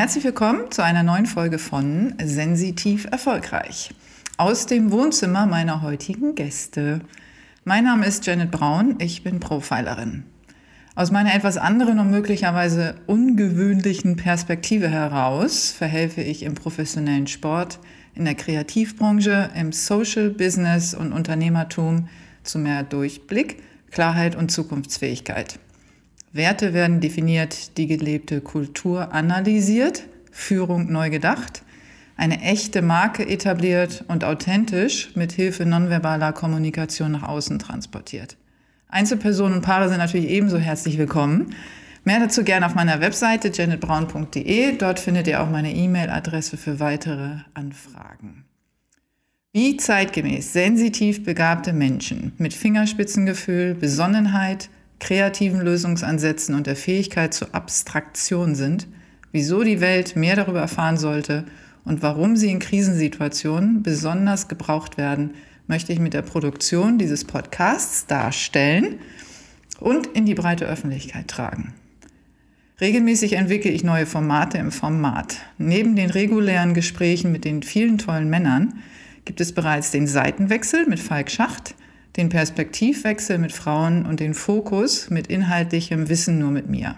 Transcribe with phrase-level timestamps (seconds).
[0.00, 3.90] herzlich willkommen zu einer neuen Folge von Sensitiv Erfolgreich
[4.38, 7.02] aus dem Wohnzimmer meiner heutigen Gäste.
[7.64, 10.24] Mein Name ist Janet Braun, ich bin Profilerin.
[10.94, 17.78] Aus meiner etwas anderen und möglicherweise ungewöhnlichen Perspektive heraus verhelfe ich im professionellen Sport,
[18.14, 22.08] in der Kreativbranche, im Social Business und Unternehmertum
[22.42, 25.58] zu mehr Durchblick, Klarheit und Zukunftsfähigkeit.
[26.32, 31.62] Werte werden definiert, die gelebte Kultur analysiert, Führung neu gedacht,
[32.16, 38.36] eine echte Marke etabliert und authentisch mit Hilfe nonverbaler Kommunikation nach außen transportiert.
[38.88, 41.54] Einzelpersonen und Paare sind natürlich ebenso herzlich willkommen.
[42.04, 44.76] Mehr dazu gerne auf meiner Webseite janetbraun.de.
[44.76, 48.44] Dort findet ihr auch meine E-Mail-Adresse für weitere Anfragen.
[49.52, 54.70] Wie zeitgemäß sensitiv begabte Menschen mit Fingerspitzengefühl, Besonnenheit,
[55.00, 58.86] kreativen Lösungsansätzen und der Fähigkeit zur Abstraktion sind,
[59.32, 61.44] wieso die Welt mehr darüber erfahren sollte
[61.84, 65.34] und warum sie in Krisensituationen besonders gebraucht werden,
[65.66, 68.98] möchte ich mit der Produktion dieses Podcasts darstellen
[69.78, 71.72] und in die breite Öffentlichkeit tragen.
[72.80, 75.36] Regelmäßig entwickle ich neue Formate im Format.
[75.58, 78.80] Neben den regulären Gesprächen mit den vielen tollen Männern
[79.24, 81.74] gibt es bereits den Seitenwechsel mit Falk Schacht,
[82.20, 86.96] den Perspektivwechsel mit Frauen und den Fokus mit inhaltlichem Wissen nur mit mir.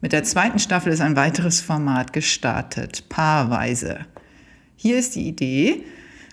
[0.00, 4.00] Mit der zweiten Staffel ist ein weiteres Format gestartet, paarweise.
[4.74, 5.84] Hier ist die Idee,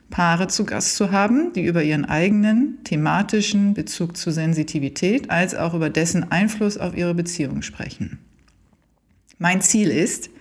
[0.10, 5.76] Paare zu Gast zu haben, die über ihren eigenen thematischen Bezug zu Sensitivität als auch
[5.76, 8.18] über dessen Einfluss auf ihre Beziehung sprechen.
[9.38, 10.32] Mein Ziel ist,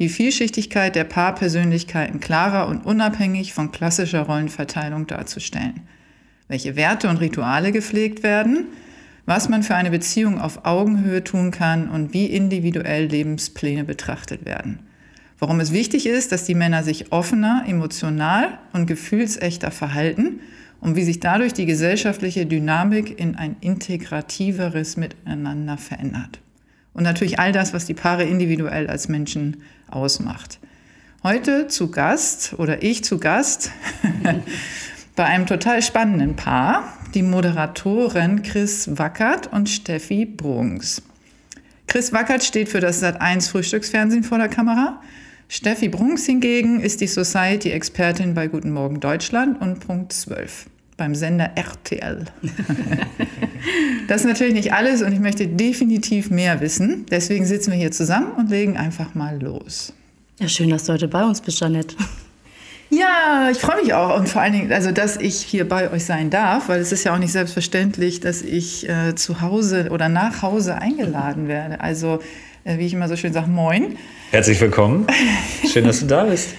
[0.00, 5.82] die Vielschichtigkeit der Paarpersönlichkeiten klarer und unabhängig von klassischer Rollenverteilung darzustellen–
[6.48, 8.66] welche Werte und Rituale gepflegt werden,
[9.24, 14.78] was man für eine Beziehung auf Augenhöhe tun kann und wie individuell Lebenspläne betrachtet werden.
[15.38, 20.40] Warum es wichtig ist, dass die Männer sich offener, emotional und gefühlsechter verhalten
[20.80, 26.40] und wie sich dadurch die gesellschaftliche Dynamik in ein integrativeres Miteinander verändert.
[26.94, 30.58] Und natürlich all das, was die Paare individuell als Menschen ausmacht.
[31.22, 33.70] Heute zu Gast oder ich zu Gast
[35.16, 41.02] bei einem total spannenden Paar, die Moderatoren Chris Wackert und Steffi Brunks.
[41.86, 45.00] Chris Wackert steht für das Sat1 Frühstücksfernsehen vor der Kamera.
[45.48, 50.66] Steffi Brunks hingegen ist die Society-Expertin bei Guten Morgen Deutschland und Punkt 12
[50.98, 52.26] beim Sender RTL.
[54.08, 57.06] das ist natürlich nicht alles und ich möchte definitiv mehr wissen.
[57.10, 59.94] Deswegen sitzen wir hier zusammen und legen einfach mal los.
[60.40, 61.96] Ja, schön, dass du heute bei uns bist, Janette.
[62.90, 66.04] Ja, ich freue mich auch und vor allen Dingen, also dass ich hier bei euch
[66.04, 70.08] sein darf, weil es ist ja auch nicht selbstverständlich, dass ich äh, zu Hause oder
[70.08, 71.80] nach Hause eingeladen werde.
[71.80, 72.20] Also
[72.64, 73.96] äh, wie ich immer so schön sage, moin.
[74.30, 75.06] Herzlich willkommen.
[75.72, 76.50] Schön, dass du da bist.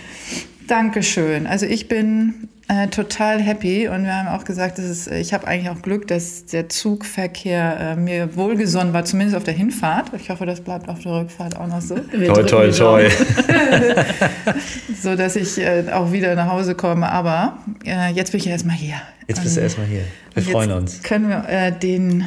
[0.67, 1.47] Dankeschön.
[1.47, 5.69] Also ich bin äh, total happy und wir haben auch gesagt, es, ich habe eigentlich
[5.69, 10.11] auch Glück, dass der Zugverkehr äh, mir wohlgesonnen war, zumindest auf der Hinfahrt.
[10.19, 11.95] Ich hoffe, das bleibt auf der Rückfahrt auch noch so.
[12.11, 13.09] Toi, toi, toi.
[15.01, 17.09] so dass ich äh, auch wieder nach Hause komme.
[17.09, 18.95] Aber äh, jetzt bin ich erstmal hier.
[19.27, 20.03] Jetzt bist du erstmal hier.
[20.33, 21.01] Wir freuen uns.
[21.03, 22.25] Können wir äh, den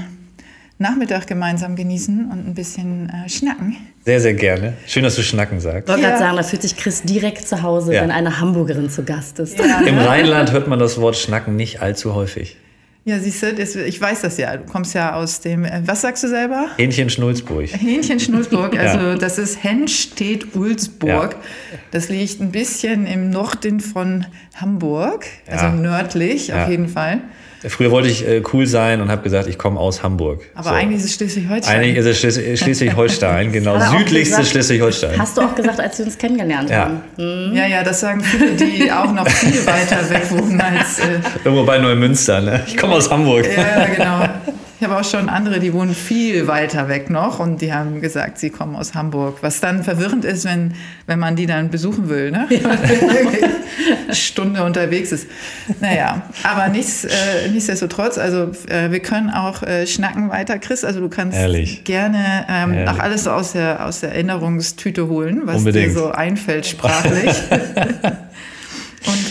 [0.81, 3.77] Nachmittag gemeinsam genießen und ein bisschen äh, schnacken.
[4.07, 4.73] Sehr, sehr gerne.
[4.87, 5.83] Schön, dass du schnacken sagst.
[5.83, 6.09] Ich wollte ja.
[6.09, 8.01] gerade sagen, da fühlt sich Chris direkt zu Hause, ja.
[8.01, 9.59] wenn eine Hamburgerin zu Gast ist.
[9.59, 9.83] Ja.
[9.83, 12.57] Im Rheinland hört man das Wort schnacken nicht allzu häufig.
[13.05, 14.57] Ja, siehst du, ich weiß das ja.
[14.57, 16.69] Du kommst ja aus dem, äh, was sagst du selber?
[16.79, 17.67] Hähnchen Schnulzburg.
[17.67, 21.37] Hähnchen Schnulzburg, also das ist Henstedt-Ulzburg.
[21.91, 24.25] Das liegt ein bisschen im Norden von
[24.55, 27.21] Hamburg, also nördlich auf jeden Fall.
[27.69, 30.43] Früher wollte ich äh, cool sein und habe gesagt, ich komme aus Hamburg.
[30.54, 30.75] Aber so.
[30.75, 31.76] eigentlich ist es Schleswig-Holstein.
[31.76, 33.78] Eigentlich ist es Schleswig-Holstein, genau.
[33.78, 35.19] Südlichste Schleswig-Holstein.
[35.19, 36.84] Hast du auch gesagt, als wir uns kennengelernt ja.
[36.84, 37.03] haben.
[37.16, 37.54] Hm.
[37.54, 41.00] Ja, ja, das sagen viele, die auch noch viel weiter weg wohnen als.
[41.00, 42.62] Äh Irgendwo bei Neumünster, ne?
[42.66, 43.47] Ich komme aus Hamburg.
[43.54, 44.28] Ja, genau.
[44.80, 48.38] Ich habe auch schon andere, die wohnen viel weiter weg noch und die haben gesagt,
[48.38, 49.42] sie kommen aus Hamburg.
[49.42, 50.72] Was dann verwirrend ist, wenn,
[51.06, 52.48] wenn man die dann besuchen will, ne?
[52.48, 52.78] Ja.
[54.15, 55.27] Stunde unterwegs ist.
[55.80, 60.82] Naja, aber nichts, äh, nichtsdestotrotz, also äh, wir können auch äh, schnacken weiter, Chris.
[60.82, 61.84] Also du kannst Ehrlich?
[61.84, 62.88] gerne ähm, Ehrlich.
[62.88, 65.88] auch alles aus der, aus der Erinnerungstüte holen, was Unbedingt.
[65.88, 67.36] dir so einfällt sprachlich.
[69.06, 69.29] und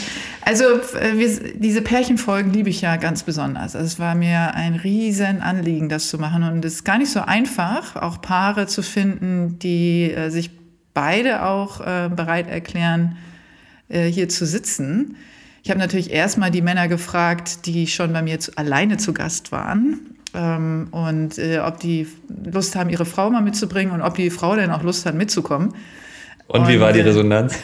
[0.50, 0.66] also
[0.98, 3.76] äh, wir, diese Pärchenfolgen liebe ich ja ganz besonders.
[3.76, 6.42] Also es war mir ein riesen Anliegen, das zu machen.
[6.42, 10.50] Und es ist gar nicht so einfach, auch Paare zu finden, die äh, sich
[10.96, 13.18] beide auch äh, bereit erklären,
[13.90, 15.18] äh, hier zu sitzen.
[15.62, 19.52] Ich habe natürlich erstmal die Männer gefragt, die schon bei mir zu, alleine zu Gast
[19.52, 20.00] waren.
[20.34, 22.08] Ähm, und äh, ob die
[22.52, 25.76] Lust haben, ihre Frau mal mitzubringen und ob die Frau denn auch Lust hat, mitzukommen.
[26.50, 27.58] Und, wie war die Resonanz?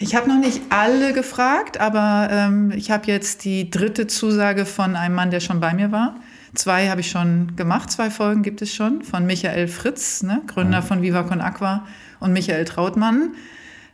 [0.00, 4.96] Ich habe noch nicht alle gefragt, aber ähm, ich habe jetzt die dritte Zusage von
[4.96, 6.16] einem Mann, der schon bei mir war.
[6.54, 10.78] Zwei habe ich schon gemacht, zwei Folgen gibt es schon, von Michael Fritz, ne, Gründer
[10.78, 10.82] ja.
[10.82, 11.86] von Viva Con Aqua,
[12.20, 13.30] und Michael Trautmann.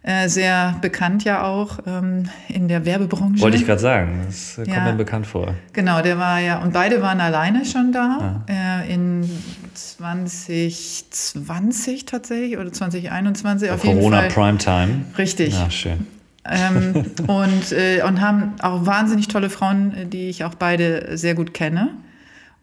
[0.02, 3.42] Äh, sehr bekannt ja auch ähm, in der Werbebranche.
[3.42, 4.84] Wollte ich gerade sagen, das kommt ja.
[4.84, 5.54] mir bekannt vor.
[5.74, 8.80] Genau, der war ja, und beide waren alleine schon da ja.
[8.82, 9.30] äh, in
[9.74, 14.58] 2020 tatsächlich oder 2021 Bei auf Corona jeden Fall.
[14.58, 15.04] Primetime.
[15.18, 15.54] Richtig.
[15.54, 16.06] Ja, schön.
[16.44, 21.54] ähm, und, äh, und haben auch wahnsinnig tolle Frauen, die ich auch beide sehr gut
[21.54, 21.90] kenne.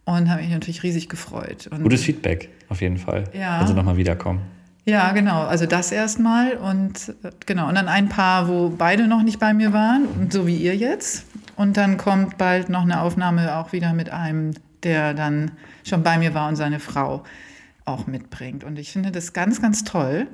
[0.06, 1.68] Und habe mich natürlich riesig gefreut.
[1.68, 3.60] Und Gutes Feedback, auf jeden Fall, ja.
[3.60, 4.40] wenn sie nochmal wiederkommen.
[4.88, 5.44] Ja, genau.
[5.44, 7.14] Also das erstmal und
[7.46, 7.68] genau.
[7.68, 11.26] Und dann ein paar, wo beide noch nicht bei mir waren, so wie ihr jetzt.
[11.58, 14.54] Und dann kommt bald noch eine Aufnahme auch wieder mit einem,
[14.88, 15.52] der dann
[15.84, 17.24] schon bei mir war und seine Frau
[17.86, 18.64] auch mitbringt.
[18.64, 20.28] Und ich finde das ganz, ganz toll,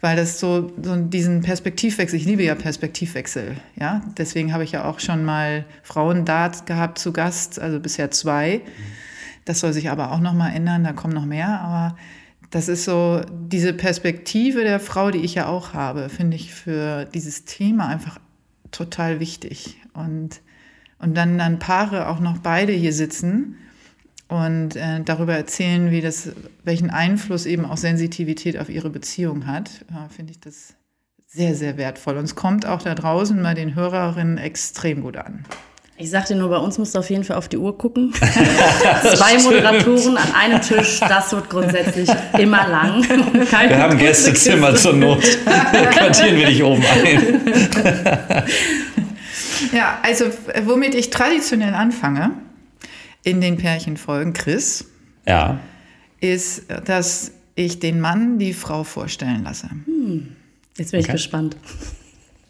[0.00, 4.02] weil das so, so diesen Perspektivwechsel, ich liebe ja Perspektivwechsel, ja.
[4.18, 8.60] Deswegen habe ich ja auch schon mal Frauen da gehabt zu Gast, also bisher zwei.
[9.46, 11.96] Das soll sich aber auch noch mal ändern, da kommen noch mehr, aber
[12.50, 17.06] das ist so diese Perspektive der Frau, die ich ja auch habe, finde ich für
[17.06, 18.18] dieses Thema einfach
[18.70, 19.78] total wichtig.
[19.94, 20.40] Und,
[20.98, 23.56] und dann, dann Paare auch noch beide hier sitzen
[24.34, 26.30] und äh, darüber erzählen, wie das,
[26.64, 30.74] welchen Einfluss eben auch Sensitivität auf ihre Beziehung hat, äh, finde ich das
[31.26, 32.16] sehr, sehr wertvoll.
[32.16, 35.44] Und es kommt auch da draußen bei den Hörerinnen extrem gut an.
[35.96, 38.12] Ich sagte nur, bei uns musst du auf jeden Fall auf die Uhr gucken.
[39.14, 43.02] Zwei Moderatoren an einem Tisch, das wird grundsätzlich immer lang.
[43.50, 45.22] Keine wir haben Gästezimmer zur Not.
[45.92, 48.44] Quartieren wir dich oben ein.
[49.72, 50.24] ja, also
[50.64, 52.32] womit ich traditionell anfange
[53.24, 54.84] in den Pärchenfolgen, Chris,
[55.26, 55.58] ja.
[56.20, 59.70] ist, dass ich den Mann die Frau vorstellen lasse.
[59.86, 60.36] Hm.
[60.76, 61.08] Jetzt bin okay.
[61.08, 61.56] ich gespannt.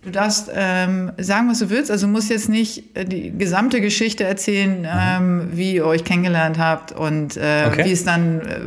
[0.03, 1.91] Du darfst ähm, sagen, was du willst.
[1.91, 4.89] Also du musst jetzt nicht äh, die gesamte Geschichte erzählen, mhm.
[4.91, 7.87] ähm, wie ihr euch kennengelernt habt und äh, okay.
[7.87, 8.59] wie es dann, äh,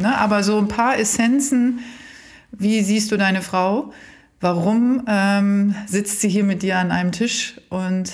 [0.00, 0.16] ne?
[0.16, 1.80] aber so ein paar Essenzen.
[2.52, 3.92] Wie siehst du deine Frau?
[4.40, 7.60] Warum ähm, sitzt sie hier mit dir an einem Tisch?
[7.68, 8.12] Und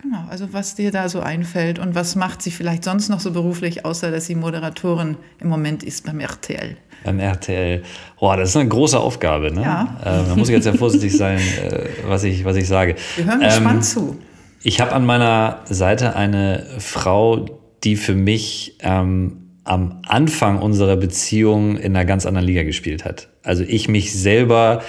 [0.00, 3.32] genau, also was dir da so einfällt und was macht sie vielleicht sonst noch so
[3.32, 6.76] beruflich, außer dass sie Moderatorin im Moment ist beim RTL?
[7.06, 7.82] beim RTL.
[8.18, 9.52] Boah, das ist eine große Aufgabe.
[9.52, 9.62] Ne?
[9.62, 9.96] Ja.
[10.04, 12.96] Ähm, da muss ich jetzt sehr vorsichtig sein, äh, was, ich, was ich sage.
[13.16, 14.18] Wir hören gespannt ähm, zu.
[14.62, 17.46] Ich habe an meiner Seite eine Frau,
[17.84, 23.28] die für mich ähm, am Anfang unserer Beziehung in einer ganz anderen Liga gespielt hat.
[23.42, 24.82] Also ich mich selber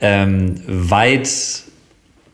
[0.00, 1.28] ähm, weit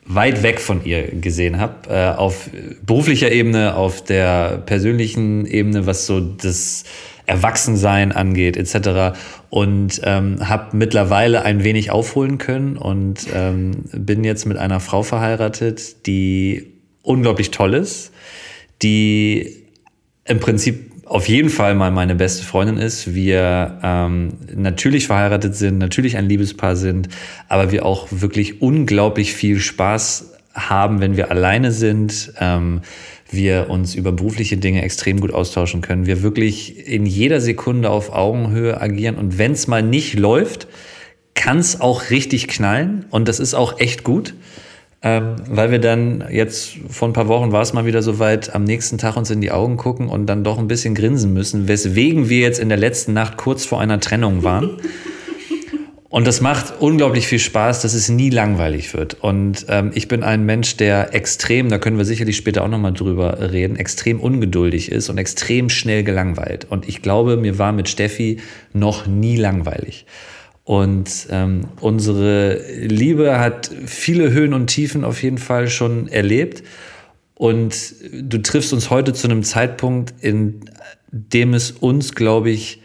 [0.04, 2.50] weit weg von ihr gesehen habe, äh, auf
[2.84, 6.84] beruflicher Ebene, auf der persönlichen Ebene, was so das
[7.26, 9.16] Erwachsensein angeht, etc.
[9.50, 15.04] Und ähm, habe mittlerweile ein wenig aufholen können und ähm, bin jetzt mit einer Frau
[15.04, 18.12] verheiratet, die unglaublich toll ist,
[18.82, 19.64] die
[20.24, 23.14] im Prinzip auf jeden Fall mal meine beste Freundin ist.
[23.14, 27.08] Wir ähm, natürlich verheiratet sind, natürlich ein Liebespaar sind,
[27.48, 32.32] aber wir auch wirklich unglaublich viel Spaß haben, wenn wir alleine sind.
[32.38, 32.82] Ähm,
[33.28, 38.12] wir uns über berufliche Dinge extrem gut austauschen können, wir wirklich in jeder Sekunde auf
[38.12, 40.68] Augenhöhe agieren und wenn es mal nicht läuft,
[41.34, 44.34] kann es auch richtig knallen und das ist auch echt gut.
[45.02, 48.54] Ähm, weil wir dann jetzt vor ein paar Wochen war es mal wieder so weit,
[48.54, 51.68] am nächsten Tag uns in die Augen gucken und dann doch ein bisschen grinsen müssen,
[51.68, 54.76] weswegen wir jetzt in der letzten Nacht kurz vor einer Trennung waren.
[56.10, 59.18] Und das macht unglaublich viel Spaß, dass es nie langweilig wird.
[59.20, 62.92] Und ähm, ich bin ein Mensch, der extrem, da können wir sicherlich später auch nochmal
[62.92, 66.66] drüber reden, extrem ungeduldig ist und extrem schnell gelangweilt.
[66.68, 68.38] Und ich glaube, mir war mit Steffi
[68.72, 70.04] noch nie langweilig.
[70.70, 76.62] Und ähm, unsere Liebe hat viele Höhen und Tiefen auf jeden Fall schon erlebt.
[77.34, 77.74] Und
[78.12, 80.60] du triffst uns heute zu einem Zeitpunkt, in
[81.10, 82.80] dem es uns, glaube ich,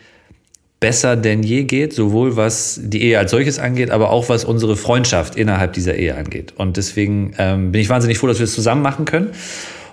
[0.79, 4.77] besser denn je geht, sowohl was die Ehe als solches angeht, aber auch was unsere
[4.77, 6.55] Freundschaft innerhalb dieser Ehe angeht.
[6.57, 9.29] Und deswegen ähm, bin ich wahnsinnig froh, dass wir es zusammen machen können.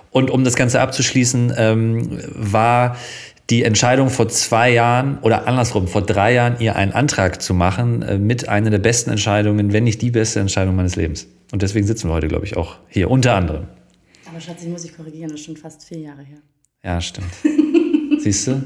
[0.09, 2.97] Und um das Ganze abzuschließen, ähm, war
[3.49, 8.01] die Entscheidung vor zwei Jahren oder andersrum, vor drei Jahren ihr einen Antrag zu machen,
[8.01, 11.27] äh, mit einer der besten Entscheidungen, wenn nicht die beste Entscheidung meines Lebens.
[11.51, 13.67] Und deswegen sitzen wir heute, glaube ich, auch hier, unter anderem.
[14.29, 16.37] Aber Schatz, ich muss ich korrigieren, das ist schon fast vier Jahre her.
[16.83, 17.27] Ja, stimmt.
[18.19, 18.63] Siehst du?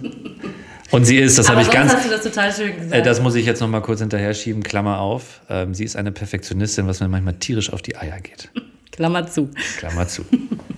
[0.92, 1.94] Und sie ist, das habe ich ganz.
[1.94, 2.94] Hast du das total schön gesagt.
[2.94, 4.64] Äh, das muss ich jetzt noch mal kurz hinterher schieben.
[4.64, 5.42] Klammer auf.
[5.50, 8.50] Ähm, sie ist eine Perfektionistin, was mir manchmal tierisch auf die Eier geht.
[8.92, 9.50] Klammer zu.
[9.78, 10.24] Klammer zu.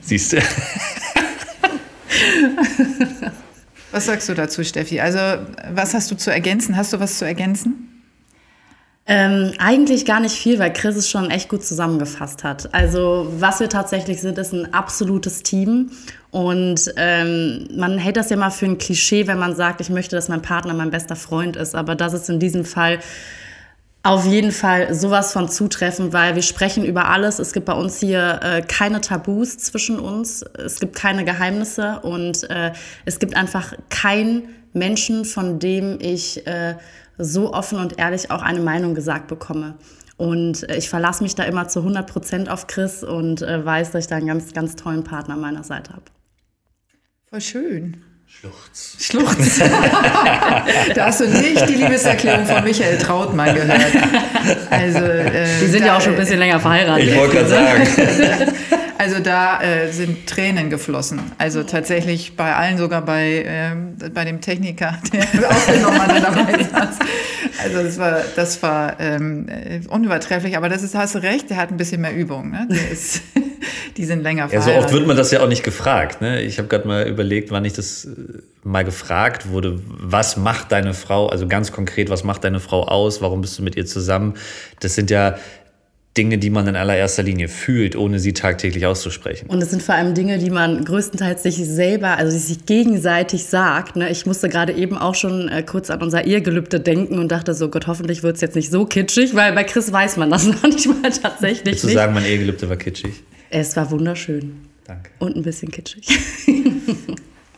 [0.01, 0.37] Siehst du?
[3.91, 5.00] was sagst du dazu, Steffi?
[5.00, 5.19] Also,
[5.74, 6.77] was hast du zu ergänzen?
[6.77, 7.89] Hast du was zu ergänzen?
[9.12, 12.72] Ähm, eigentlich gar nicht viel, weil Chris es schon echt gut zusammengefasst hat.
[12.75, 15.89] Also was wir tatsächlich sind, ist ein absolutes Team.
[16.29, 20.15] Und ähm, man hält das ja mal für ein Klischee, wenn man sagt, ich möchte,
[20.15, 21.74] dass mein Partner mein bester Freund ist.
[21.74, 23.00] Aber das ist in diesem Fall
[24.09, 27.37] auf jeden Fall sowas von zutreffen, weil wir sprechen über alles.
[27.37, 30.41] Es gibt bei uns hier äh, keine Tabus zwischen uns.
[30.41, 32.71] Es gibt keine Geheimnisse und äh,
[33.05, 36.75] es gibt einfach keinen Menschen, von dem ich äh,
[37.19, 39.75] so offen und ehrlich auch eine Meinung gesagt bekomme.
[40.17, 43.91] Und äh, ich verlasse mich da immer zu 100 Prozent auf Chris und äh, weiß,
[43.91, 46.05] dass ich da einen ganz, ganz tollen Partner an meiner Seite habe.
[47.29, 48.08] Voll schön.
[48.29, 48.95] Schluchz.
[49.00, 49.59] Schluchz.
[50.95, 53.91] da hast du nicht die Liebeserklärung von Michael Trautmann gehört.
[54.69, 57.07] Also, äh, die sind ja auch schon ein bisschen länger verheiratet.
[57.09, 57.88] Ich wollte gerade sagen.
[59.00, 61.21] Also da äh, sind Tränen geflossen.
[61.38, 66.63] Also tatsächlich bei allen, sogar bei, äh, bei dem Techniker, der aufgenommen hat, der dabei
[66.63, 67.00] saß.
[67.63, 69.48] Also das war, das war ähm,
[69.88, 70.57] unübertrefflich.
[70.57, 72.51] Aber das ist, hast du recht, der hat ein bisschen mehr Übung.
[72.51, 72.67] Ne?
[72.69, 73.21] Der ist,
[73.97, 74.75] die sind länger verheiratet.
[74.75, 76.21] Ja, so oft wird man das ja auch nicht gefragt.
[76.21, 76.41] Ne?
[76.41, 78.09] Ich habe gerade mal überlegt, wann ich das äh,
[78.63, 79.79] mal gefragt wurde.
[79.85, 83.21] Was macht deine Frau, also ganz konkret, was macht deine Frau aus?
[83.21, 84.35] Warum bist du mit ihr zusammen?
[84.79, 85.35] Das sind ja
[86.17, 89.47] Dinge, die man in allererster Linie fühlt, ohne sie tagtäglich auszusprechen.
[89.47, 93.95] Und es sind vor allem Dinge, die man größtenteils sich selber, also sich gegenseitig sagt.
[93.95, 94.09] Ne?
[94.09, 97.69] Ich musste gerade eben auch schon äh, kurz an unser Ehegelübde denken und dachte so,
[97.69, 100.63] Gott, hoffentlich wird es jetzt nicht so kitschig, weil bei Chris weiß man das noch
[100.63, 101.95] nicht mal tatsächlich Willst du nicht.
[101.95, 103.13] sagen, mein Ehegelübde war kitschig?
[103.49, 104.61] Es war wunderschön.
[104.85, 105.11] Danke.
[105.19, 106.07] Und ein bisschen kitschig.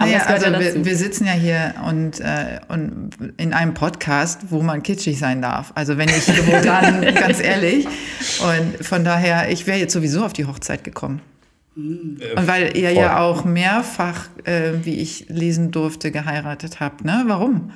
[0.01, 4.63] Naja, also ja wir, wir, sitzen ja hier und, äh, und in einem Podcast, wo
[4.63, 5.71] man kitschig sein darf.
[5.75, 7.85] Also wenn ich wo dann, ganz ehrlich.
[7.85, 11.21] Und von daher, ich wäre jetzt sowieso auf die Hochzeit gekommen.
[11.75, 12.17] Mhm.
[12.35, 12.97] Und weil ihr Voll.
[12.97, 17.05] ja auch mehrfach, äh, wie ich lesen durfte, geheiratet habt.
[17.05, 17.23] Ne?
[17.27, 17.71] Warum?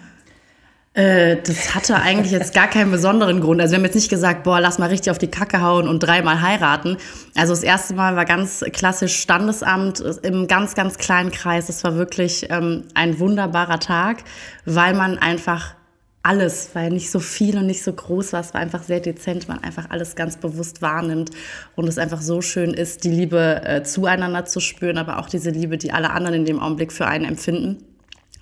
[0.96, 3.60] Äh, das hatte eigentlich jetzt gar keinen besonderen Grund.
[3.60, 6.00] Also wir haben jetzt nicht gesagt, boah, lass mal richtig auf die Kacke hauen und
[6.00, 6.96] dreimal heiraten.
[7.36, 11.68] Also das erste Mal war ganz klassisch Standesamt im ganz, ganz kleinen Kreis.
[11.68, 14.24] Es war wirklich ähm, ein wunderbarer Tag,
[14.64, 15.76] weil man einfach
[16.24, 19.48] alles, weil nicht so viel und nicht so groß war, es war einfach sehr dezent,
[19.48, 21.30] man einfach alles ganz bewusst wahrnimmt
[21.76, 25.52] und es einfach so schön ist, die Liebe äh, zueinander zu spüren, aber auch diese
[25.52, 27.84] Liebe, die alle anderen in dem Augenblick für einen empfinden.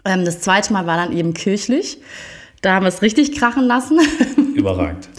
[0.06, 1.98] Ähm, das zweite Mal war dann eben kirchlich.
[2.64, 4.00] Da haben wir es richtig krachen lassen.
[4.56, 5.10] Überragend.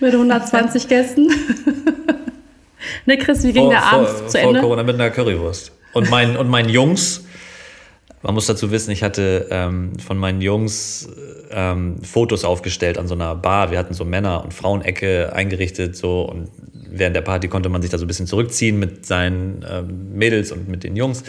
[0.00, 1.28] mit 120 Gästen.
[3.06, 4.54] ne, Chris, wie ging vor, der Abend vor, zu Ende?
[4.54, 5.70] Vor Corona mit einer Currywurst.
[5.92, 7.24] Und, mein, und meinen Jungs,
[8.22, 11.06] man muss dazu wissen, ich hatte ähm, von meinen Jungs
[11.50, 13.70] ähm, Fotos aufgestellt an so einer Bar.
[13.70, 17.90] Wir hatten so Männer- und Frauenecke eingerichtet so und während der Party konnte man sich
[17.90, 21.22] da so ein bisschen zurückziehen mit seinen ähm, Mädels und mit den Jungs.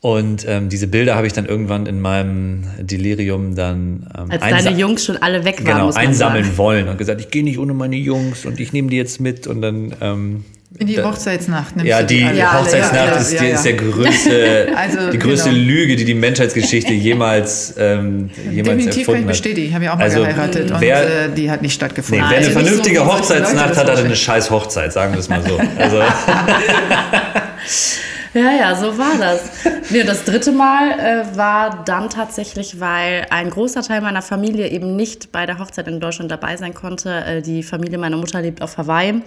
[0.00, 4.78] Und ähm, diese Bilder habe ich dann irgendwann in meinem Delirium dann ähm, als deine
[4.78, 6.58] Jungs schon alle weg waren, genau, einsammeln sagen.
[6.58, 9.48] wollen und gesagt, ich gehe nicht ohne meine Jungs und ich nehme die jetzt mit
[9.48, 10.44] und dann ähm,
[10.78, 13.54] in die Hochzeitsnacht nimmst Ja, die, die Hochzeitsnacht ja, ist, ja, ja.
[13.54, 15.62] ist der größte, also, die größte genau.
[15.62, 19.68] Lüge, die die Menschheitsgeschichte jemals, ähm, jemals Definitiv erfunden kann ich bestätigen.
[19.68, 22.24] Ich habe ja auch mal also, geheiratet wer, und äh, die hat nicht stattgefunden.
[22.24, 25.42] Nee, wer eine vernünftige so, Hochzeitsnacht hat, hat eine scheiß Hochzeit, sagen wir es mal
[25.42, 25.58] so.
[25.78, 26.02] Also.
[28.34, 29.50] Ja, ja, so war das.
[29.90, 34.96] Nee, das dritte Mal äh, war dann tatsächlich, weil ein großer Teil meiner Familie eben
[34.96, 37.24] nicht bei der Hochzeit in Deutschland dabei sein konnte.
[37.24, 39.22] Äh, die Familie meiner Mutter lebt auf Hawaii.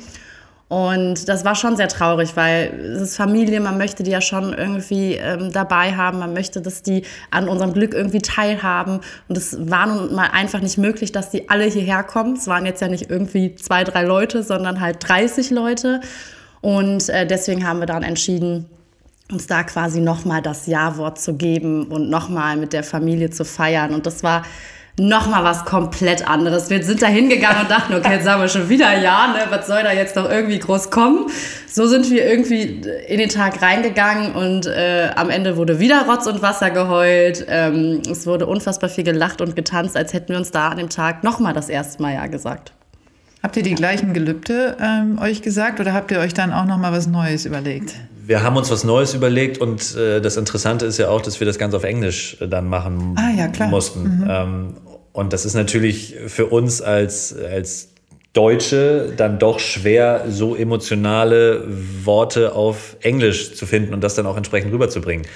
[0.72, 4.53] Und das war schon sehr traurig, weil es ist Familie, man möchte die ja schon
[4.53, 9.01] irgendwie ähm, dabei haben, man möchte, dass die an unserem Glück irgendwie teilhaben.
[9.27, 12.38] Und es war nun mal einfach nicht möglich, dass die alle hierher kommen.
[12.38, 16.00] Es waren jetzt ja nicht irgendwie zwei, drei Leute, sondern halt 30 Leute.
[16.62, 18.65] Und äh, deswegen haben wir dann entschieden,
[19.31, 23.93] uns da quasi nochmal das Ja-Wort zu geben und nochmal mit der Familie zu feiern.
[23.93, 24.43] Und das war
[25.00, 26.69] nochmal was komplett anderes.
[26.69, 29.39] Wir sind da hingegangen und dachten, okay, jetzt sagen wir schon wieder Ja, ne?
[29.50, 31.27] was soll da jetzt noch irgendwie groß kommen?
[31.67, 36.27] So sind wir irgendwie in den Tag reingegangen und äh, am Ende wurde wieder Rotz
[36.27, 37.45] und Wasser geheult.
[37.47, 40.89] Ähm, es wurde unfassbar viel gelacht und getanzt, als hätten wir uns da an dem
[40.89, 42.73] Tag nochmal das erste Mal Ja gesagt.
[43.41, 46.91] Habt ihr die gleichen Gelübde ähm, euch gesagt oder habt ihr euch dann auch nochmal
[46.91, 47.95] was Neues überlegt?
[48.25, 51.47] Wir haben uns was Neues überlegt und äh, das Interessante ist ja auch, dass wir
[51.47, 54.03] das Ganze auf Englisch äh, dann machen ah, ja, mussten.
[54.03, 54.27] Mhm.
[54.29, 54.73] Ähm,
[55.13, 57.89] und das ist natürlich für uns als, als
[58.33, 61.65] Deutsche dann doch schwer, so emotionale
[62.03, 65.27] Worte auf Englisch zu finden und das dann auch entsprechend rüberzubringen.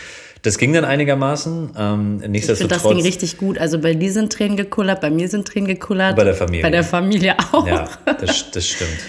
[0.43, 1.71] Das ging dann einigermaßen.
[1.77, 3.57] Ähm, nichtsdestotrotz, ich finde, das ging richtig gut.
[3.57, 6.15] Also bei dir sind Tränen gekullert, bei mir sind Tränen gekullert.
[6.15, 6.61] Bei der Familie.
[6.61, 7.67] Bei der Familie auch.
[7.67, 7.89] Ja,
[8.21, 8.99] das, das stimmt.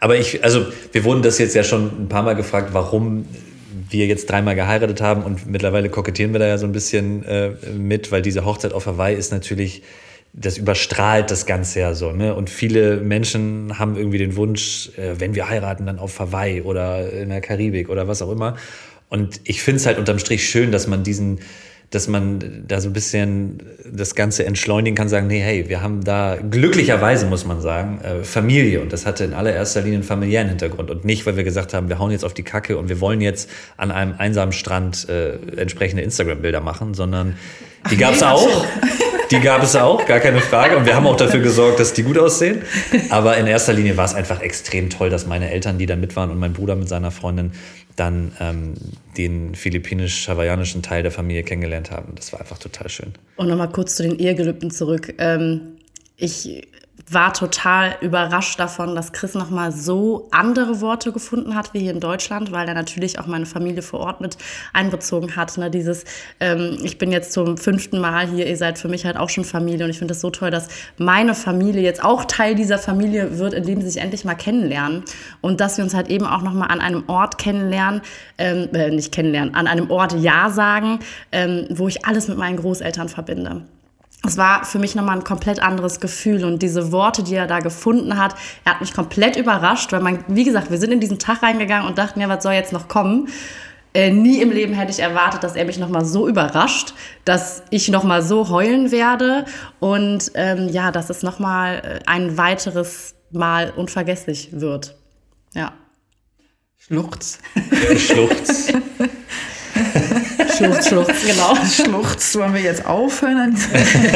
[0.00, 3.26] Aber ich, also wir wurden das jetzt ja schon ein paar Mal gefragt, warum
[3.90, 7.50] wir jetzt dreimal geheiratet haben und mittlerweile kokettieren wir da ja so ein bisschen äh,
[7.76, 9.82] mit, weil diese Hochzeit auf Hawaii ist natürlich
[10.32, 12.12] das überstrahlt das Ganze ja so.
[12.12, 12.34] Ne?
[12.34, 17.10] Und viele Menschen haben irgendwie den Wunsch, äh, wenn wir heiraten, dann auf Hawaii oder
[17.12, 18.56] in der Karibik oder was auch immer.
[19.08, 21.40] Und ich finde es halt unterm Strich schön, dass man diesen,
[21.90, 23.58] dass man da so ein bisschen
[23.92, 28.22] das Ganze entschleunigen kann, sagen, nee, hey, wir haben da glücklicherweise, muss man sagen, äh,
[28.22, 28.80] Familie.
[28.80, 30.88] Und das hatte in allererster Linie einen familiären Hintergrund.
[30.90, 33.20] Und nicht, weil wir gesagt haben, wir hauen jetzt auf die Kacke und wir wollen
[33.20, 37.36] jetzt an einem einsamen Strand äh, entsprechende Instagram-Bilder machen, sondern
[37.90, 38.48] die gab es auch.
[39.30, 40.76] Die gab es auch, gar keine Frage.
[40.76, 42.62] Und wir haben auch dafür gesorgt, dass die gut aussehen.
[43.10, 46.16] Aber in erster Linie war es einfach extrem toll, dass meine Eltern, die da mit
[46.16, 47.52] waren und mein Bruder mit seiner Freundin
[47.96, 48.74] dann ähm,
[49.16, 52.14] den philippinisch-hawaiianischen Teil der Familie kennengelernt haben.
[52.16, 53.12] Das war einfach total schön.
[53.36, 55.14] Und nochmal kurz zu den Ehegelübden zurück.
[55.18, 55.76] Ähm,
[56.16, 56.66] ich
[57.12, 61.98] war total überrascht davon, dass Chris nochmal so andere Worte gefunden hat wie hier in
[61.98, 64.38] Deutschland, weil er natürlich auch meine Familie vor Ort mit
[64.72, 65.58] einbezogen hat.
[65.58, 65.70] Ne?
[65.70, 66.04] Dieses,
[66.38, 69.44] ähm, ich bin jetzt zum fünften Mal hier, ihr seid für mich halt auch schon
[69.44, 73.38] Familie und ich finde das so toll, dass meine Familie jetzt auch Teil dieser Familie
[73.38, 75.02] wird, indem sie sich endlich mal kennenlernen
[75.40, 78.02] und dass wir uns halt eben auch nochmal an einem Ort kennenlernen,
[78.38, 81.00] ähm, äh, nicht kennenlernen, an einem Ort Ja sagen,
[81.32, 83.62] ähm, wo ich alles mit meinen Großeltern verbinde
[84.26, 87.60] es war für mich nochmal ein komplett anderes Gefühl und diese Worte, die er da
[87.60, 88.34] gefunden hat,
[88.64, 91.88] er hat mich komplett überrascht, weil man, wie gesagt, wir sind in diesen Tag reingegangen
[91.88, 93.28] und dachten, ja, was soll jetzt noch kommen?
[93.92, 97.88] Äh, nie im Leben hätte ich erwartet, dass er mich nochmal so überrascht, dass ich
[97.88, 99.46] nochmal so heulen werde
[99.80, 104.96] und ähm, ja, dass es nochmal äh, ein weiteres Mal unvergesslich wird.
[105.54, 105.72] Ja.
[106.76, 107.38] Schluchz.
[107.96, 108.72] Schluchz.
[110.56, 111.54] Schluchz, Schluchz, genau.
[111.64, 113.56] Schluchz, wollen wir jetzt aufhören?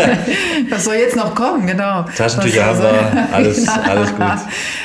[0.71, 2.05] Was soll jetzt noch kommen, genau.
[2.17, 4.25] Taschentücher haben wir, alles, alles gut.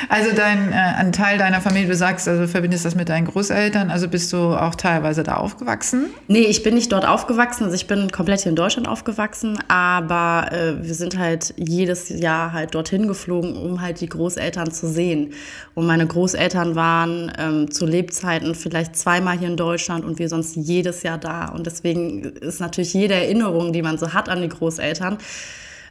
[0.09, 3.89] Also dein, äh, ein Teil deiner Familie, du sagst, also verbindest das mit deinen Großeltern,
[3.89, 6.09] also bist du auch teilweise da aufgewachsen?
[6.27, 10.51] Nee, ich bin nicht dort aufgewachsen, also ich bin komplett hier in Deutschland aufgewachsen, aber
[10.51, 15.33] äh, wir sind halt jedes Jahr halt dorthin geflogen, um halt die Großeltern zu sehen.
[15.75, 20.55] Und meine Großeltern waren ähm, zu Lebzeiten vielleicht zweimal hier in Deutschland und wir sonst
[20.55, 21.38] jedes Jahr da.
[21.47, 25.17] Und deswegen ist natürlich jede Erinnerung, die man so hat an die Großeltern,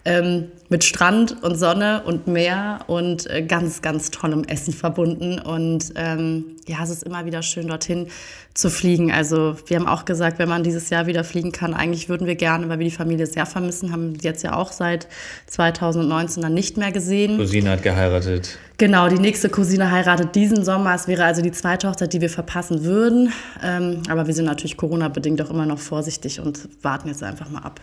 [0.05, 5.39] ähm, mit Strand und Sonne und Meer und äh, ganz, ganz tollem Essen verbunden.
[5.39, 8.09] Und ähm, ja, es ist immer wieder schön, dorthin
[8.55, 9.11] zu fliegen.
[9.13, 12.35] Also wir haben auch gesagt, wenn man dieses Jahr wieder fliegen kann, eigentlich würden wir
[12.35, 15.09] gerne, weil wir die Familie sehr vermissen, haben sie jetzt ja auch seit
[15.47, 17.39] 2019 dann nicht mehr gesehen.
[17.39, 18.59] Cousine hat geheiratet.
[18.77, 20.95] Genau, die nächste Cousine heiratet diesen Sommer.
[20.95, 23.33] Es wäre also die zweite Hochzeit, die wir verpassen würden.
[23.63, 27.63] Ähm, aber wir sind natürlich Corona-bedingt auch immer noch vorsichtig und warten jetzt einfach mal
[27.63, 27.81] ab.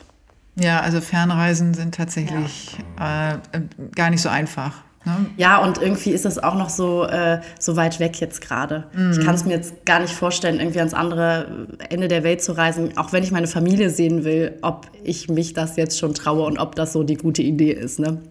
[0.56, 3.34] Ja, also Fernreisen sind tatsächlich ja.
[3.34, 3.62] äh,
[3.94, 4.74] gar nicht so einfach.
[5.06, 5.28] Ne?
[5.38, 8.86] Ja, und irgendwie ist es auch noch so, äh, so weit weg jetzt gerade.
[8.94, 9.12] Mhm.
[9.12, 12.54] Ich kann es mir jetzt gar nicht vorstellen, irgendwie ans andere Ende der Welt zu
[12.54, 16.46] reisen, auch wenn ich meine Familie sehen will, ob ich mich das jetzt schon traue
[16.46, 18.00] und ob das so die gute Idee ist.
[18.00, 18.22] Ne?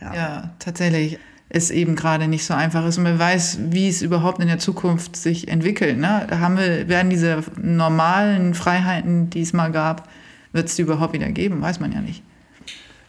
[0.00, 0.14] Ja.
[0.14, 4.40] ja, tatsächlich es eben gerade nicht so einfach ist und man weiß, wie es überhaupt
[4.40, 5.96] in der Zukunft sich entwickelt.
[5.96, 6.26] Ne?
[6.30, 10.08] Haben wir, werden diese normalen Freiheiten, die es mal gab,
[10.52, 11.60] wird es die überhaupt wieder geben?
[11.60, 12.22] Weiß man ja nicht.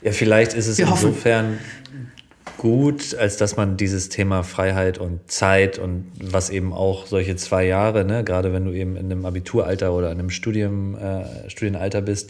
[0.02, 2.12] Ja, vielleicht ist es wir insofern hoffen.
[2.58, 7.65] gut, als dass man dieses Thema Freiheit und Zeit und was eben auch solche zwei
[7.65, 12.02] Jahre, ne, gerade wenn du eben in einem Abituralter oder in einem Studium, äh, Studienalter
[12.02, 12.30] bist,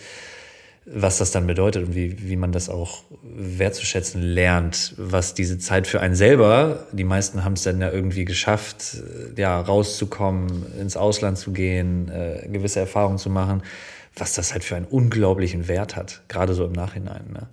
[0.89, 5.85] was das dann bedeutet und wie, wie man das auch wertzuschätzen lernt, was diese Zeit
[5.85, 9.03] für einen selber, die meisten haben es dann ja irgendwie geschafft,
[9.35, 13.63] ja, rauszukommen, ins Ausland zu gehen, äh, gewisse Erfahrungen zu machen,
[14.17, 17.25] was das halt für einen unglaublichen Wert hat, gerade so im Nachhinein.
[17.31, 17.47] Ne?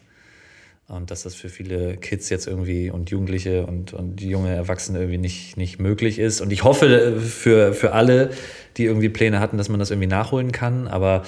[0.87, 5.19] Und dass das für viele Kids jetzt irgendwie und Jugendliche und, und junge Erwachsene irgendwie
[5.19, 6.41] nicht, nicht möglich ist.
[6.41, 8.31] Und ich hoffe äh, für, für alle,
[8.77, 10.87] die irgendwie Pläne hatten, dass man das irgendwie nachholen kann.
[10.87, 11.23] Aber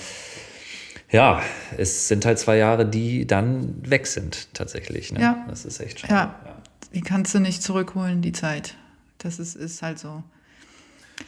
[1.11, 1.43] ja,
[1.79, 5.13] es sind halt zwei Jahre, die dann weg sind tatsächlich.
[5.13, 5.21] Ne?
[5.21, 5.47] Ja.
[5.49, 6.13] Das ist echt schade.
[6.13, 6.41] Ja.
[6.45, 6.57] ja.
[6.93, 8.75] die kannst du nicht zurückholen, die Zeit.
[9.19, 10.23] Das ist, ist halt so.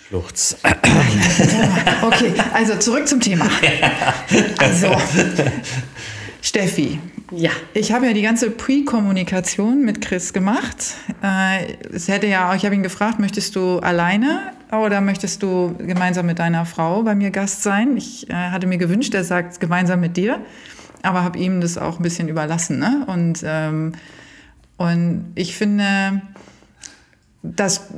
[0.08, 0.56] Schluchz.
[2.02, 3.46] Okay, also zurück zum Thema.
[4.58, 4.96] Also,
[6.40, 6.98] Steffi.
[7.30, 7.50] Ja.
[7.74, 10.94] Ich habe ja die ganze Pre-Kommunikation mit Chris gemacht.
[11.22, 16.26] Äh, es hätte ja, ich habe ihn gefragt, möchtest du alleine oder möchtest du gemeinsam
[16.26, 17.96] mit deiner Frau bei mir Gast sein?
[17.96, 20.40] Ich äh, hatte mir gewünscht, er sagt gemeinsam mit dir,
[21.02, 22.78] aber habe ihm das auch ein bisschen überlassen.
[22.78, 23.04] Ne?
[23.06, 23.92] Und, ähm,
[24.78, 26.22] und ich finde,
[27.42, 27.88] dass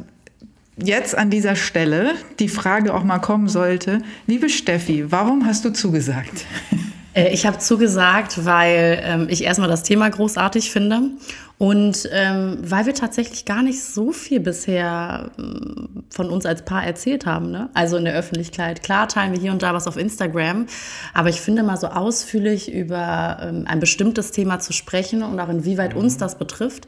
[0.84, 5.70] jetzt an dieser Stelle die Frage auch mal kommen sollte, liebe Steffi, warum hast du
[5.70, 6.44] zugesagt?
[7.12, 11.10] Äh, ich habe zugesagt, weil ähm, ich erstmal das Thema großartig finde
[11.58, 16.84] und ähm, weil wir tatsächlich gar nicht so viel bisher ähm, von uns als Paar
[16.84, 17.68] erzählt haben, ne?
[17.74, 18.82] also in der Öffentlichkeit.
[18.82, 20.66] Klar teilen wir hier und da was auf Instagram,
[21.12, 25.48] aber ich finde mal so ausführlich über ähm, ein bestimmtes Thema zu sprechen und auch
[25.48, 26.86] inwieweit uns das betrifft,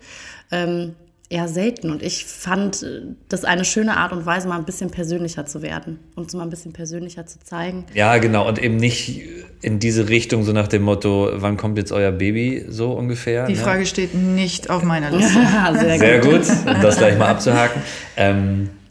[0.50, 0.94] ähm,
[1.32, 1.90] eher selten.
[1.90, 5.62] Und ich fand äh, das eine schöne Art und Weise, mal ein bisschen persönlicher zu
[5.62, 7.84] werden und so mal ein bisschen persönlicher zu zeigen.
[7.94, 8.46] Ja, genau.
[8.46, 9.22] Und eben nicht
[9.62, 13.46] in diese Richtung, so nach dem Motto, wann kommt jetzt euer Baby, so ungefähr.
[13.46, 13.58] Die ne?
[13.58, 15.38] Frage steht nicht auf meiner Liste.
[15.80, 17.82] sehr, Sehr gut, um das gleich mal abzuhaken.
[18.16, 18.70] Ähm,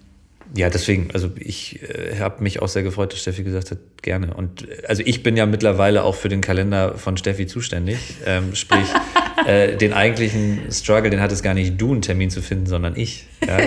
[0.54, 4.34] ja, deswegen, also ich äh, habe mich auch sehr gefreut, dass Steffi gesagt hat, gerne.
[4.34, 7.98] Und äh, also ich bin ja mittlerweile auch für den Kalender von Steffi zuständig.
[8.26, 8.86] Ähm, sprich,
[9.48, 13.26] äh, den eigentlichen Struggle, den hattest gar nicht du, einen Termin zu finden, sondern ich.
[13.46, 13.60] Ja?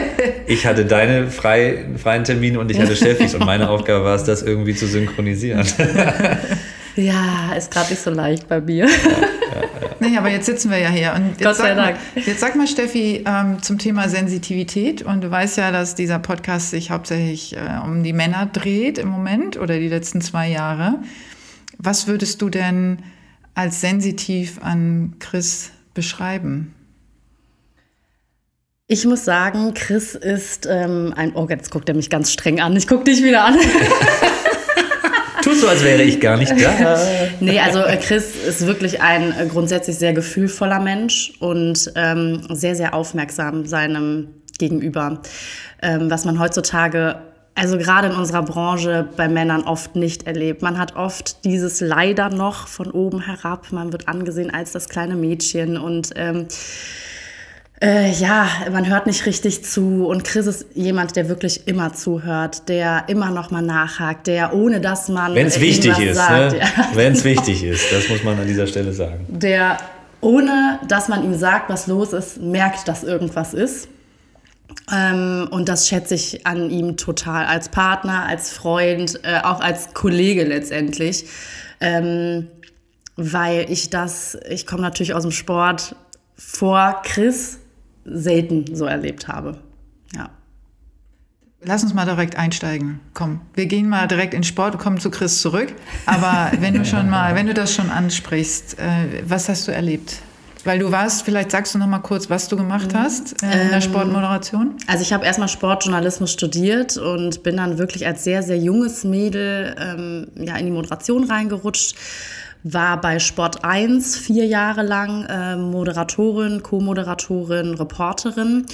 [0.47, 4.25] Ich hatte deine frei, freien Termine und ich hatte Steffis und meine Aufgabe war es,
[4.25, 5.67] das irgendwie zu synchronisieren.
[6.97, 8.89] Ja, ist gerade nicht so leicht bei mir.
[10.05, 11.13] Nee, aber jetzt sitzen wir ja hier.
[11.15, 12.27] Und jetzt Gott sei sag mal- Dank.
[12.27, 15.03] Jetzt sag mal, Steffi, ähm, zum Thema Sensitivität.
[15.03, 19.09] Und du weißt ja, dass dieser Podcast sich hauptsächlich äh, um die Männer dreht im
[19.09, 20.99] Moment oder die letzten zwei Jahre.
[21.79, 22.99] Was würdest du denn
[23.55, 26.75] als sensitiv an Chris beschreiben?
[28.87, 31.35] Ich muss sagen, Chris ist ähm, ein.
[31.35, 32.77] Oh, jetzt guckt er mich ganz streng an.
[32.77, 33.57] Ich gucke dich wieder an.
[35.45, 36.99] Tut so, als wäre ich gar nicht da.
[37.41, 42.75] nee, also äh, Chris ist wirklich ein äh, grundsätzlich sehr gefühlvoller Mensch und ähm, sehr,
[42.75, 44.29] sehr aufmerksam seinem
[44.59, 45.21] Gegenüber.
[45.83, 47.17] Ähm, was man heutzutage,
[47.55, 50.63] also gerade in unserer Branche, bei Männern oft nicht erlebt.
[50.63, 53.71] Man hat oft dieses leider noch von oben herab.
[53.71, 56.47] Man wird angesehen als das kleine Mädchen und ähm,
[57.83, 62.69] äh, ja, man hört nicht richtig zu und Chris ist jemand, der wirklich immer zuhört,
[62.69, 66.61] der immer noch mal nachhakt, der ohne dass man Wenn es wichtig ist, sagt, ne?
[66.61, 69.27] ja, Wenn es wichtig ist, das muss man an dieser Stelle sagen.
[69.29, 69.79] der
[70.21, 73.89] ohne dass man ihm sagt, was los ist, merkt, dass irgendwas ist.
[74.91, 79.93] Ähm, und das schätze ich an ihm total als Partner, als Freund, äh, auch als
[79.93, 81.27] Kollege letztendlich.
[81.81, 82.49] Ähm,
[83.17, 85.95] weil ich das, ich komme natürlich aus dem Sport,
[86.37, 87.59] vor Chris
[88.05, 89.59] selten so erlebt habe.
[90.15, 90.31] Ja.
[91.63, 93.01] Lass uns mal direkt einsteigen.
[93.15, 95.75] Komm, wir gehen mal direkt in Sport und kommen zu Chris zurück.
[96.05, 100.21] Aber wenn du schon mal, wenn du das schon ansprichst, äh, was hast du erlebt?
[100.65, 103.71] Weil du warst, vielleicht sagst du noch mal kurz, was du gemacht hast äh, in
[103.71, 104.77] der Sportmoderation.
[104.87, 109.77] Also ich habe erstmal Sportjournalismus studiert und bin dann wirklich als sehr, sehr junges Mädel
[109.79, 111.97] ähm, ja, in die Moderation reingerutscht.
[112.65, 118.67] War bei Sport 1 vier Jahre lang äh, Moderatorin, Co-Moderatorin, Reporterin.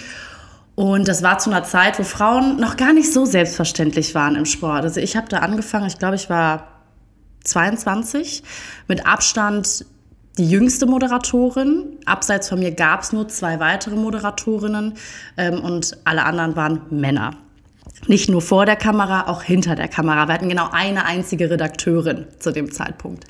[0.76, 4.46] Und das war zu einer Zeit, wo Frauen noch gar nicht so selbstverständlich waren im
[4.46, 4.84] Sport.
[4.84, 6.68] Also ich habe da angefangen, ich glaube, ich war
[7.44, 8.42] 22,
[8.88, 9.84] mit Abstand
[10.38, 11.98] die jüngste Moderatorin.
[12.06, 14.94] Abseits von mir gab es nur zwei weitere Moderatorinnen
[15.36, 17.32] ähm, und alle anderen waren Männer.
[18.06, 20.28] Nicht nur vor der Kamera, auch hinter der Kamera.
[20.28, 23.26] Wir hatten genau eine einzige Redakteurin zu dem Zeitpunkt.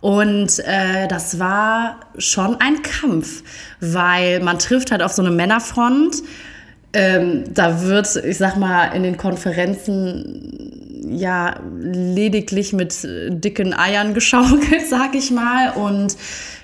[0.00, 3.42] Und äh, das war schon ein Kampf,
[3.80, 6.22] weil man trifft halt auf so eine Männerfront.
[6.92, 10.76] Ähm, da wird, ich sag mal, in den Konferenzen
[11.08, 15.70] ja lediglich mit äh, dicken Eiern geschaukelt, sag ich mal.
[15.72, 16.16] Und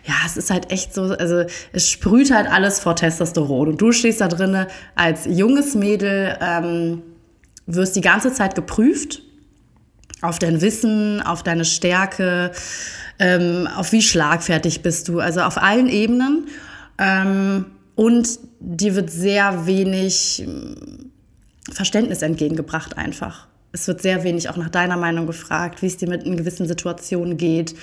[0.04, 3.68] ja, es ist halt echt so, also es sprüht halt alles vor Testosteron.
[3.68, 7.02] Und du stehst da drinne als junges Mädel, ähm,
[7.66, 9.22] wirst die ganze Zeit geprüft
[10.20, 12.52] auf dein Wissen, auf deine Stärke,
[13.22, 16.48] ähm, auf wie schlagfertig bist du, also auf allen Ebenen.
[16.98, 21.12] Ähm, und dir wird sehr wenig ähm,
[21.70, 23.46] Verständnis entgegengebracht einfach.
[23.70, 26.66] Es wird sehr wenig auch nach deiner Meinung gefragt, wie es dir mit in gewissen
[26.66, 27.76] Situationen geht.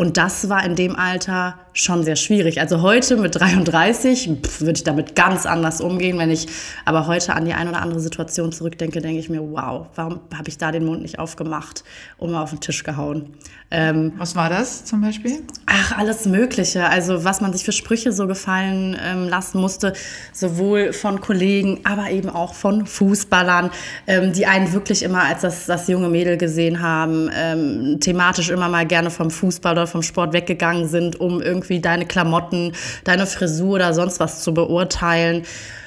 [0.00, 2.58] Und das war in dem Alter schon sehr schwierig.
[2.58, 6.18] Also heute mit 33 pf, würde ich damit ganz anders umgehen.
[6.18, 6.46] Wenn ich
[6.86, 10.48] aber heute an die eine oder andere Situation zurückdenke, denke ich mir, wow, warum habe
[10.48, 11.84] ich da den Mund nicht aufgemacht
[12.16, 13.34] und mal auf den Tisch gehauen?
[13.70, 15.42] Ähm, Was war das zum Beispiel?
[15.66, 16.88] Ach, alles Mögliche.
[16.88, 19.92] Also was man sich für Sprüche so gefallen ähm, lassen musste,
[20.32, 23.70] sowohl von Kollegen, aber eben auch von Fußballern,
[24.08, 28.68] ähm, die einen wirklich immer als das, das junge Mädel gesehen haben, ähm, thematisch immer
[28.68, 32.72] mal gerne vom Fußball oder vom Sport weggegangen sind, um irgendwie deine Klamotten,
[33.04, 35.44] deine Frisur oder sonst was zu beurteilen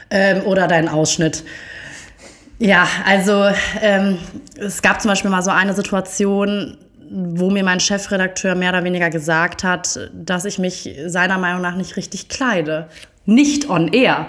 [0.09, 1.43] ähm, oder deinen Ausschnitt.
[2.59, 3.47] Ja, also
[3.81, 4.19] ähm,
[4.57, 6.77] es gab zum Beispiel mal so eine Situation,
[7.09, 11.75] wo mir mein Chefredakteur mehr oder weniger gesagt hat, dass ich mich seiner Meinung nach
[11.75, 12.87] nicht richtig kleide.
[13.25, 14.27] Nicht on air.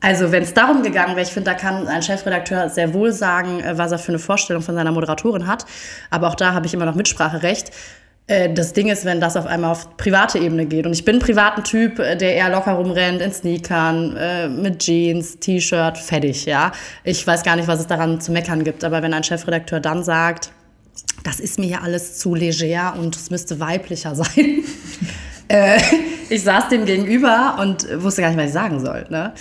[0.00, 3.60] Also wenn es darum gegangen wäre, ich finde, da kann ein Chefredakteur sehr wohl sagen,
[3.60, 5.64] äh, was er für eine Vorstellung von seiner Moderatorin hat.
[6.10, 7.70] Aber auch da habe ich immer noch Mitspracherecht.
[8.26, 10.86] Äh, das Ding ist, wenn das auf einmal auf private Ebene geht.
[10.86, 14.78] Und ich bin ein privaten Typ, äh, der eher locker rumrennt, in Sneakern, äh, mit
[14.80, 16.72] Jeans, T-Shirt, fertig, ja.
[17.04, 18.84] Ich weiß gar nicht, was es daran zu meckern gibt.
[18.84, 20.50] Aber wenn ein Chefredakteur dann sagt,
[21.24, 24.64] das ist mir hier alles zu leger und es müsste weiblicher sein.
[26.30, 29.06] ich saß dem gegenüber und wusste gar nicht, was ich sagen soll.
[29.10, 29.34] Ne?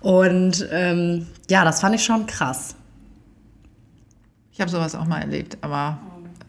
[0.00, 2.74] Und ähm, ja, das fand ich schon krass.
[4.52, 5.98] Ich habe sowas auch mal erlebt, aber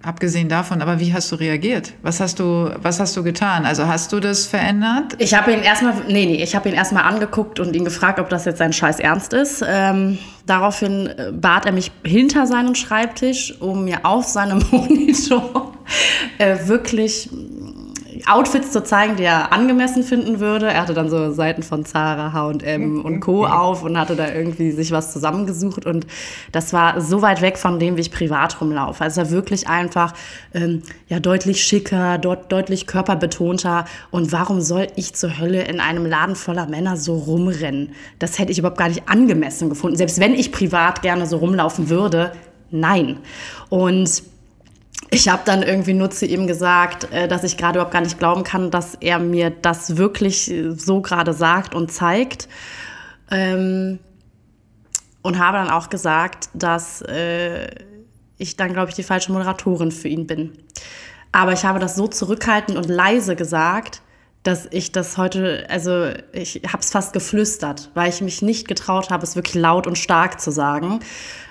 [0.01, 1.93] abgesehen davon, aber wie hast du reagiert?
[2.01, 3.65] Was hast du, was hast du getan?
[3.65, 5.15] Also hast du das verändert?
[5.17, 8.29] Ich habe ihn erstmal, nee, nee, ich habe ihn erstmal angeguckt und ihn gefragt, ob
[8.29, 9.63] das jetzt sein Scheiß ernst ist.
[9.67, 15.73] Ähm, daraufhin äh, bat er mich hinter seinen Schreibtisch, um mir auf seinem Monitor
[16.37, 17.29] äh, wirklich
[18.27, 20.67] Outfits zu zeigen, die er angemessen finden würde.
[20.67, 23.45] Er hatte dann so Seiten von Zara, H&M und Co.
[23.45, 26.05] auf und hatte da irgendwie sich was zusammengesucht und
[26.51, 29.03] das war so weit weg von dem, wie ich privat rumlaufe.
[29.03, 30.13] Also er wirklich einfach
[30.53, 36.05] ähm, ja deutlich schicker, dort deutlich körperbetonter und warum soll ich zur Hölle in einem
[36.05, 37.91] Laden voller Männer so rumrennen?
[38.19, 39.97] Das hätte ich überhaupt gar nicht angemessen gefunden.
[39.97, 42.31] Selbst wenn ich privat gerne so rumlaufen würde,
[42.71, 43.17] nein.
[43.69, 44.23] Und
[45.11, 48.19] ich habe dann irgendwie nur zu ihm gesagt, äh, dass ich gerade überhaupt gar nicht
[48.19, 52.47] glauben kann, dass er mir das wirklich so gerade sagt und zeigt.
[53.31, 53.99] Ähm,
[55.21, 57.69] und habe dann auch gesagt, dass äh,
[58.37, 60.53] ich dann, glaube ich, die falsche Moderatorin für ihn bin.
[61.31, 64.01] Aber ich habe das so zurückhaltend und leise gesagt,
[64.49, 69.11] dass ich das heute, also ich habe es fast geflüstert, weil ich mich nicht getraut
[69.11, 71.01] habe, es wirklich laut und stark zu sagen,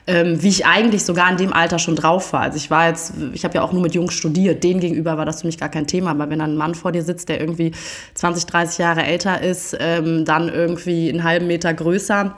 [0.09, 2.41] ähm, wie ich eigentlich sogar in dem Alter schon drauf war.
[2.41, 5.25] Also ich war jetzt, ich habe ja auch nur mit Jungs studiert, denen gegenüber war
[5.25, 7.41] das für mich gar kein Thema, aber wenn dann ein Mann vor dir sitzt, der
[7.41, 7.71] irgendwie
[8.15, 12.37] 20, 30 Jahre älter ist, ähm, dann irgendwie einen halben Meter größer,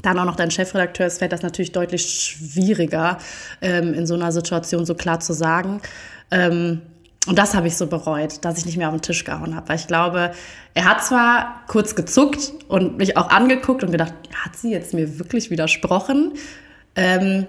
[0.00, 3.18] dann auch noch dein Chefredakteur ist, fällt das natürlich deutlich schwieriger,
[3.60, 5.82] ähm, in so einer Situation so klar zu sagen.
[6.30, 6.80] Ähm,
[7.26, 9.68] und das habe ich so bereut, dass ich nicht mehr auf den Tisch gehauen habe.
[9.68, 10.32] Weil ich glaube,
[10.72, 15.18] er hat zwar kurz gezuckt und mich auch angeguckt und gedacht, hat sie jetzt mir
[15.18, 16.32] wirklich widersprochen?
[16.96, 17.46] Ähm,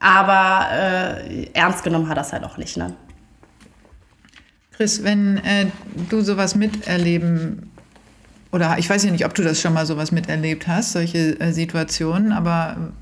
[0.00, 2.76] aber äh, ernst genommen hat das halt auch nicht.
[2.76, 2.94] Ne?
[4.72, 5.66] Chris, wenn äh,
[6.10, 7.70] du sowas miterleben
[8.50, 11.52] oder ich weiß ja nicht, ob du das schon mal sowas miterlebt hast, solche äh,
[11.52, 12.92] Situationen, aber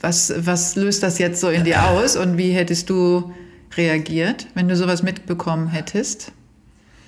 [0.00, 3.32] was, was löst das jetzt so in dir aus und wie hättest du
[3.76, 6.32] reagiert, wenn du sowas mitbekommen hättest?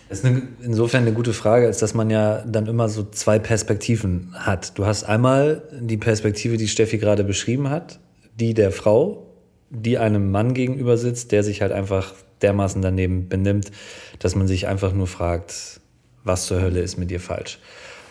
[0.08, 3.38] Das ist eine, insofern eine gute Frage, als dass man ja dann immer so zwei
[3.38, 4.78] Perspektiven hat.
[4.78, 7.98] Du hast einmal die Perspektive, die Steffi gerade beschrieben hat,
[8.38, 9.26] die der Frau,
[9.70, 13.70] die einem Mann gegenüber sitzt, der sich halt einfach dermaßen daneben benimmt,
[14.18, 15.80] dass man sich einfach nur fragt,
[16.22, 17.58] was zur Hölle ist mit dir falsch.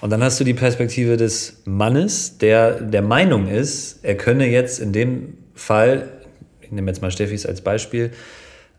[0.02, 4.80] Und dann hast du die Perspektive des Mannes, der der Meinung ist, er könne jetzt
[4.80, 6.10] in dem Fall,
[6.62, 8.12] ich nehme jetzt mal Steffis als Beispiel,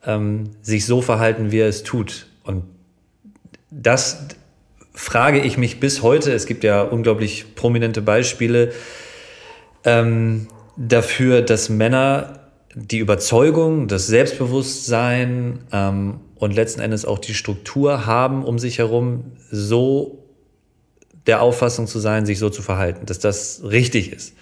[0.07, 2.27] ähm, sich so verhalten, wie er es tut.
[2.45, 2.64] Und
[3.71, 4.27] das
[4.93, 6.33] frage ich mich bis heute.
[6.33, 8.73] Es gibt ja unglaublich prominente Beispiele
[9.85, 12.40] ähm, dafür, dass Männer
[12.75, 19.33] die Überzeugung, das Selbstbewusstsein ähm, und letzten Endes auch die Struktur haben, um sich herum
[19.51, 20.25] so
[21.27, 24.35] der Auffassung zu sein, sich so zu verhalten, dass das richtig ist.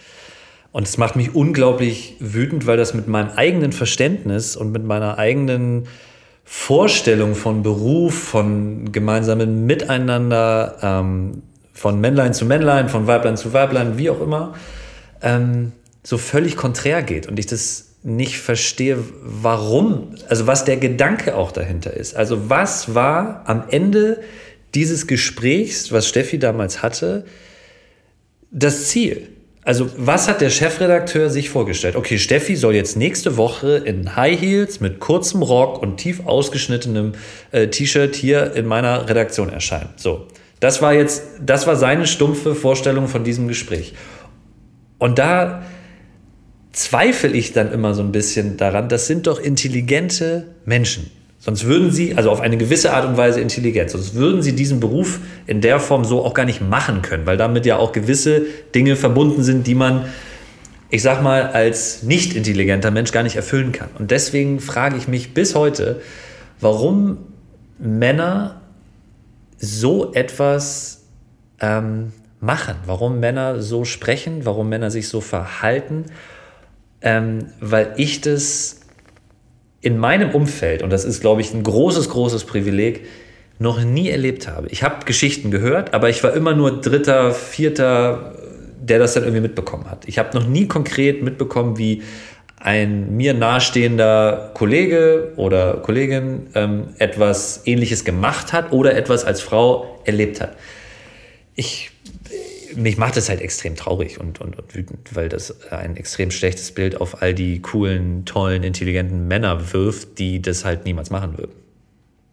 [0.72, 5.18] Und es macht mich unglaublich wütend, weil das mit meinem eigenen Verständnis und mit meiner
[5.18, 5.86] eigenen
[6.44, 11.42] Vorstellung von Beruf, von gemeinsamen Miteinander, ähm,
[11.74, 14.54] von Männlein zu Männlein, von Weiblein zu Weiblein, wie auch immer,
[15.20, 21.36] ähm, so völlig konträr geht und ich das nicht verstehe, warum, also was der Gedanke
[21.36, 22.16] auch dahinter ist.
[22.16, 24.20] Also was war am Ende
[24.74, 27.24] dieses Gesprächs, was Steffi damals hatte,
[28.50, 29.28] das Ziel?
[29.64, 31.94] Also, was hat der Chefredakteur sich vorgestellt?
[31.94, 37.12] Okay, Steffi soll jetzt nächste Woche in High Heels mit kurzem Rock und tief ausgeschnittenem
[37.52, 39.90] äh, T-Shirt hier in meiner Redaktion erscheinen.
[39.96, 40.26] So,
[40.58, 43.94] das war jetzt, das war seine stumpfe Vorstellung von diesem Gespräch.
[44.98, 45.62] Und da
[46.72, 51.10] zweifle ich dann immer so ein bisschen daran, das sind doch intelligente Menschen.
[51.44, 54.78] Sonst würden sie, also auf eine gewisse Art und Weise intelligent, sonst würden sie diesen
[54.78, 58.42] Beruf in der Form so auch gar nicht machen können, weil damit ja auch gewisse
[58.76, 60.04] Dinge verbunden sind, die man,
[60.88, 63.88] ich sag mal, als nicht intelligenter Mensch gar nicht erfüllen kann.
[63.98, 66.00] Und deswegen frage ich mich bis heute,
[66.60, 67.18] warum
[67.76, 68.60] Männer
[69.58, 71.06] so etwas
[71.58, 76.04] ähm, machen, warum Männer so sprechen, warum Männer sich so verhalten,
[77.00, 78.81] ähm, weil ich das
[79.82, 83.04] in meinem Umfeld, und das ist, glaube ich, ein großes, großes Privileg,
[83.58, 84.68] noch nie erlebt habe.
[84.68, 88.34] Ich habe Geschichten gehört, aber ich war immer nur Dritter, Vierter,
[88.80, 90.08] der das dann irgendwie mitbekommen hat.
[90.08, 92.02] Ich habe noch nie konkret mitbekommen, wie
[92.58, 100.00] ein mir nahestehender Kollege oder Kollegin ähm, etwas Ähnliches gemacht hat oder etwas als Frau
[100.04, 100.56] erlebt hat.
[101.54, 101.90] Ich,
[102.76, 106.72] mich macht das halt extrem traurig und, und, und wütend, weil das ein extrem schlechtes
[106.72, 111.52] Bild auf all die coolen, tollen, intelligenten Männer wirft, die das halt niemals machen würden.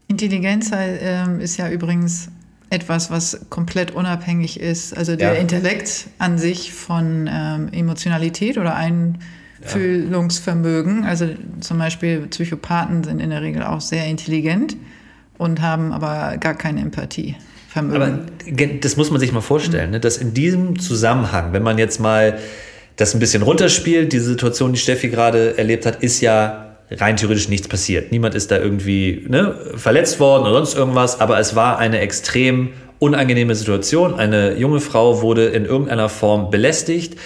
[0.08, 2.30] Intelligenz äh, ist ja übrigens
[2.70, 4.96] etwas, was komplett unabhängig ist.
[4.96, 5.40] Also der ja.
[5.40, 9.20] Intellekt an sich von ähm, Emotionalität oder ein
[9.62, 11.04] Fühlungsvermögen.
[11.06, 11.28] Also
[11.60, 14.78] zum Beispiel Psychopathen sind in der Regel auch sehr intelligent
[15.38, 17.36] und haben aber gar keine Empathie.
[17.70, 18.02] Vermögen.
[18.02, 18.20] Aber
[18.82, 20.00] das muss man sich mal vorstellen, ne?
[20.00, 22.40] dass in diesem Zusammenhang, wenn man jetzt mal
[22.96, 27.48] das ein bisschen runterspielt, diese Situation, die Steffi gerade erlebt hat, ist ja rein theoretisch
[27.48, 28.12] nichts passiert.
[28.12, 32.70] Niemand ist da irgendwie ne, verletzt worden oder sonst irgendwas, aber es war eine extrem
[32.98, 34.16] unangenehme Situation.
[34.16, 37.18] Eine junge Frau wurde in irgendeiner Form belästigt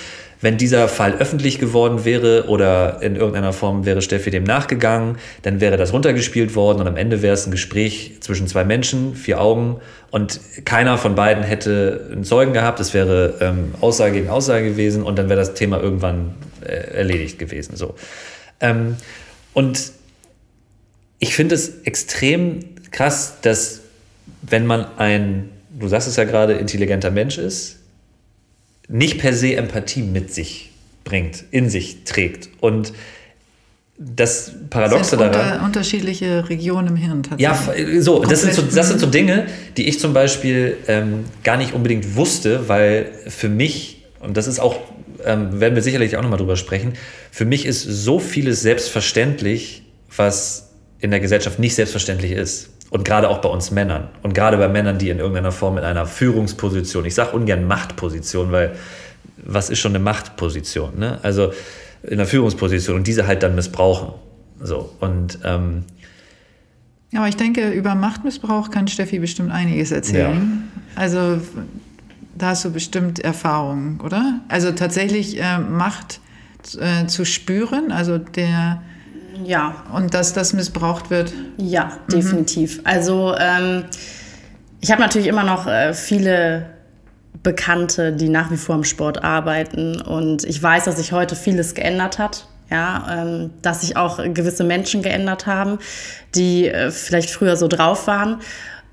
[0.44, 5.62] wenn dieser Fall öffentlich geworden wäre oder in irgendeiner Form wäre Steffi dem nachgegangen, dann
[5.62, 9.40] wäre das runtergespielt worden und am Ende wäre es ein Gespräch zwischen zwei Menschen, vier
[9.40, 9.78] Augen
[10.12, 12.82] und keiner von beiden hätte einen Zeugen gehabt.
[12.82, 17.40] Es wäre ähm, Aussage gegen Aussage gewesen und dann wäre das Thema irgendwann äh, erledigt
[17.40, 17.78] gewesen.
[17.78, 17.96] So.
[18.60, 18.98] Ähm,
[19.54, 19.94] und
[21.20, 22.60] ich finde es extrem
[22.92, 23.80] krass, dass
[24.42, 27.80] wenn man ein, du sagst es ja gerade, intelligenter Mensch ist,
[28.88, 30.72] nicht per se Empathie mit sich
[31.04, 32.50] bringt, in sich trägt.
[32.60, 32.94] Und
[33.98, 35.54] das Paradoxe das daran.
[35.54, 37.96] Unter, unterschiedliche Regionen im Hirn tatsächlich.
[37.96, 39.46] Ja, so das, sind so, das sind so Dinge,
[39.78, 44.60] die ich zum Beispiel ähm, gar nicht unbedingt wusste, weil für mich, und das ist
[44.60, 44.80] auch,
[45.24, 46.94] ähm, werden wir sicherlich auch nochmal drüber sprechen,
[47.32, 49.84] für mich ist so vieles selbstverständlich,
[50.16, 52.70] was in der Gesellschaft nicht selbstverständlich ist.
[52.94, 54.10] Und gerade auch bei uns Männern.
[54.22, 58.52] Und gerade bei Männern, die in irgendeiner Form in einer Führungsposition, ich sage ungern Machtposition,
[58.52, 58.76] weil
[59.44, 61.00] was ist schon eine Machtposition?
[61.00, 61.18] Ne?
[61.24, 61.54] Also
[62.04, 64.14] in einer Führungsposition und diese halt dann missbrauchen.
[64.62, 65.86] So, und ähm,
[67.10, 70.70] ja, aber ich denke, über Machtmissbrauch kann Steffi bestimmt einiges erzählen.
[70.96, 71.02] Ja.
[71.02, 71.42] Also
[72.38, 74.42] da hast du bestimmt Erfahrungen, oder?
[74.50, 76.20] Also tatsächlich äh, Macht
[76.80, 78.84] äh, zu spüren, also der
[79.44, 79.84] ja.
[79.94, 81.34] Und dass das missbraucht wird?
[81.58, 82.80] Ja, definitiv.
[82.80, 82.86] Mhm.
[82.86, 83.86] Also ähm,
[84.82, 86.66] ich habe natürlich immer noch äh, viele
[87.42, 90.02] Bekannte, die nach wie vor im Sport arbeiten.
[90.02, 92.48] Und ich weiß, dass sich heute vieles geändert hat.
[92.70, 95.78] Ja, ähm, dass sich auch gewisse Menschen geändert haben,
[96.34, 98.40] die äh, vielleicht früher so drauf waren.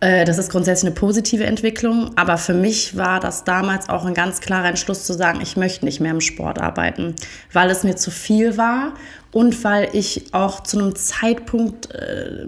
[0.01, 4.15] Äh, das ist grundsätzlich eine positive Entwicklung, aber für mich war das damals auch ein
[4.15, 7.15] ganz klarer Entschluss zu sagen, ich möchte nicht mehr im Sport arbeiten,
[7.53, 8.95] weil es mir zu viel war
[9.31, 12.47] und weil ich auch zu einem Zeitpunkt äh,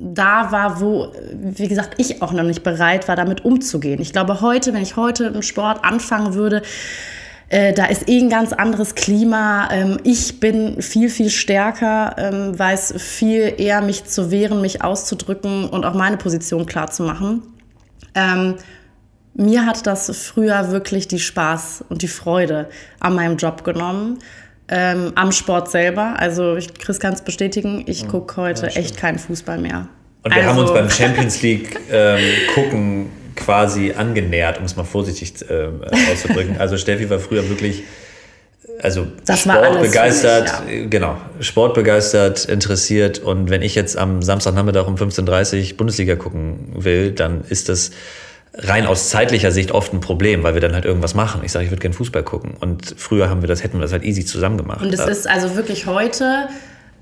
[0.00, 4.00] da war, wo, wie gesagt, ich auch noch nicht bereit war, damit umzugehen.
[4.00, 6.62] Ich glaube, heute, wenn ich heute im Sport anfangen würde,
[7.50, 9.68] äh, da ist eh ein ganz anderes Klima.
[9.72, 15.68] Ähm, ich bin viel, viel stärker, ähm, weiß viel eher, mich zu wehren, mich auszudrücken
[15.68, 17.42] und auch meine Position klar zu machen.
[18.14, 18.54] Ähm,
[19.34, 22.68] mir hat das früher wirklich die Spaß und die Freude
[23.00, 24.18] an meinem Job genommen
[24.68, 26.14] ähm, am Sport selber.
[26.18, 29.88] Also ich, Chris kann es bestätigen, ich gucke heute ja, echt keinen Fußball mehr.
[30.22, 32.20] Und wir also, haben uns beim Champions League ähm,
[32.54, 35.68] gucken quasi angenähert, um es mal vorsichtig äh,
[36.12, 36.58] auszudrücken.
[36.58, 37.84] Also Steffi war früher wirklich
[38.82, 40.86] also das sportbegeistert, ja.
[40.88, 43.18] genau, sportbegeistert, interessiert.
[43.18, 47.90] Und wenn ich jetzt am Samstagnachmittag um 15.30 Uhr Bundesliga gucken will, dann ist das
[48.54, 51.42] rein aus zeitlicher Sicht oft ein Problem, weil wir dann halt irgendwas machen.
[51.44, 52.54] Ich sage, ich würde gerne Fußball gucken.
[52.58, 54.82] Und früher haben wir das, hätten wir das halt easy zusammen gemacht.
[54.82, 56.48] Und es ist also wirklich heute,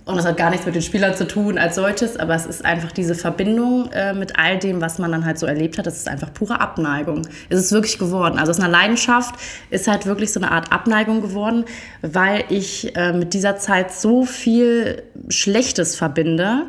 [0.09, 2.65] und das hat gar nichts mit den Spielern zu tun als solches, aber es ist
[2.65, 5.87] einfach diese Verbindung äh, mit all dem, was man dann halt so erlebt hat.
[5.87, 7.29] Das ist einfach pure Abneigung.
[7.51, 8.39] Es ist wirklich geworden.
[8.39, 9.35] Also aus einer Leidenschaft
[9.69, 11.67] ist halt wirklich so eine Art Abneigung geworden,
[12.01, 16.63] weil ich äh, mit dieser Zeit so viel Schlechtes verbinde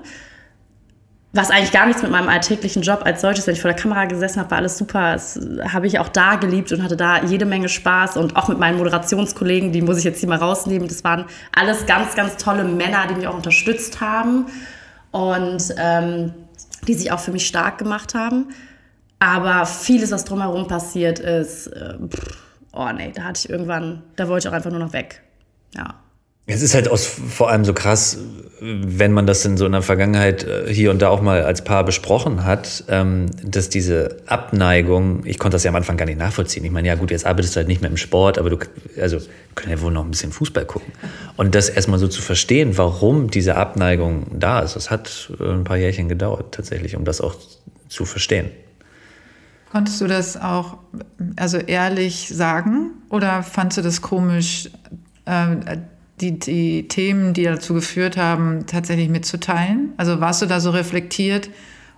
[1.31, 4.05] was eigentlich gar nichts mit meinem alltäglichen Job als solches, wenn ich vor der Kamera
[4.05, 5.13] gesessen habe, war alles super.
[5.13, 5.39] Das
[5.71, 8.79] habe ich auch da geliebt und hatte da jede Menge Spaß und auch mit meinen
[8.79, 10.87] Moderationskollegen, die muss ich jetzt hier mal rausnehmen.
[10.87, 14.47] Das waren alles ganz, ganz tolle Männer, die mich auch unterstützt haben
[15.11, 16.33] und ähm,
[16.87, 18.47] die sich auch für mich stark gemacht haben.
[19.19, 22.37] Aber vieles, was drumherum passiert ist, äh, pff,
[22.71, 25.21] oh nee, da hatte ich irgendwann, da wollte ich auch einfach nur noch weg.
[25.75, 25.95] Ja.
[26.51, 28.17] Es ist halt aus, vor allem so krass,
[28.61, 31.83] wenn man das in so einer Vergangenheit äh, hier und da auch mal als Paar
[31.83, 36.65] besprochen hat, ähm, dass diese Abneigung, ich konnte das ja am Anfang gar nicht nachvollziehen.
[36.65, 38.57] Ich meine, ja gut, jetzt arbeitest du halt nicht mehr im Sport, aber du,
[38.99, 39.19] also,
[39.55, 40.91] können ja wohl noch ein bisschen Fußball gucken.
[41.37, 45.63] Und das erstmal so zu verstehen, warum diese Abneigung da ist, das hat äh, ein
[45.63, 47.35] paar Jährchen gedauert tatsächlich, um das auch
[47.87, 48.49] zu verstehen.
[49.71, 50.77] Konntest du das auch
[51.35, 54.69] also ehrlich sagen oder fandst du das komisch,
[55.25, 55.77] äh,
[56.21, 59.93] die, die Themen, die dazu geführt haben, tatsächlich mitzuteilen?
[59.97, 61.49] Also warst du da so reflektiert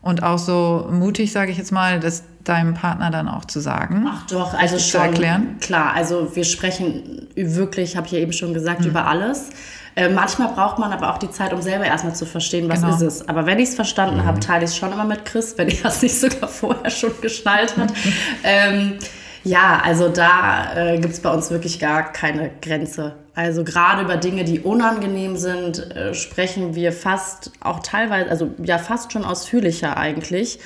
[0.02, 4.06] und auch so mutig, sage ich jetzt mal, das deinem Partner dann auch zu sagen?
[4.08, 4.90] Ach doch, also schon.
[4.90, 5.58] Zu erklären?
[5.60, 8.88] Klar, also wir sprechen wirklich, habe ich ja eben schon gesagt, mhm.
[8.88, 9.50] über alles.
[9.96, 12.96] Äh, manchmal braucht man aber auch die Zeit, um selber erstmal zu verstehen, was genau.
[12.96, 13.28] ist es.
[13.28, 14.26] Aber wenn ich es verstanden mhm.
[14.26, 17.12] habe, teile ich es schon immer mit Chris, wenn ich das nicht sogar vorher schon
[17.22, 17.92] geschnallt hat.
[18.44, 18.98] ähm,
[19.44, 23.16] ja, also da äh, gibt es bei uns wirklich gar keine Grenze.
[23.34, 28.78] Also gerade über Dinge, die unangenehm sind, äh, sprechen wir fast auch teilweise, also ja
[28.78, 30.60] fast schon ausführlicher eigentlich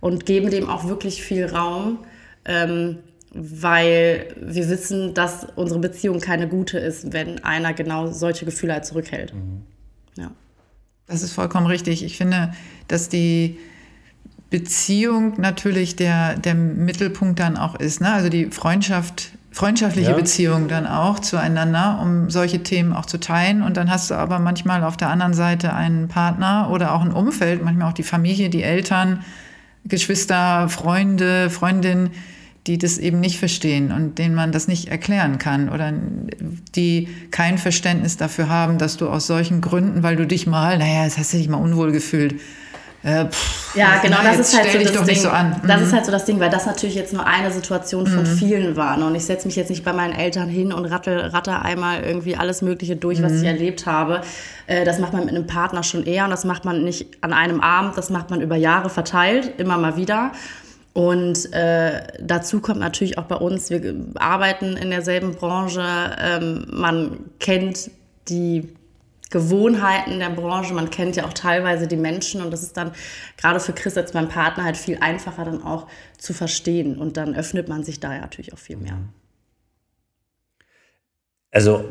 [0.00, 1.98] und geben dem auch wirklich viel Raum,
[2.44, 2.98] ähm,
[3.34, 8.86] weil wir wissen, dass unsere Beziehung keine gute ist, wenn einer genau solche Gefühle halt
[8.86, 9.34] zurückhält.
[9.34, 9.62] Mhm.
[10.16, 10.30] Ja.
[11.06, 12.04] Das ist vollkommen richtig.
[12.04, 12.52] Ich finde,
[12.88, 13.58] dass die
[14.52, 18.02] Beziehung natürlich der, der Mittelpunkt dann auch ist.
[18.02, 18.12] Ne?
[18.12, 20.16] Also die Freundschaft, freundschaftliche ja.
[20.16, 23.62] Beziehung dann auch zueinander, um solche Themen auch zu teilen.
[23.62, 27.12] Und dann hast du aber manchmal auf der anderen Seite einen Partner oder auch ein
[27.12, 29.24] Umfeld, manchmal auch die Familie, die Eltern,
[29.86, 32.10] Geschwister, Freunde, Freundinnen,
[32.66, 35.92] die das eben nicht verstehen und denen man das nicht erklären kann oder
[36.76, 41.04] die kein Verständnis dafür haben, dass du aus solchen Gründen, weil du dich mal, naja,
[41.04, 42.34] jetzt hast du dich mal unwohl gefühlt,
[43.02, 45.16] äh, pff, ja, genau, das ist halt so das Ding.
[45.16, 45.86] So das mhm.
[45.86, 48.36] ist halt so das Ding, weil das natürlich jetzt nur eine Situation von mhm.
[48.36, 48.96] vielen war.
[48.96, 49.06] Ne?
[49.06, 52.36] Und ich setze mich jetzt nicht bei meinen Eltern hin und rattel, ratter einmal irgendwie
[52.36, 53.24] alles Mögliche durch, mhm.
[53.24, 53.46] was ich mhm.
[53.46, 54.20] erlebt habe.
[54.66, 57.32] Äh, das macht man mit einem Partner schon eher und das macht man nicht an
[57.32, 60.32] einem Abend, das macht man über Jahre verteilt, immer mal wieder.
[60.92, 65.82] Und äh, dazu kommt natürlich auch bei uns, wir arbeiten in derselben Branche,
[66.22, 67.90] ähm, man kennt
[68.28, 68.68] die
[69.32, 70.74] Gewohnheiten der Branche.
[70.74, 72.92] Man kennt ja auch teilweise die Menschen und das ist dann
[73.36, 77.34] gerade für Chris als mein Partner halt viel einfacher dann auch zu verstehen und dann
[77.34, 78.98] öffnet man sich da ja natürlich auch viel mehr.
[81.50, 81.84] Also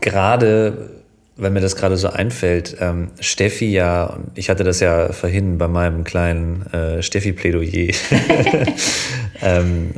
[0.00, 1.02] gerade,
[1.36, 5.68] wenn mir das gerade so einfällt, ähm, Steffi ja, ich hatte das ja vorhin bei
[5.68, 7.94] meinem kleinen äh, Steffi-Plädoyer
[9.42, 9.94] ähm,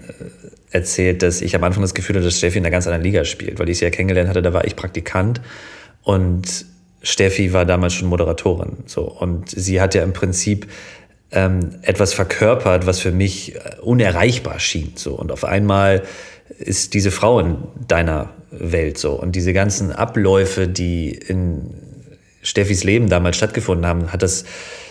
[0.70, 3.24] erzählt, dass ich am Anfang das Gefühl hatte, dass Steffi in einer ganz anderen Liga
[3.24, 5.40] spielt, weil ich sie ja kennengelernt hatte, da war ich Praktikant
[6.02, 6.66] und
[7.02, 8.78] Steffi war damals schon Moderatorin.
[8.86, 9.02] So.
[9.02, 10.66] Und sie hat ja im Prinzip
[11.30, 14.92] ähm, etwas verkörpert, was für mich äh, unerreichbar schien.
[14.96, 15.14] So.
[15.14, 16.02] Und auf einmal
[16.58, 19.12] ist diese Frau in deiner Welt so.
[19.12, 21.74] Und diese ganzen Abläufe, die in
[22.42, 24.44] Steffis Leben damals stattgefunden haben, hat das,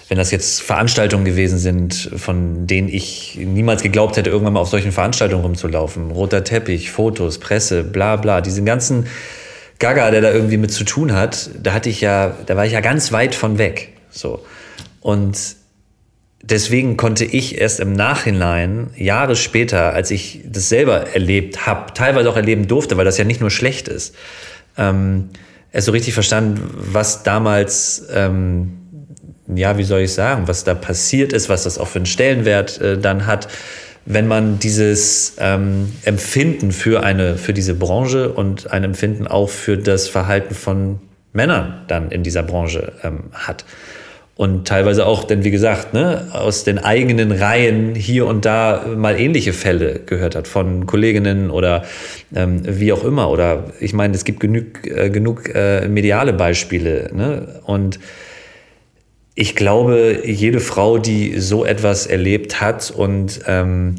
[0.07, 4.69] wenn das jetzt Veranstaltungen gewesen sind, von denen ich niemals geglaubt hätte, irgendwann mal auf
[4.69, 9.07] solchen Veranstaltungen rumzulaufen, roter Teppich, Fotos, Presse, bla bla, diese ganzen
[9.79, 12.73] Gaga, der da irgendwie mit zu tun hat, da hatte ich ja, da war ich
[12.73, 13.93] ja ganz weit von weg.
[14.11, 14.45] So.
[14.99, 15.55] Und
[16.41, 22.29] deswegen konnte ich erst im Nachhinein, Jahre später, als ich das selber erlebt habe, teilweise
[22.29, 24.15] auch erleben durfte, weil das ja nicht nur schlecht ist,
[24.77, 25.29] ähm,
[25.71, 28.73] erst so richtig verstanden, was damals, ähm,
[29.47, 32.81] ja, wie soll ich sagen, was da passiert ist, was das auch für einen Stellenwert
[32.81, 33.47] äh, dann hat
[34.09, 39.77] wenn man dieses ähm, Empfinden für, eine, für diese Branche und ein Empfinden auch für
[39.77, 40.99] das Verhalten von
[41.31, 43.65] Männern dann in dieser Branche ähm, hat.
[44.35, 49.19] Und teilweise auch, denn wie gesagt, ne, aus den eigenen Reihen hier und da mal
[49.19, 51.83] ähnliche Fälle gehört hat von Kolleginnen oder
[52.33, 53.29] ähm, wie auch immer.
[53.29, 57.11] Oder ich meine, es gibt genug, äh, genug äh, mediale Beispiele.
[57.13, 57.59] Ne?
[57.63, 57.99] Und
[59.39, 63.95] ich glaube, jede Frau, die so etwas erlebt hat und ähm,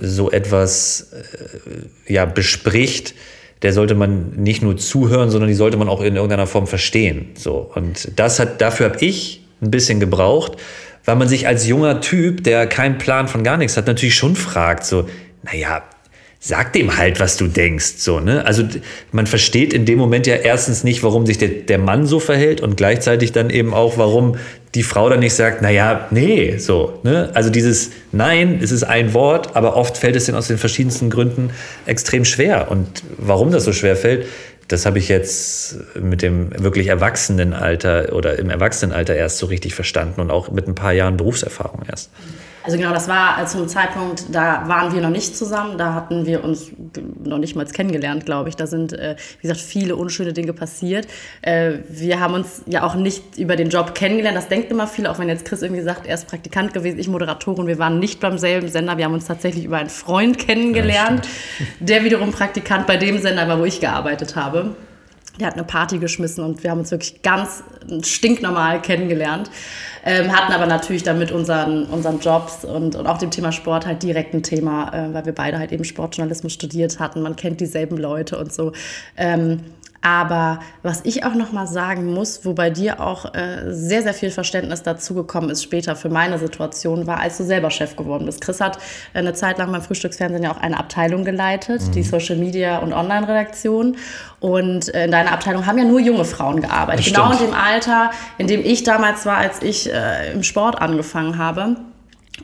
[0.00, 1.08] so etwas
[2.06, 3.12] äh, ja, bespricht,
[3.62, 7.30] der sollte man nicht nur zuhören, sondern die sollte man auch in irgendeiner Form verstehen.
[7.36, 7.72] So.
[7.74, 10.52] Und das hat, dafür habe ich ein bisschen gebraucht,
[11.04, 14.36] weil man sich als junger Typ, der keinen Plan von gar nichts hat, natürlich schon
[14.36, 15.08] fragt, so,
[15.42, 15.82] naja,
[16.40, 17.94] sag dem halt, was du denkst.
[17.98, 18.46] So, ne?
[18.46, 18.62] Also
[19.10, 22.60] man versteht in dem Moment ja erstens nicht, warum sich der, der Mann so verhält
[22.60, 24.36] und gleichzeitig dann eben auch, warum
[24.74, 27.00] die Frau dann nicht sagt, naja, nee, so.
[27.02, 27.30] Ne?
[27.34, 31.10] Also dieses Nein, es ist ein Wort, aber oft fällt es denn aus den verschiedensten
[31.10, 31.50] Gründen
[31.86, 32.70] extrem schwer.
[32.70, 34.26] Und warum das so schwer fällt,
[34.68, 40.20] das habe ich jetzt mit dem wirklich Erwachsenenalter oder im Erwachsenenalter erst so richtig verstanden
[40.20, 42.10] und auch mit ein paar Jahren Berufserfahrung erst.
[42.68, 46.44] Also genau, das war zum Zeitpunkt, da waren wir noch nicht zusammen, da hatten wir
[46.44, 46.70] uns
[47.24, 48.56] noch nicht mal kennengelernt, glaube ich.
[48.56, 51.08] Da sind, äh, wie gesagt, viele unschöne Dinge passiert.
[51.40, 55.06] Äh, wir haben uns ja auch nicht über den Job kennengelernt, das denkt immer viel,
[55.06, 58.20] auch wenn jetzt Chris irgendwie sagt, er ist Praktikant gewesen, ich Moderatorin, wir waren nicht
[58.20, 62.86] beim selben Sender, wir haben uns tatsächlich über einen Freund kennengelernt, ja, der wiederum Praktikant
[62.86, 64.76] bei dem Sender war, wo ich gearbeitet habe.
[65.40, 67.62] Der hat eine Party geschmissen und wir haben uns wirklich ganz
[68.02, 69.50] stinknormal kennengelernt.
[70.04, 73.84] Ähm, hatten aber natürlich dann mit unseren, unseren Jobs und, und auch dem Thema Sport
[73.86, 77.20] halt direkt ein Thema, äh, weil wir beide halt eben Sportjournalismus studiert hatten.
[77.20, 78.72] Man kennt dieselben Leute und so.
[79.16, 79.60] Ähm,
[80.00, 84.14] Aber was ich auch noch mal sagen muss, wo bei dir auch äh, sehr, sehr
[84.14, 88.40] viel Verständnis dazugekommen ist später für meine Situation, war, als du selber Chef geworden bist.
[88.40, 88.76] Chris hat
[89.12, 91.92] äh, eine Zeit lang beim Frühstücksfernsehen ja auch eine Abteilung geleitet, mhm.
[91.92, 93.96] die Social Media und Online-Redaktion.
[94.38, 97.06] Und äh, in deiner Abteilung haben ja nur junge Frauen gearbeitet.
[97.06, 97.40] Das genau stimmt.
[97.40, 101.76] in dem Alter, in dem ich damals war, als ich äh, im Sport angefangen habe.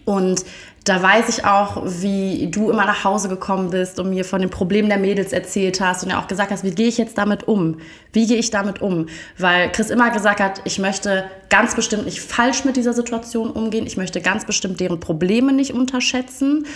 [0.05, 0.45] Und
[0.85, 4.51] da weiß ich auch, wie du immer nach Hause gekommen bist und mir von den
[4.51, 7.49] Problemen der Mädels erzählt hast und ja auch gesagt hast, wie gehe ich jetzt damit
[7.49, 7.79] um?
[8.13, 9.07] Wie gehe ich damit um?
[9.39, 13.87] Weil Chris immer gesagt hat, ich möchte ganz bestimmt nicht falsch mit dieser Situation umgehen.
[13.87, 16.67] Ich möchte ganz bestimmt deren Probleme nicht unterschätzen.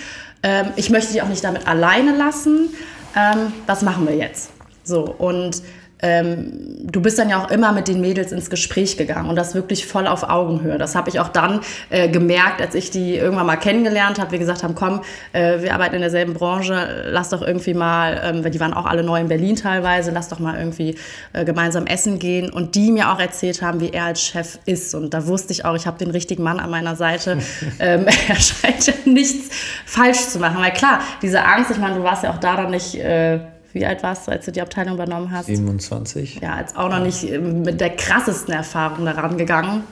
[0.42, 2.70] Ähm, ich möchte die auch nicht damit alleine lassen.
[3.14, 4.50] Ähm, was machen wir jetzt?
[4.84, 5.62] So, und
[6.00, 9.54] ähm, du bist dann ja auch immer mit den Mädels ins Gespräch gegangen und das
[9.54, 10.78] wirklich voll auf Augenhöhe.
[10.78, 14.30] Das habe ich auch dann äh, gemerkt, als ich die irgendwann mal kennengelernt habe.
[14.30, 18.44] Wir gesagt haben, komm, äh, wir arbeiten in derselben Branche, lass doch irgendwie mal, ähm,
[18.44, 20.96] weil die waren auch alle neu in Berlin teilweise, lass doch mal irgendwie
[21.32, 24.94] äh, gemeinsam essen gehen und die mir auch erzählt haben, wie er als Chef ist.
[24.94, 27.38] Und da wusste ich auch, ich habe den richtigen Mann an meiner Seite.
[27.80, 30.62] ähm, er scheint ja nichts falsch zu machen.
[30.62, 33.40] Weil klar, diese Angst, ich meine, du warst ja auch da dann nicht äh,
[33.72, 35.46] wie alt warst du, als du die Abteilung übernommen hast?
[35.46, 36.40] 27.
[36.40, 39.84] Ja, als auch noch nicht ähm, mit der krassesten Erfahrung daran gegangen.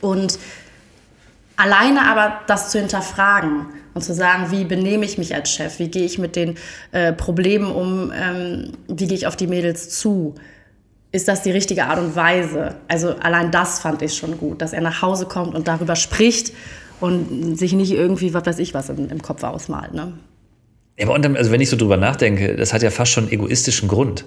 [0.00, 0.38] Und
[1.56, 5.88] alleine aber das zu hinterfragen und zu sagen, wie benehme ich mich als Chef, wie
[5.88, 6.56] gehe ich mit den
[6.92, 10.36] äh, Problemen um, ähm, wie gehe ich auf die Mädels zu,
[11.10, 12.76] ist das die richtige Art und Weise?
[12.86, 16.52] Also allein das fand ich schon gut, dass er nach Hause kommt und darüber spricht
[17.00, 19.94] und sich nicht irgendwie, was weiß ich, was im, im Kopf ausmalt.
[19.94, 20.12] Ne?
[20.98, 23.88] Ja, aber unterm, also wenn ich so drüber nachdenke, das hat ja fast schon egoistischen
[23.88, 24.24] Grund,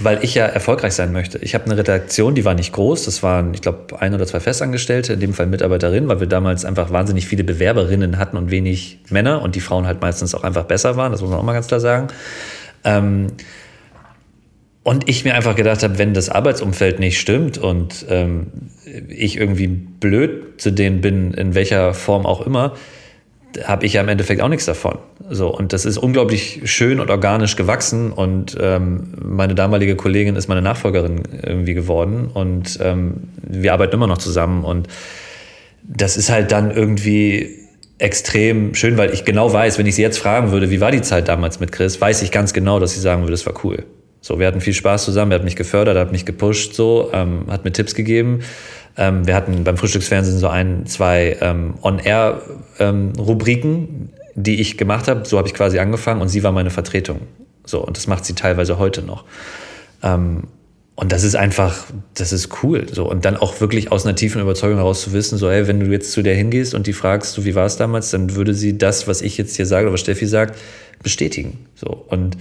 [0.00, 1.38] weil ich ja erfolgreich sein möchte.
[1.38, 4.38] Ich habe eine Redaktion, die war nicht groß, das waren, ich glaube, ein oder zwei
[4.38, 8.98] Festangestellte, in dem Fall Mitarbeiterinnen, weil wir damals einfach wahnsinnig viele Bewerberinnen hatten und wenig
[9.08, 11.54] Männer und die Frauen halt meistens auch einfach besser waren, das muss man auch mal
[11.54, 12.08] ganz klar sagen.
[12.84, 13.28] Ähm,
[14.82, 18.48] und ich mir einfach gedacht habe, wenn das Arbeitsumfeld nicht stimmt und ähm,
[19.08, 22.74] ich irgendwie blöd zu denen bin, in welcher Form auch immer,
[23.64, 24.98] habe ich ja im Endeffekt auch nichts davon.
[25.28, 28.12] So, und das ist unglaublich schön und organisch gewachsen.
[28.12, 32.30] Und ähm, meine damalige Kollegin ist meine Nachfolgerin irgendwie geworden.
[32.32, 34.64] Und ähm, wir arbeiten immer noch zusammen.
[34.64, 34.88] Und
[35.82, 37.60] das ist halt dann irgendwie
[37.98, 41.02] extrem schön, weil ich genau weiß, wenn ich sie jetzt fragen würde, wie war die
[41.02, 43.84] Zeit damals mit Chris, weiß ich ganz genau, dass sie sagen würde, es war cool.
[44.22, 47.10] So, wir hatten viel Spaß zusammen, er hat mich gefördert, er hat mich gepusht, so,
[47.12, 48.40] ähm, hat mir Tipps gegeben.
[49.00, 55.26] Ähm, wir hatten beim Frühstücksfernsehen so ein, zwei ähm, On-Air-Rubriken, ähm, die ich gemacht habe.
[55.26, 57.22] So habe ich quasi angefangen und sie war meine Vertretung.
[57.64, 59.24] So, und das macht sie teilweise heute noch.
[60.02, 60.48] Ähm,
[60.96, 62.86] und das ist einfach, das ist cool.
[62.92, 63.08] So.
[63.10, 65.86] Und dann auch wirklich aus einer tiefen Überzeugung heraus zu wissen, so, hey, wenn du
[65.86, 68.76] jetzt zu der hingehst und die fragst, so, wie war es damals, dann würde sie
[68.76, 70.58] das, was ich jetzt hier sage oder was Steffi sagt,
[71.02, 71.64] bestätigen.
[71.74, 71.86] So.
[71.88, 72.36] Und,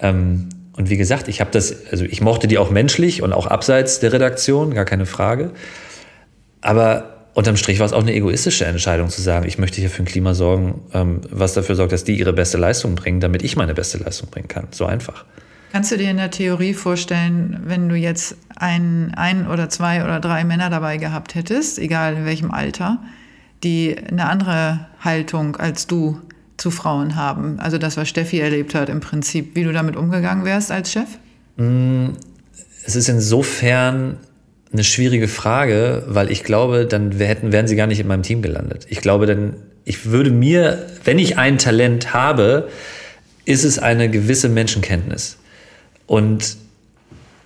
[0.00, 0.48] ähm,
[0.78, 4.00] und wie gesagt, ich habe das, also ich mochte die auch menschlich und auch abseits
[4.00, 5.50] der Redaktion, gar keine Frage.
[6.60, 10.02] Aber unterm Strich war es auch eine egoistische Entscheidung zu sagen, ich möchte hier für
[10.02, 13.56] ein Klima sorgen, ähm, was dafür sorgt, dass die ihre beste Leistung bringen, damit ich
[13.56, 14.68] meine beste Leistung bringen kann.
[14.70, 15.24] So einfach.
[15.72, 20.18] Kannst du dir in der Theorie vorstellen, wenn du jetzt ein, ein oder zwei oder
[20.18, 22.98] drei Männer dabei gehabt hättest, egal in welchem Alter,
[23.62, 26.20] die eine andere Haltung als du
[26.56, 27.60] zu Frauen haben?
[27.60, 31.08] Also das, was Steffi erlebt hat im Prinzip, wie du damit umgegangen wärst als Chef?
[31.56, 32.08] Mm,
[32.84, 34.16] es ist insofern
[34.72, 38.40] eine schwierige Frage, weil ich glaube, dann hätten, wären sie gar nicht in meinem Team
[38.42, 38.86] gelandet.
[38.88, 39.54] Ich glaube, dann,
[39.84, 42.68] ich würde mir, wenn ich ein Talent habe,
[43.44, 45.38] ist es eine gewisse Menschenkenntnis.
[46.06, 46.56] Und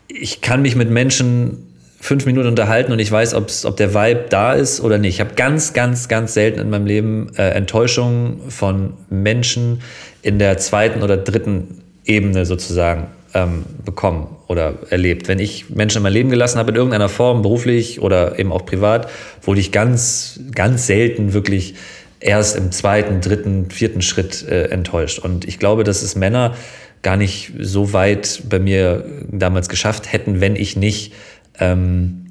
[0.08, 1.66] ich kann mich mit Menschen
[2.00, 5.14] fünf Minuten unterhalten und ich weiß, ob der Vibe da ist oder nicht.
[5.14, 9.80] Ich habe ganz, ganz, ganz selten in meinem Leben äh, Enttäuschungen von Menschen
[10.20, 15.28] in der zweiten oder dritten Ebene sozusagen ähm, bekommen oder erlebt.
[15.28, 18.64] Wenn ich Menschen in mein Leben gelassen habe, in irgendeiner Form, beruflich oder eben auch
[18.64, 19.10] privat,
[19.42, 21.74] wurde ich ganz, ganz selten wirklich
[22.20, 25.18] erst im zweiten, dritten, vierten Schritt äh, enttäuscht.
[25.18, 26.54] Und ich glaube, dass es Männer
[27.02, 31.12] gar nicht so weit bei mir damals geschafft hätten, wenn ich nicht,
[31.58, 32.26] ähm,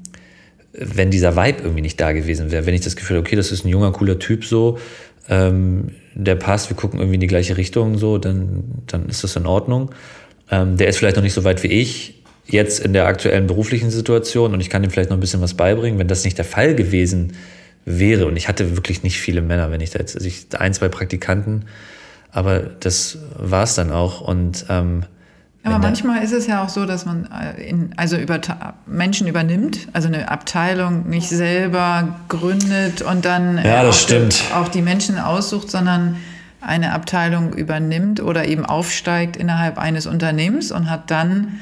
[0.72, 2.66] wenn dieser Vibe irgendwie nicht da gewesen wäre.
[2.66, 4.78] Wenn ich das Gefühl, okay, das ist ein junger, cooler Typ so,
[5.28, 9.36] ähm, der passt, wir gucken irgendwie in die gleiche Richtung so, dann, dann ist das
[9.36, 9.90] in Ordnung.
[10.50, 13.90] Ähm, der ist vielleicht noch nicht so weit wie ich, jetzt in der aktuellen beruflichen
[13.90, 15.98] Situation und ich kann ihm vielleicht noch ein bisschen was beibringen.
[15.98, 17.32] Wenn das nicht der Fall gewesen
[17.84, 20.74] wäre, und ich hatte wirklich nicht viele Männer, wenn ich da jetzt, also ich, ein,
[20.74, 21.64] zwei Praktikanten,
[22.32, 24.20] aber das war es dann auch.
[24.20, 25.04] Und ähm,
[25.66, 28.38] aber manchmal ist es ja auch so, dass man äh, in, also über
[28.86, 34.42] Menschen übernimmt, also eine Abteilung nicht selber gründet und dann ja, auch, stimmt.
[34.50, 36.16] Die, auch die Menschen aussucht, sondern
[36.66, 41.60] eine Abteilung übernimmt oder eben aufsteigt innerhalb eines Unternehmens und hat dann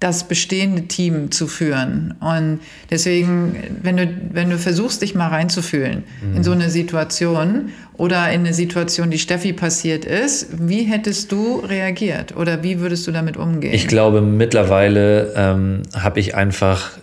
[0.00, 2.14] das bestehende Team zu führen.
[2.20, 6.36] Und deswegen, wenn du, wenn du versuchst, dich mal reinzufühlen mhm.
[6.36, 11.60] in so eine Situation oder in eine Situation, die Steffi passiert ist, wie hättest du
[11.60, 13.72] reagiert oder wie würdest du damit umgehen?
[13.72, 16.98] Ich glaube, mittlerweile ähm, habe ich einfach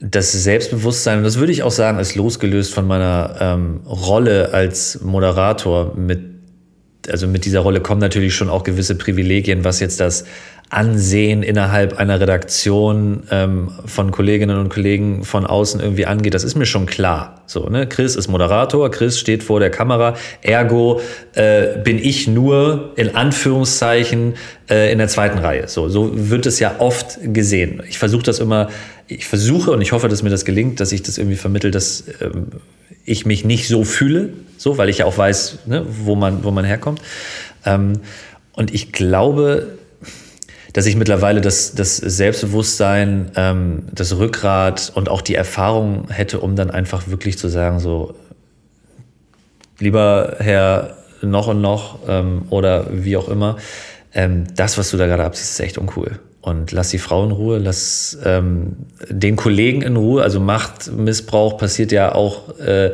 [0.00, 5.00] das Selbstbewusstsein, und das würde ich auch sagen, ist losgelöst von meiner ähm, Rolle als
[5.02, 6.34] Moderator mit
[7.10, 10.24] also mit dieser Rolle kommen natürlich schon auch gewisse Privilegien, was jetzt das
[10.70, 16.56] Ansehen innerhalb einer Redaktion ähm, von Kolleginnen und Kollegen von außen irgendwie angeht, das ist
[16.56, 17.42] mir schon klar.
[17.46, 17.86] So, ne?
[17.86, 21.00] Chris ist Moderator, Chris steht vor der Kamera, ergo
[21.34, 24.34] äh, bin ich nur in Anführungszeichen
[24.68, 25.68] äh, in der zweiten Reihe.
[25.68, 27.82] So, so wird es ja oft gesehen.
[27.86, 28.68] Ich versuche das immer,
[29.06, 32.04] ich versuche und ich hoffe, dass mir das gelingt, dass ich das irgendwie vermittel, dass
[32.20, 32.46] ähm,
[33.04, 36.50] ich mich nicht so fühle, so, weil ich ja auch weiß, ne, wo, man, wo
[36.50, 37.00] man herkommt.
[37.64, 38.00] Ähm,
[38.52, 39.78] und ich glaube,
[40.72, 46.56] dass ich mittlerweile das, das Selbstbewusstsein, ähm, das Rückgrat und auch die Erfahrung hätte, um
[46.56, 48.14] dann einfach wirklich zu sagen, so,
[49.78, 53.56] lieber Herr noch und noch ähm, oder wie auch immer,
[54.14, 56.18] ähm, das, was du da gerade abziehst, ist echt uncool.
[56.44, 58.76] Und lass die Frau in Ruhe, lass ähm,
[59.08, 60.22] den Kollegen in Ruhe.
[60.22, 62.92] Also Machtmissbrauch passiert ja auch äh,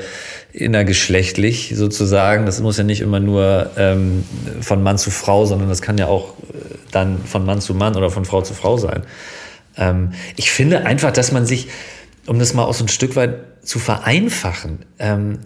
[0.53, 2.47] innergeschlechtlich sozusagen.
[2.47, 4.25] Das muss ja nicht immer nur ähm,
[4.61, 7.97] von Mann zu Frau, sondern das kann ja auch äh, dann von Mann zu Mann
[7.97, 9.03] oder von Frau zu Frau sein.
[9.77, 11.67] Ähm, ich finde einfach, dass man sich,
[12.27, 15.41] um das mal auch so ein Stück weit zu vereinfachen, ähm,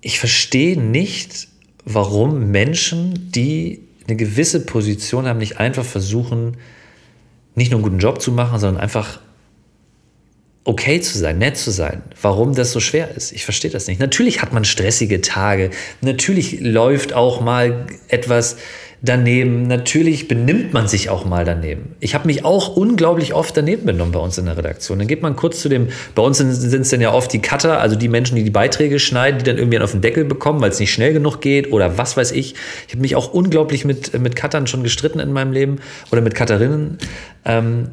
[0.00, 1.46] ich verstehe nicht,
[1.84, 6.56] warum Menschen, die eine gewisse Position haben, nicht einfach versuchen,
[7.54, 9.20] nicht nur einen guten Job zu machen, sondern einfach
[10.64, 13.32] okay zu sein, nett zu sein, warum das so schwer ist.
[13.32, 14.00] Ich verstehe das nicht.
[14.00, 18.56] Natürlich hat man stressige Tage, natürlich läuft auch mal etwas
[19.02, 21.96] daneben, natürlich benimmt man sich auch mal daneben.
[21.98, 25.00] Ich habe mich auch unglaublich oft daneben benommen bei uns in der Redaktion.
[25.00, 27.80] Dann geht man kurz zu dem, bei uns sind es dann ja oft die Cutter,
[27.80, 30.70] also die Menschen, die die Beiträge schneiden, die dann irgendwie auf den Deckel bekommen, weil
[30.70, 32.54] es nicht schnell genug geht oder was weiß ich.
[32.86, 35.80] Ich habe mich auch unglaublich mit, mit Cuttern schon gestritten in meinem Leben
[36.12, 36.98] oder mit Cutterinnen.
[37.44, 37.88] Ähm,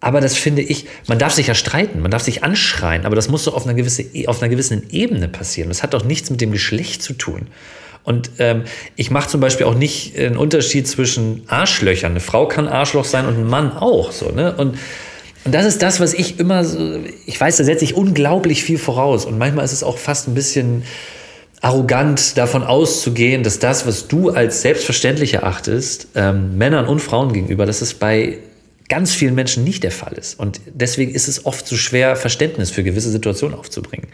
[0.00, 3.28] aber das finde ich, man darf sich ja streiten, man darf sich anschreien, aber das
[3.28, 5.68] muss doch auf einer, gewisse, auf einer gewissen Ebene passieren.
[5.68, 7.48] Das hat doch nichts mit dem Geschlecht zu tun.
[8.06, 8.62] Und ähm,
[8.94, 12.12] ich mache zum Beispiel auch nicht einen Unterschied zwischen Arschlöchern.
[12.12, 14.12] Eine Frau kann Arschloch sein und ein Mann auch.
[14.12, 14.54] So, ne?
[14.56, 14.78] und,
[15.44, 18.78] und das ist das, was ich immer so, ich weiß, da setze ich unglaublich viel
[18.78, 19.24] voraus.
[19.24, 20.84] Und manchmal ist es auch fast ein bisschen
[21.60, 27.66] arrogant davon auszugehen, dass das, was du als selbstverständlich erachtest, ähm, Männern und Frauen gegenüber,
[27.66, 28.38] dass es bei
[28.88, 30.38] ganz vielen Menschen nicht der Fall ist.
[30.38, 34.06] Und deswegen ist es oft so schwer, Verständnis für gewisse Situationen aufzubringen.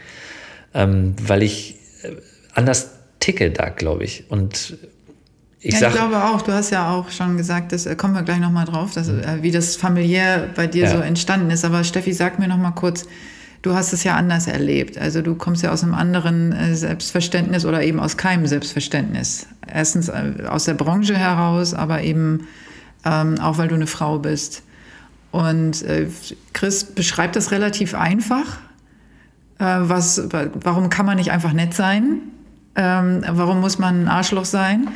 [0.73, 2.09] Ähm, weil ich äh,
[2.55, 2.89] anders
[3.23, 4.25] ticke da, glaube ich.
[4.29, 4.77] Und
[5.59, 8.23] ich, ja, ich glaube auch, du hast ja auch schon gesagt, das äh, kommen wir
[8.23, 9.21] gleich nochmal drauf, dass, mhm.
[9.21, 10.91] äh, wie das familiär bei dir ja.
[10.91, 11.63] so entstanden ist.
[11.63, 13.05] Aber Steffi, sag mir nochmal kurz,
[13.61, 14.97] du hast es ja anders erlebt.
[14.97, 19.47] Also du kommst ja aus einem anderen äh, Selbstverständnis oder eben aus keinem Selbstverständnis.
[19.65, 22.47] Erstens aus der Branche heraus, aber eben
[23.05, 24.63] ähm, auch weil du eine Frau bist.
[25.31, 26.07] Und äh,
[26.51, 28.59] Chris beschreibt das relativ einfach.
[29.59, 32.19] Äh, was, warum kann man nicht einfach nett sein?
[32.75, 34.89] Ähm, warum muss man ein Arschloch sein?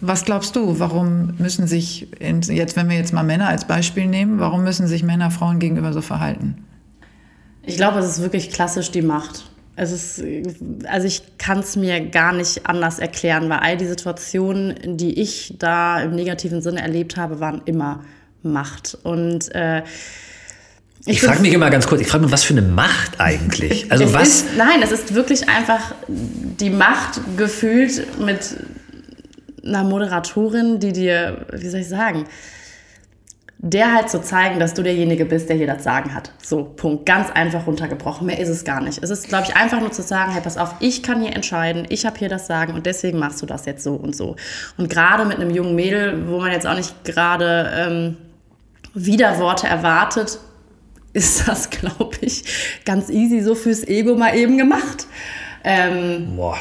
[0.00, 4.38] Was glaubst du, warum müssen sich, jetzt wenn wir jetzt mal Männer als Beispiel nehmen,
[4.38, 6.64] warum müssen sich Männer Frauen gegenüber so verhalten?
[7.62, 9.50] Ich glaube, es ist wirklich klassisch die Macht.
[9.74, 10.24] Es ist,
[10.88, 15.54] also ich kann es mir gar nicht anders erklären, weil all die Situationen, die ich
[15.58, 18.04] da im negativen Sinne erlebt habe, waren immer
[18.42, 18.98] Macht.
[19.02, 19.82] Und äh,
[21.00, 23.90] ich, ich frage mich immer ganz kurz, ich frage mich, was für eine Macht eigentlich?
[23.90, 24.28] Also was?
[24.28, 28.56] Ist, nein, es ist wirklich einfach die Macht gefühlt mit
[29.64, 32.26] einer Moderatorin, die dir, wie soll ich sagen,
[33.60, 36.30] der halt zu zeigen, dass du derjenige bist, der hier das Sagen hat.
[36.40, 37.06] So, Punkt.
[37.06, 38.26] Ganz einfach runtergebrochen.
[38.26, 39.02] Mehr ist es gar nicht.
[39.02, 41.84] Es ist, glaube ich, einfach nur zu sagen, hey, pass auf, ich kann hier entscheiden,
[41.88, 44.36] ich habe hier das Sagen und deswegen machst du das jetzt so und so.
[44.76, 48.16] Und gerade mit einem jungen Mädel, wo man jetzt auch nicht gerade ähm,
[48.94, 50.38] Widerworte erwartet,
[51.18, 52.44] ist das, glaube ich,
[52.84, 55.06] ganz easy so fürs Ego mal eben gemacht.
[55.64, 56.56] Ähm, Boah.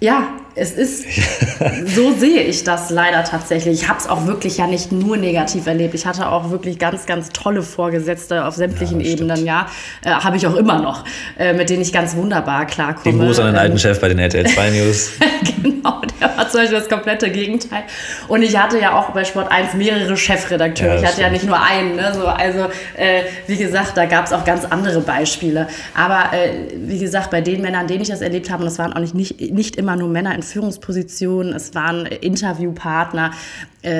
[0.00, 1.04] Ja, es ist,
[1.86, 3.82] so sehe ich das leider tatsächlich.
[3.82, 5.92] Ich habe es auch wirklich ja nicht nur negativ erlebt.
[5.94, 9.66] Ich hatte auch wirklich ganz, ganz tolle Vorgesetzte auf sämtlichen ja, Ebenen, ja.
[10.04, 11.04] Äh, habe ich auch immer noch,
[11.36, 13.16] äh, mit denen ich ganz wunderbar klarkomme.
[13.16, 15.10] Den Gruß an den alten ähm, Chef bei den RTL 2 News.
[15.62, 15.77] genau,
[16.28, 17.84] Er war zum Beispiel das komplette Gegenteil.
[18.26, 20.94] Und ich hatte ja auch bei Sport 1 mehrere Chefredakteure.
[20.94, 21.26] Ja, ich hatte stimmt.
[21.26, 21.96] ja nicht nur einen.
[21.96, 22.12] Ne?
[22.14, 22.66] So, also,
[22.96, 25.68] äh, wie gesagt, da gab es auch ganz andere Beispiele.
[25.94, 28.92] Aber äh, wie gesagt, bei den Männern, denen ich das erlebt habe, und das waren
[28.92, 33.30] auch nicht, nicht, nicht immer nur Männer in Führungspositionen, es waren Interviewpartner,
[33.82, 33.90] äh,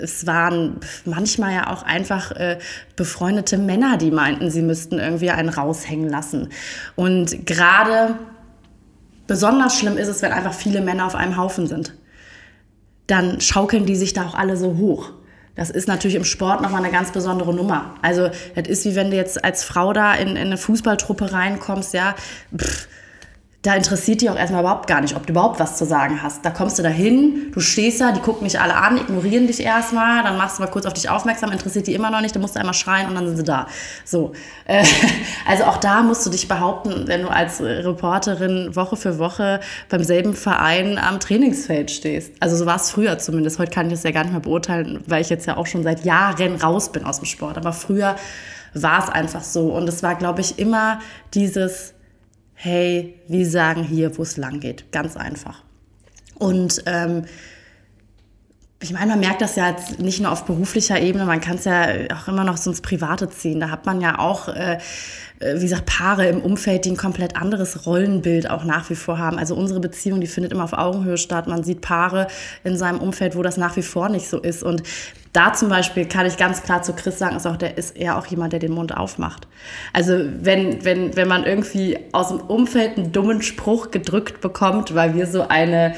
[0.00, 2.58] es waren manchmal ja auch einfach äh,
[2.96, 6.48] befreundete Männer, die meinten, sie müssten irgendwie einen raushängen lassen.
[6.96, 8.16] Und gerade
[9.30, 11.94] besonders schlimm ist es, wenn einfach viele Männer auf einem Haufen sind.
[13.06, 15.12] Dann schaukeln die sich da auch alle so hoch.
[15.54, 17.94] Das ist natürlich im Sport nochmal eine ganz besondere Nummer.
[18.02, 21.94] Also, das ist wie wenn du jetzt als Frau da in, in eine Fußballtruppe reinkommst,
[21.94, 22.16] ja.
[22.56, 22.88] Pff,
[23.62, 26.42] da interessiert die auch erstmal überhaupt gar nicht, ob du überhaupt was zu sagen hast.
[26.46, 30.22] Da kommst du dahin, du stehst da, die gucken dich alle an, ignorieren dich erstmal,
[30.22, 32.56] dann machst du mal kurz auf dich aufmerksam, interessiert die immer noch nicht, dann musst
[32.56, 33.66] du einmal schreien und dann sind sie da.
[34.06, 34.32] So.
[34.64, 34.82] Äh,
[35.46, 40.04] also auch da musst du dich behaupten, wenn du als Reporterin Woche für Woche beim
[40.04, 42.32] selben Verein am Trainingsfeld stehst.
[42.40, 43.58] Also so war es früher zumindest.
[43.58, 45.82] Heute kann ich das ja gar nicht mehr beurteilen, weil ich jetzt ja auch schon
[45.82, 47.58] seit Jahren raus bin aus dem Sport.
[47.58, 48.16] Aber früher
[48.72, 49.68] war es einfach so.
[49.68, 51.00] Und es war, glaube ich, immer
[51.34, 51.92] dieses
[52.62, 54.92] hey, wir sagen hier, wo es lang geht.
[54.92, 55.62] Ganz einfach.
[56.34, 57.24] Und ähm,
[58.82, 61.64] ich meine, man merkt das ja jetzt nicht nur auf beruflicher Ebene, man kann es
[61.64, 63.60] ja auch immer noch so ins Private ziehen.
[63.60, 64.76] Da hat man ja auch, äh,
[65.38, 69.16] äh, wie gesagt, Paare im Umfeld, die ein komplett anderes Rollenbild auch nach wie vor
[69.16, 69.38] haben.
[69.38, 71.46] Also unsere Beziehung, die findet immer auf Augenhöhe statt.
[71.46, 72.26] Man sieht Paare
[72.62, 74.62] in seinem Umfeld, wo das nach wie vor nicht so ist.
[74.62, 74.82] Und
[75.32, 78.18] da zum Beispiel kann ich ganz klar zu Chris sagen, ist auch, der ist eher
[78.18, 79.46] auch jemand, der den Mund aufmacht.
[79.92, 85.14] Also wenn, wenn, wenn man irgendwie aus dem Umfeld einen dummen Spruch gedrückt bekommt, weil
[85.14, 85.94] wir so eine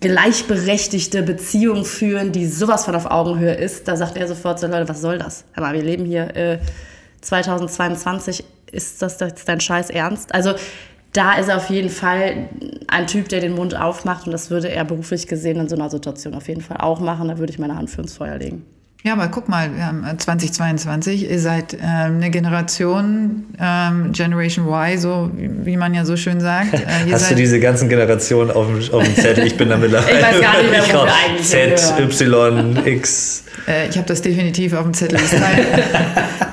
[0.00, 4.88] gleichberechtigte Beziehung führen, die sowas von auf Augenhöhe ist, da sagt er sofort so, Leute,
[4.88, 5.44] was soll das?
[5.54, 6.58] Aber wir leben hier äh,
[7.20, 10.32] 2022, ist das jetzt dein Scheiß ernst?
[10.34, 10.54] Also
[11.12, 12.48] da ist er auf jeden Fall
[12.86, 15.90] ein Typ, der den Mund aufmacht und das würde er beruflich gesehen in so einer
[15.90, 17.28] Situation auf jeden Fall auch machen.
[17.28, 18.64] Da würde ich meine Hand für ins Feuer legen.
[19.02, 24.98] Ja, aber guck mal, wir haben 2022, ihr seid ähm, eine Generation, ähm, Generation Y,
[24.98, 26.74] so wie man ja so schön sagt.
[26.74, 29.46] Äh, Hast du diese ganzen Generationen auf dem, auf dem Zettel?
[29.46, 30.18] Ich bin da mittlerweile.
[30.18, 33.44] ich weiß gar nicht mehr, wo wir eigentlich Z, Y, X.
[33.66, 35.18] Äh, ich habe das definitiv auf dem Zettel.
[35.18, 35.66] Das ist Teil,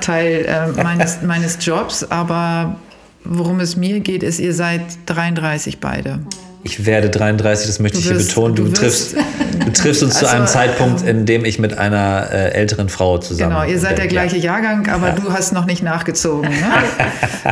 [0.00, 2.76] Teil äh, meines, meines Jobs, aber
[3.24, 6.20] worum es mir geht, ist, ihr seid 33 beide.
[6.64, 8.54] Ich werde 33, das möchte wirst, ich hier betonen.
[8.56, 12.28] Du, du triffst, du triffst uns also, zu einem Zeitpunkt, in dem ich mit einer
[12.32, 13.60] äh, älteren Frau zusammen bin.
[13.60, 15.14] Genau, ihr seid der gleiche Jahrgang, aber ja.
[15.14, 16.50] du hast noch nicht nachgezogen.
[16.50, 16.56] Ne?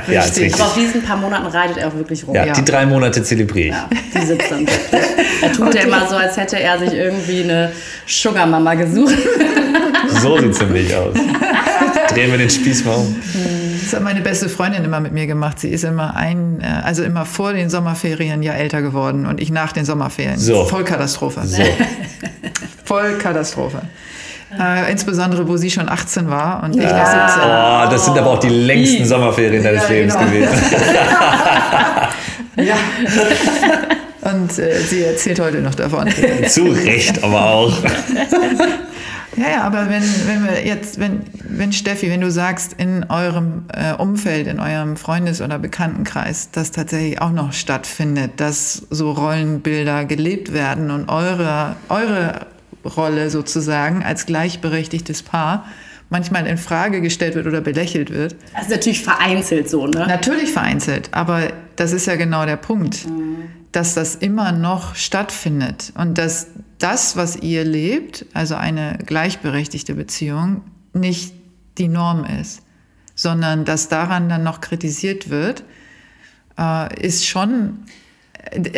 [0.13, 0.55] ja, richtig.
[0.55, 2.35] Aber auf diesen paar Monaten reitet er auch wirklich rum.
[2.35, 2.53] Ja, ja.
[2.53, 3.75] die drei Monate zelebriere ich.
[3.75, 3.89] Ja,
[4.21, 4.67] die sitzt dann.
[5.43, 5.79] Er tut okay.
[5.81, 7.71] ja immer so, als hätte er sich irgendwie eine
[8.07, 9.15] Sugar-Mama gesucht.
[10.23, 11.15] so sieht es nämlich aus.
[12.09, 13.17] Drehen wir den Spieß mal um.
[13.87, 15.61] Das hat meine beste Freundin immer mit mir gemacht.
[15.61, 19.53] Sie ist immer ein, äh, also immer vor den Sommerferien ja älter geworden und ich
[19.53, 20.39] nach den Sommerferien.
[20.39, 20.65] So.
[20.65, 21.43] Vollkatastrophe.
[21.45, 21.63] So.
[22.85, 23.83] Vollkatastrophe.
[24.59, 26.99] Äh, insbesondere, wo sie schon 18 war und ich ja.
[26.99, 27.43] noch 17.
[27.45, 29.05] Oh, das sind aber auch die längsten die.
[29.05, 30.31] Sommerferien deines ja, Lebens genau.
[30.31, 30.55] gewesen.
[32.67, 32.75] ja.
[34.33, 36.09] Und äh, sie erzählt heute noch davon.
[36.49, 37.73] Zu Recht aber auch.
[39.37, 43.65] Ja, ja, aber wenn, wenn wir jetzt, wenn, wenn Steffi, wenn du sagst, in eurem
[43.73, 50.05] äh, Umfeld, in eurem Freundes- oder Bekanntenkreis, das tatsächlich auch noch stattfindet, dass so Rollenbilder
[50.07, 52.47] gelebt werden und eure, eure
[52.85, 55.67] Rolle sozusagen als gleichberechtigtes Paar
[56.09, 58.37] manchmal in Frage gestellt wird oder belächelt wird.
[58.55, 60.07] Das ist natürlich vereinzelt so, ne?
[60.07, 63.49] Natürlich vereinzelt, aber das ist ja genau der Punkt, mhm.
[63.73, 66.49] dass das immer noch stattfindet und dass
[66.79, 70.63] das, was ihr lebt, also eine gleichberechtigte Beziehung,
[70.93, 71.35] nicht
[71.79, 72.63] die Norm ist,
[73.15, 75.65] sondern dass daran dann noch kritisiert wird,
[76.59, 77.79] äh, ist schon,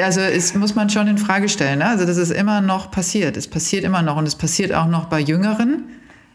[0.01, 1.81] also es muss man schon in Frage stellen.
[1.81, 1.87] Ne?
[1.87, 3.37] Also dass es immer noch passiert.
[3.37, 5.85] Es passiert immer noch und es passiert auch noch bei Jüngeren,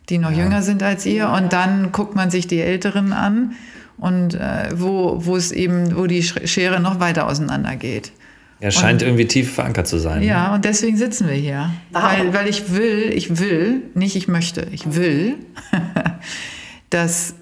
[0.09, 0.39] die noch ja.
[0.39, 1.29] jünger sind als ihr.
[1.29, 3.53] Und dann guckt man sich die Älteren an
[3.97, 8.11] und äh, wo, wo es eben, wo die Schere noch weiter auseinander geht.
[8.63, 10.23] Er scheint und, irgendwie tief verankert zu sein.
[10.23, 11.69] Ja, und deswegen sitzen wir hier.
[11.91, 15.35] Weil, weil ich will, ich will, nicht ich möchte, ich will,
[16.89, 17.35] dass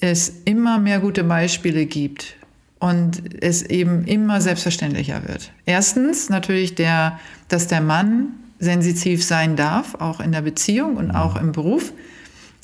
[0.00, 2.34] es immer mehr gute Beispiele gibt
[2.80, 5.52] und es eben immer selbstverständlicher wird.
[5.66, 11.36] Erstens natürlich, der, dass der Mann sensitiv sein darf, auch in der Beziehung und auch
[11.36, 11.92] im Beruf,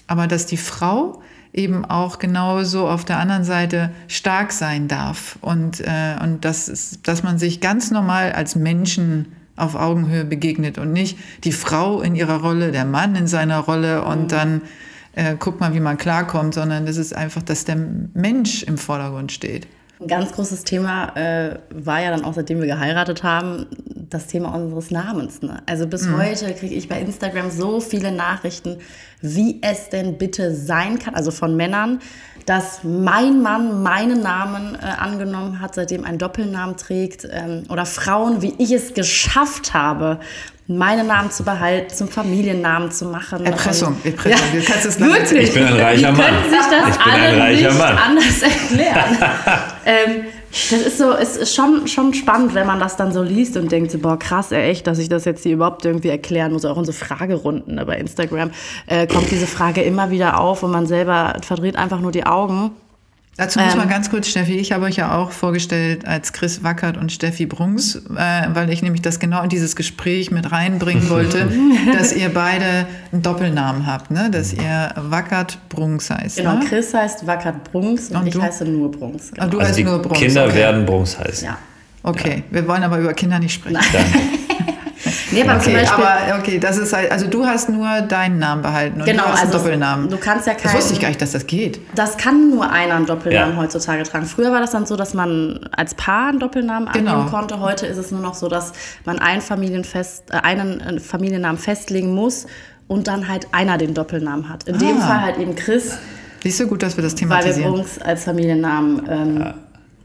[0.08, 1.22] aber dass die Frau
[1.56, 7.08] eben auch genauso auf der anderen Seite stark sein darf und, äh, und das ist,
[7.08, 12.14] dass man sich ganz normal als Menschen auf Augenhöhe begegnet und nicht die Frau in
[12.14, 14.28] ihrer Rolle, der Mann in seiner Rolle und mhm.
[14.28, 14.62] dann
[15.14, 19.32] äh, guckt man, wie man klarkommt, sondern das ist einfach, dass der Mensch im Vordergrund
[19.32, 19.66] steht.
[19.98, 24.54] Ein ganz großes Thema äh, war ja dann auch, seitdem wir geheiratet haben, das Thema
[24.54, 25.40] unseres Namens.
[25.40, 25.62] Ne?
[25.64, 26.18] Also bis mhm.
[26.18, 28.78] heute kriege ich bei Instagram so viele Nachrichten,
[29.22, 32.00] wie es denn bitte sein kann, also von Männern,
[32.46, 38.40] dass mein Mann meinen Namen äh, angenommen hat, seitdem ein Doppelnamen trägt, ähm, oder Frauen,
[38.40, 40.20] wie ich es geschafft habe,
[40.68, 43.44] meinen Namen zu behalten, zum Familiennamen zu machen.
[43.44, 44.40] Erpressung, Erpressung.
[44.52, 45.48] Ja, du kannst es wirklich.
[45.48, 46.26] Ich bin ein reicher Mann.
[46.26, 47.98] Die können sich das alle nicht Mann.
[47.98, 49.18] anders erklären.
[49.84, 53.56] ähm, das ist so, es ist schon, schon spannend, wenn man das dann so liest
[53.56, 56.52] und denkt so, boah, krass, ey, echt, dass ich das jetzt hier überhaupt irgendwie erklären
[56.52, 56.64] muss.
[56.64, 58.50] Auch unsere Fragerunden ne, bei Instagram
[58.86, 62.70] äh, kommt diese Frage immer wieder auf und man selber verdreht einfach nur die Augen.
[63.36, 66.62] Dazu muss ähm, man ganz kurz, Steffi, ich habe euch ja auch vorgestellt als Chris
[66.62, 71.10] Wackert und Steffi Brungs, äh, weil ich nämlich das genau in dieses Gespräch mit reinbringen
[71.10, 71.50] wollte,
[71.92, 74.30] dass ihr beide einen Doppelnamen habt, ne?
[74.30, 76.38] dass ihr Wackert Brungs heißt.
[76.38, 76.64] Genau, ne?
[76.66, 78.40] Chris heißt Wackert Brungs und, und ich du?
[78.40, 79.30] heiße nur Brungs.
[79.32, 79.46] Genau.
[79.46, 80.18] Ah, du also heißt nur Brungs.
[80.18, 80.54] Kinder okay.
[80.54, 81.46] werden Brungs heißen.
[81.46, 81.58] Ja.
[82.02, 82.42] Okay, ja.
[82.54, 83.76] wir wollen aber über Kinder nicht sprechen.
[85.32, 88.38] Nee, aber okay, zum Beispiel, aber okay, das ist halt, also du hast nur deinen
[88.38, 90.10] Namen behalten und genau, du hast also einen Doppelnamen.
[90.10, 91.80] Du kannst ja keinen, Das wusste ich gar nicht, dass das geht.
[91.94, 93.62] Das kann nur einer einen Doppelnamen ja.
[93.62, 94.26] heutzutage tragen.
[94.26, 97.12] Früher war das dann so, dass man als Paar einen Doppelnamen genau.
[97.12, 97.60] annehmen konnte.
[97.60, 98.72] Heute ist es nur noch so, dass
[99.04, 102.46] man einen, Familienfest, äh, einen äh, Familiennamen festlegen muss
[102.86, 104.64] und dann halt einer den Doppelnamen hat.
[104.64, 104.78] In ah.
[104.78, 105.98] dem Fall halt eben Chris.
[106.42, 107.56] Siehst du gut, dass wir das thematisieren.
[107.56, 109.54] Weil wir Brunks als Familiennamen ähm, ja.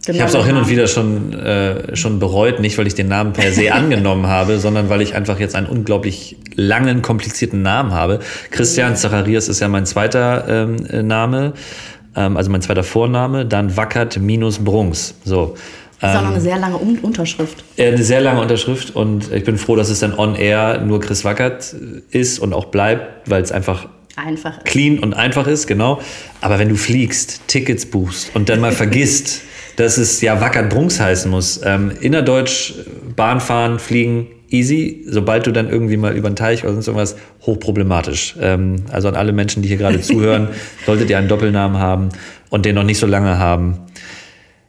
[0.05, 2.95] Genau ich habe es auch hin und wieder schon, äh, schon bereut, nicht weil ich
[2.95, 7.61] den Namen per se angenommen habe, sondern weil ich einfach jetzt einen unglaublich langen, komplizierten
[7.61, 8.19] Namen habe.
[8.49, 11.53] Christian Zacharias ist ja mein zweiter ähm, Name,
[12.15, 15.13] ähm, also mein zweiter Vorname, dann Wackert minus Brunks.
[15.23, 15.55] So.
[15.99, 17.63] Das ist auch noch eine ähm, sehr lange Unterschrift.
[17.77, 21.23] Eine sehr lange Unterschrift und ich bin froh, dass es dann on air nur Chris
[21.23, 21.75] Wackert
[22.09, 26.01] ist und auch bleibt, weil es einfach einfach clean und einfach ist, genau.
[26.41, 29.43] Aber wenn du fliegst, Tickets buchst und dann mal vergisst,
[29.81, 31.59] dass es ja Wackert Brunks heißen muss.
[31.63, 32.73] Ähm, innerdeutsch
[33.15, 35.03] Bahn fahren, fliegen, easy.
[35.07, 38.35] Sobald du dann irgendwie mal über den Teich oder sonst irgendwas, hochproblematisch.
[38.39, 40.49] Ähm, also an alle Menschen, die hier gerade zuhören,
[40.85, 42.09] solltet ihr einen Doppelnamen haben
[42.49, 43.79] und den noch nicht so lange haben,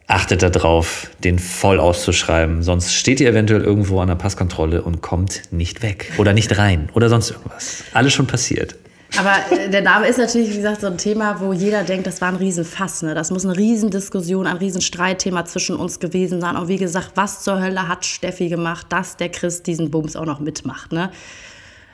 [0.06, 2.62] achtet darauf, den voll auszuschreiben.
[2.62, 6.88] Sonst steht ihr eventuell irgendwo an der Passkontrolle und kommt nicht weg oder nicht rein
[6.94, 7.84] oder sonst irgendwas.
[7.92, 8.76] Alles schon passiert.
[9.18, 12.20] Aber äh, der Name ist natürlich, wie gesagt, so ein Thema, wo jeder denkt, das
[12.20, 13.02] war ein Riesenfass.
[13.02, 13.14] Ne?
[13.14, 16.56] Das muss eine Riesendiskussion, ein Riesenstreitthema zwischen uns gewesen sein.
[16.56, 20.24] Und wie gesagt, was zur Hölle hat Steffi gemacht, dass der Chris diesen Bums auch
[20.24, 20.92] noch mitmacht?
[20.92, 21.10] Ne?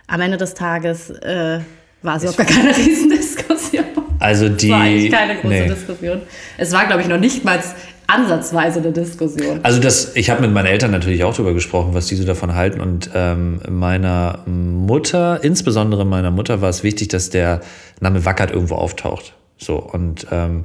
[0.07, 1.61] Am Ende des Tages äh,
[2.03, 3.85] war es überhaupt gar keine Riesendiskussion.
[4.21, 4.67] Also die.
[4.67, 5.69] Es war eigentlich keine große nee.
[5.69, 6.23] Diskussion.
[6.57, 7.61] Es war, glaube ich, noch nicht mal
[8.09, 9.61] ansatzweise eine Diskussion.
[9.63, 12.55] Also das, ich habe mit meinen Eltern natürlich auch darüber gesprochen, was die so davon
[12.55, 12.81] halten.
[12.81, 17.61] Und ähm, meiner Mutter, insbesondere meiner Mutter, war es wichtig, dass der
[18.01, 19.35] Name Wackert irgendwo auftaucht.
[19.59, 20.65] So und ähm,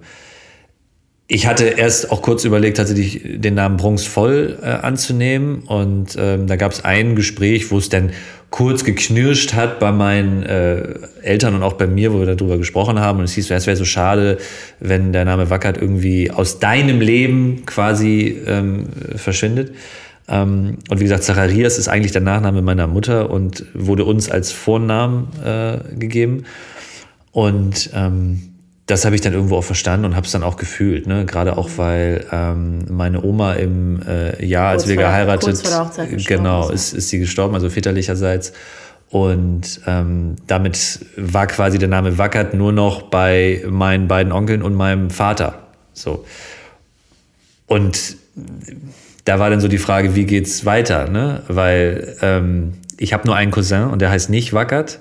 [1.27, 5.63] ich hatte erst auch kurz überlegt, tatsächlich den Namen Brunks voll äh, anzunehmen.
[5.63, 8.11] Und ähm, da gab es ein Gespräch, wo es dann
[8.53, 10.93] kurz geknirscht hat bei meinen äh,
[11.23, 13.17] Eltern und auch bei mir, wo wir darüber gesprochen haben.
[13.17, 14.37] Und es hieß, es wäre so schade,
[14.79, 19.73] wenn der Name Wackert irgendwie aus deinem Leben quasi ähm, verschwindet.
[20.27, 24.51] Ähm, und wie gesagt, Zacharias ist eigentlich der Nachname meiner Mutter und wurde uns als
[24.51, 26.43] Vornamen äh, gegeben.
[27.31, 28.52] Und ähm,
[28.85, 31.07] das habe ich dann irgendwo auch verstanden und habe es dann auch gefühlt.
[31.07, 31.25] Ne?
[31.25, 35.63] Gerade auch, weil ähm, meine Oma im äh, Jahr, als wir geheiratet,
[36.27, 38.51] genau, ist, ist sie gestorben, also väterlicherseits.
[39.09, 44.73] Und ähm, damit war quasi der Name Wackert nur noch bei meinen beiden Onkeln und
[44.73, 45.67] meinem Vater.
[45.93, 46.25] So.
[47.67, 48.17] Und
[49.23, 51.09] da war dann so die Frage, wie geht's weiter?
[51.09, 51.43] Ne?
[51.47, 54.99] Weil ähm, ich habe nur einen Cousin und der heißt nicht Wackert.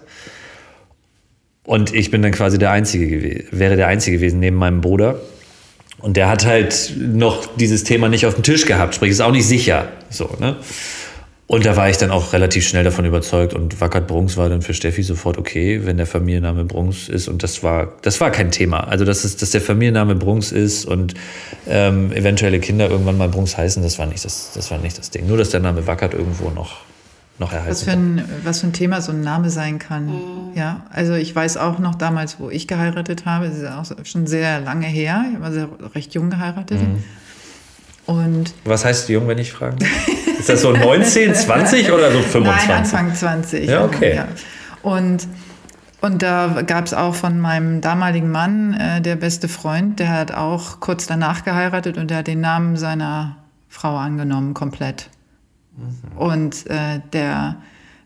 [1.65, 5.21] Und ich bin dann quasi der Einzige wäre der Einzige gewesen neben meinem Bruder.
[5.99, 9.31] Und der hat halt noch dieses Thema nicht auf dem Tisch gehabt, sprich, ist auch
[9.31, 9.89] nicht sicher.
[10.11, 10.57] So, ne?
[11.47, 14.63] Und da war ich dann auch relativ schnell davon überzeugt und Wackert Brunks war dann
[14.63, 17.29] für Steffi sofort okay, wenn der Familienname Brunks ist.
[17.29, 18.89] Und das war, das war kein Thema.
[18.89, 21.15] Also, dass, es, dass der Familienname Brunks ist und
[21.69, 25.11] ähm, eventuelle Kinder irgendwann mal Brunks heißen, das war, nicht das, das war nicht das
[25.11, 25.27] Ding.
[25.27, 26.81] Nur, dass der Name Wackert irgendwo noch
[27.43, 27.71] noch erhalten.
[27.71, 30.07] Was für, ein, was für ein Thema so ein Name sein kann.
[30.07, 30.55] Mhm.
[30.55, 34.27] Ja, also ich weiß auch noch damals, wo ich geheiratet habe, das ist auch schon
[34.27, 36.81] sehr lange her, ich war sehr, recht jung geheiratet.
[36.81, 37.03] Mhm.
[38.07, 39.77] Und was heißt jung, wenn ich frage?
[40.39, 42.69] Ist das so 19, 20 oder so 25?
[42.69, 43.69] Nein, Anfang 20.
[43.69, 44.17] Ja, okay.
[44.17, 44.29] Ja.
[44.83, 45.29] Und,
[46.01, 50.33] und da gab es auch von meinem damaligen Mann, äh, der beste Freund, der hat
[50.33, 53.37] auch kurz danach geheiratet und der hat den Namen seiner
[53.69, 55.09] Frau angenommen, komplett.
[55.77, 56.19] Mhm.
[56.19, 57.57] Und äh, der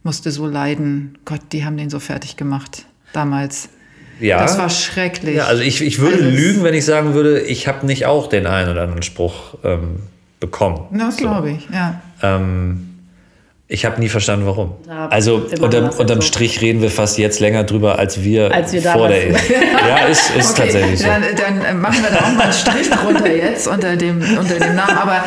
[0.02, 1.18] musste so leiden.
[1.24, 3.68] Gott, die haben den so fertig gemacht damals.
[4.20, 4.38] Ja.
[4.38, 5.36] Das war schrecklich.
[5.36, 8.28] Ja, also ich, ich würde also lügen, wenn ich sagen würde, ich habe nicht auch
[8.28, 10.00] den einen oder anderen Spruch ähm,
[10.40, 10.86] bekommen.
[10.98, 11.22] Das so.
[11.22, 12.00] glaube ich, ja.
[12.22, 12.95] Ähm,
[13.68, 14.76] Ich habe nie verstanden, warum.
[14.86, 18.80] Ja, also unterm, unterm Strich reden wir fast jetzt länger drüber, als wir, als wir
[18.82, 19.32] vor der Ehe.
[19.88, 21.06] ja, ist, ist okay, tatsächlich so.
[21.06, 24.76] Dann, dann, machen wir da auch mal einen Strich drunter jetzt unter dem, unter dem
[24.76, 24.96] Namen.
[24.96, 25.24] Aber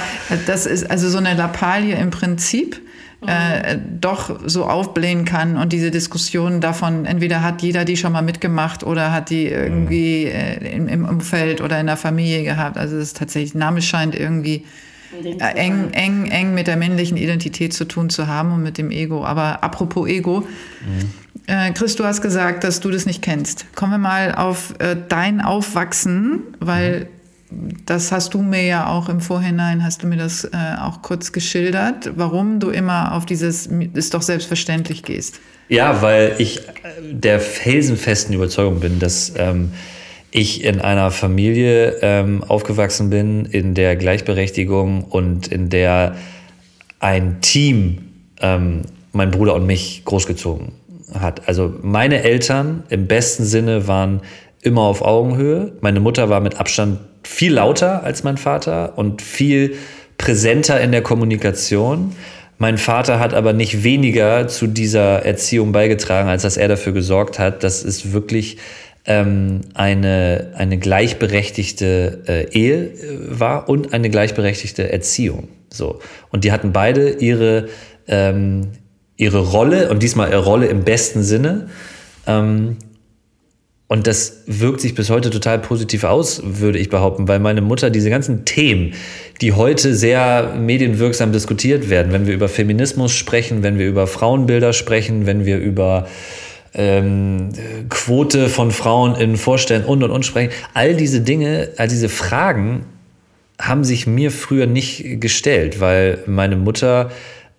[0.48, 2.82] das ist also so eine Lappalie im Prinzip.
[3.28, 8.22] Äh, doch so aufblähen kann und diese Diskussion davon, entweder hat jeder die schon mal
[8.22, 12.78] mitgemacht oder hat die irgendwie äh, im, im Umfeld oder in der Familie gehabt.
[12.78, 14.64] Also es ist tatsächlich, Name scheint irgendwie äh,
[15.39, 19.26] eng, eng, eng mit der männlichen Identität zu tun zu haben und mit dem Ego.
[19.26, 21.45] Aber apropos Ego, mhm.
[21.47, 23.66] äh, Chris, du hast gesagt, dass du das nicht kennst.
[23.76, 27.07] Kommen wir mal auf äh, dein Aufwachsen, weil
[27.49, 27.86] mhm.
[27.86, 30.49] das hast du mir ja auch im Vorhinein, hast du mir das äh,
[30.80, 35.39] auch kurz geschildert, warum du immer auf dieses ist doch selbstverständlich gehst.
[35.70, 36.62] Ja, weil ich äh,
[37.12, 39.72] der felsenfesten Überzeugung bin, dass ähm,
[40.32, 46.16] ich in einer Familie ähm, aufgewachsen bin, in der Gleichberechtigung und in der
[47.00, 48.10] ein Team
[48.42, 50.74] ähm, mein Bruder und mich großgezogen
[51.14, 51.48] hat.
[51.48, 54.22] Also meine Eltern im besten Sinne waren
[54.62, 55.74] immer auf Augenhöhe.
[55.82, 59.76] Meine Mutter war mit Abstand viel lauter als mein Vater und viel
[60.18, 62.14] präsenter in der Kommunikation.
[62.58, 67.40] Mein Vater hat aber nicht weniger zu dieser Erziehung beigetragen, als dass er dafür gesorgt
[67.40, 68.58] hat, dass es wirklich
[69.10, 72.93] ähm, eine, eine gleichberechtigte äh, Ehe äh,
[73.39, 75.49] war und eine gleichberechtigte Erziehung.
[75.74, 75.99] So.
[76.30, 77.70] Und die hatten beide ihre,
[78.07, 78.68] ähm,
[79.18, 81.70] ihre Rolle und diesmal ihre Rolle im besten Sinne.
[82.28, 82.78] Ähm,
[83.88, 87.89] und das wirkt sich bis heute total positiv aus, würde ich behaupten, weil meine Mutter
[87.89, 88.93] diese ganzen Themen,
[89.41, 94.74] die heute sehr medienwirksam diskutiert werden, wenn wir über Feminismus sprechen, wenn wir über Frauenbilder
[94.74, 96.07] sprechen, wenn wir über
[96.74, 97.50] ähm,
[97.90, 100.52] Quote von Frauen in Vorständen und und und sprechen.
[100.74, 102.86] All diese Dinge, all diese Fragen
[103.60, 107.12] haben sich mir früher nicht gestellt, weil meine Mutter,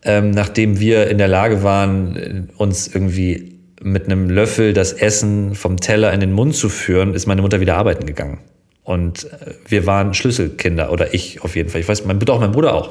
[0.02, 5.78] ähm, nachdem wir in der Lage waren, uns irgendwie mit einem Löffel das Essen vom
[5.78, 8.38] Teller in den Mund zu führen, ist meine Mutter wieder arbeiten gegangen.
[8.82, 11.80] Und äh, wir waren Schlüsselkinder, oder ich auf jeden Fall.
[11.80, 12.90] Ich weiß, mein, auch mein Bruder auch.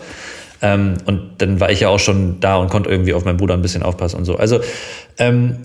[0.61, 3.53] Ähm, und dann war ich ja auch schon da und konnte irgendwie auf meinen Bruder
[3.53, 4.35] ein bisschen aufpassen und so.
[4.35, 4.59] Also
[5.17, 5.57] ähm,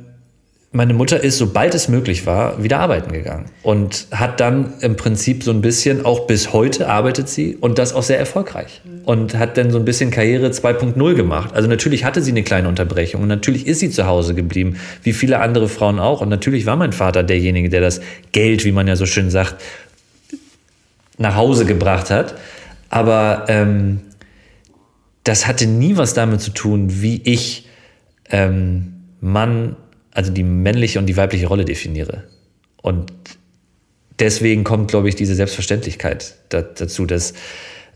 [0.74, 5.44] meine Mutter ist, sobald es möglich war, wieder arbeiten gegangen und hat dann im Prinzip
[5.44, 9.56] so ein bisschen, auch bis heute arbeitet sie und das auch sehr erfolgreich und hat
[9.56, 11.54] dann so ein bisschen Karriere 2.0 gemacht.
[11.54, 15.12] Also natürlich hatte sie eine kleine Unterbrechung und natürlich ist sie zu Hause geblieben, wie
[15.12, 16.20] viele andere Frauen auch.
[16.20, 18.00] Und natürlich war mein Vater derjenige, der das
[18.32, 19.54] Geld, wie man ja so schön sagt,
[21.18, 22.34] nach Hause gebracht hat.
[22.90, 24.00] Aber ähm,
[25.22, 27.68] das hatte nie was damit zu tun, wie ich
[28.28, 29.76] ähm, Mann
[30.14, 32.24] also die männliche und die weibliche Rolle definiere.
[32.80, 33.12] Und
[34.18, 37.34] deswegen kommt, glaube ich, diese Selbstverständlichkeit dazu, dass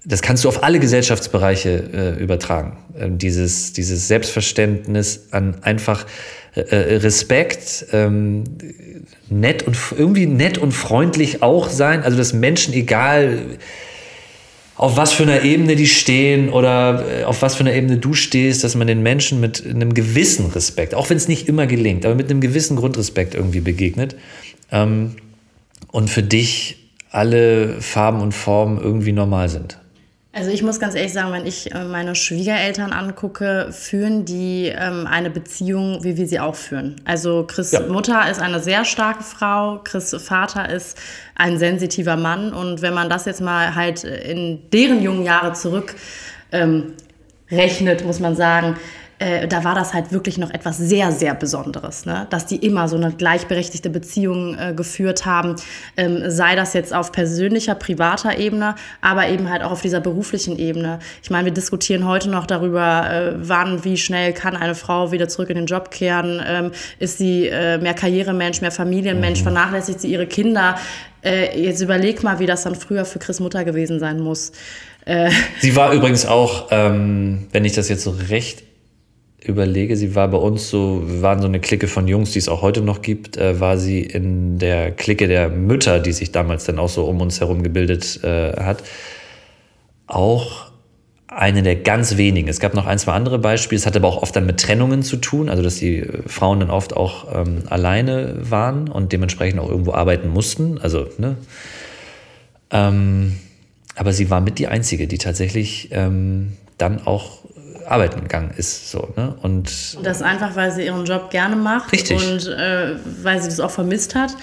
[0.04, 2.78] das kannst du auf alle Gesellschaftsbereiche äh, übertragen.
[2.98, 6.06] Ähm, dieses, dieses Selbstverständnis an einfach
[6.54, 8.44] äh, äh Respekt, ähm,
[9.28, 12.02] nett und irgendwie nett und freundlich auch sein.
[12.04, 13.58] Also dass Menschen, egal
[14.78, 18.14] auf was für einer Ebene die stehen oder äh, auf was für einer Ebene du
[18.14, 22.06] stehst, dass man den Menschen mit einem gewissen Respekt, auch wenn es nicht immer gelingt,
[22.06, 24.14] aber mit einem gewissen Grundrespekt irgendwie begegnet.
[24.70, 25.16] Ähm,
[25.90, 26.76] und für dich
[27.10, 29.78] alle Farben und Formen irgendwie normal sind.
[30.38, 35.08] Also ich muss ganz ehrlich sagen, wenn ich äh, meine Schwiegereltern angucke, führen die ähm,
[35.08, 36.94] eine Beziehung, wie wir sie auch führen.
[37.04, 37.80] Also Chris ja.
[37.80, 40.96] Mutter ist eine sehr starke Frau, Chris Vater ist
[41.34, 45.96] ein sensitiver Mann und wenn man das jetzt mal halt in deren jungen Jahre zurück
[46.52, 46.92] ähm,
[47.50, 48.76] rechnet, muss man sagen,
[49.18, 52.26] äh, da war das halt wirklich noch etwas sehr, sehr Besonderes, ne?
[52.30, 55.56] dass die immer so eine gleichberechtigte Beziehung äh, geführt haben,
[55.96, 60.56] ähm, sei das jetzt auf persönlicher, privater Ebene, aber eben halt auch auf dieser beruflichen
[60.58, 61.00] Ebene.
[61.22, 65.28] Ich meine, wir diskutieren heute noch darüber, äh, wann, wie schnell kann eine Frau wieder
[65.28, 69.44] zurück in den Job kehren, ähm, ist sie äh, mehr Karrieremensch, mehr Familienmensch, mhm.
[69.44, 70.76] vernachlässigt sie ihre Kinder.
[71.24, 74.52] Äh, jetzt überleg mal, wie das dann früher für Chris Mutter gewesen sein muss.
[75.60, 78.67] Sie war übrigens auch, ähm, wenn ich das jetzt so recht
[79.48, 82.48] überlege, sie war bei uns so, wir waren so eine Clique von Jungs, die es
[82.48, 86.64] auch heute noch gibt, äh, war sie in der Clique der Mütter, die sich damals
[86.64, 88.82] dann auch so um uns herum gebildet äh, hat,
[90.06, 90.68] auch
[91.28, 92.48] eine der ganz wenigen.
[92.48, 93.78] Es gab noch ein, zwei andere Beispiele.
[93.78, 96.70] Es hatte aber auch oft dann mit Trennungen zu tun, also dass die Frauen dann
[96.70, 100.78] oft auch ähm, alleine waren und dementsprechend auch irgendwo arbeiten mussten.
[100.78, 101.36] Also, ne?
[102.70, 103.36] Ähm,
[103.94, 107.37] aber sie war mit die Einzige, die tatsächlich ähm, dann auch
[107.90, 108.90] arbeiten gegangen ist.
[108.90, 109.34] So, ne?
[109.42, 112.16] und, und das einfach, weil sie ihren Job gerne macht richtig.
[112.16, 114.36] und äh, weil sie das auch vermisst hat.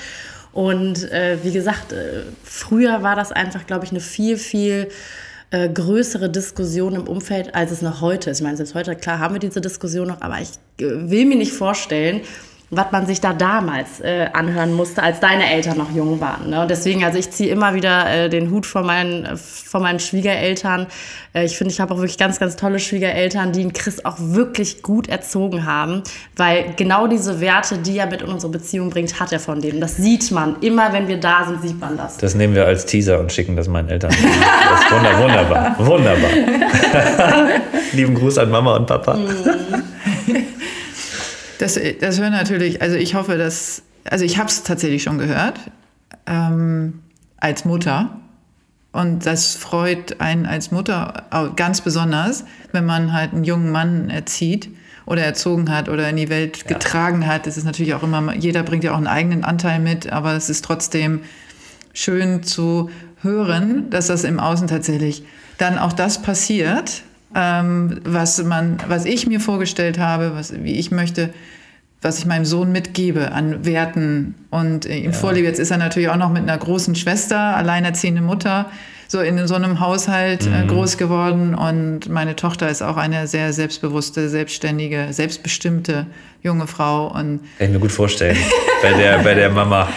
[0.51, 4.89] Und äh, wie gesagt, äh, früher war das einfach, glaube ich, eine viel, viel
[5.51, 8.39] äh, größere Diskussion im Umfeld, als es noch heute ist.
[8.39, 11.35] Ich meine, selbst heute, klar, haben wir diese Diskussion noch, aber ich äh, will mir
[11.35, 12.21] nicht vorstellen,
[12.71, 16.49] was man sich da damals äh, anhören musste, als deine Eltern noch jung waren.
[16.49, 16.61] Ne?
[16.61, 20.87] Und deswegen, also ich ziehe immer wieder äh, den Hut von meinen, von meinen Schwiegereltern.
[21.33, 24.17] Äh, ich finde, ich habe auch wirklich ganz, ganz tolle Schwiegereltern, die ihn Chris auch
[24.19, 26.01] wirklich gut erzogen haben,
[26.35, 29.79] weil genau diese Werte, die er mit in unsere Beziehung bringt, hat er von denen.
[29.79, 30.55] Das sieht man.
[30.61, 32.17] Immer wenn wir da sind, sieht man das.
[32.17, 34.11] Das nehmen wir als Teaser und schicken das meinen Eltern.
[34.11, 35.75] Das ist wunderbar.
[35.77, 36.29] Wunderbar.
[37.93, 39.15] Lieben Gruß an Mama und Papa.
[39.15, 39.54] Mm.
[41.59, 45.59] Das, das hören natürlich, also ich hoffe, dass, also ich habe es tatsächlich schon gehört,
[46.25, 47.01] ähm,
[47.37, 48.19] als Mutter.
[48.91, 51.25] Und das freut einen als Mutter
[51.57, 54.69] ganz besonders, wenn man halt einen jungen Mann erzieht
[55.05, 56.67] oder erzogen hat oder in die Welt ja.
[56.67, 57.45] getragen hat.
[57.45, 60.49] Das ist natürlich auch immer, jeder bringt ja auch einen eigenen Anteil mit, aber es
[60.49, 61.21] ist trotzdem
[61.93, 62.89] schön zu
[63.21, 65.23] hören, dass das im Außen tatsächlich
[65.57, 67.03] dann auch das passiert,
[67.35, 71.31] ähm, was, man, was ich mir vorgestellt habe, was, wie ich möchte,
[72.01, 75.11] was ich meinem Sohn mitgebe an Werten und ihm ja.
[75.11, 75.45] vorlebe.
[75.45, 78.67] Jetzt ist er natürlich auch noch mit einer großen Schwester, alleinerziehende Mutter,
[79.07, 80.67] so in so einem Haushalt äh, mhm.
[80.67, 81.55] groß geworden.
[81.55, 86.07] Und meine Tochter ist auch eine sehr selbstbewusste, selbstständige, selbstbestimmte
[86.41, 87.07] junge Frau.
[87.07, 88.37] Und Kann ich mir gut vorstellen,
[88.81, 89.89] bei, der, bei der Mama.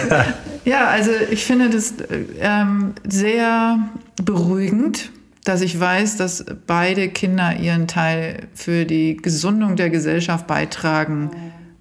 [0.64, 1.94] ja, also ich finde das
[2.40, 3.78] ähm, sehr
[4.22, 5.10] beruhigend
[5.48, 11.30] dass ich weiß, dass beide Kinder ihren Teil für die Gesundung der Gesellschaft beitragen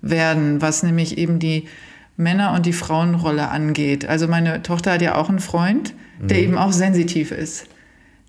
[0.02, 1.68] werden, was nämlich eben die
[2.16, 4.08] Männer- und die Frauenrolle angeht.
[4.08, 6.44] Also meine Tochter hat ja auch einen Freund, der mhm.
[6.44, 7.68] eben auch sensitiv ist.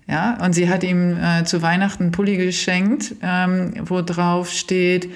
[0.07, 5.09] Ja, und sie hat ihm äh, zu Weihnachten einen Pulli geschenkt, ähm, wo drauf steht,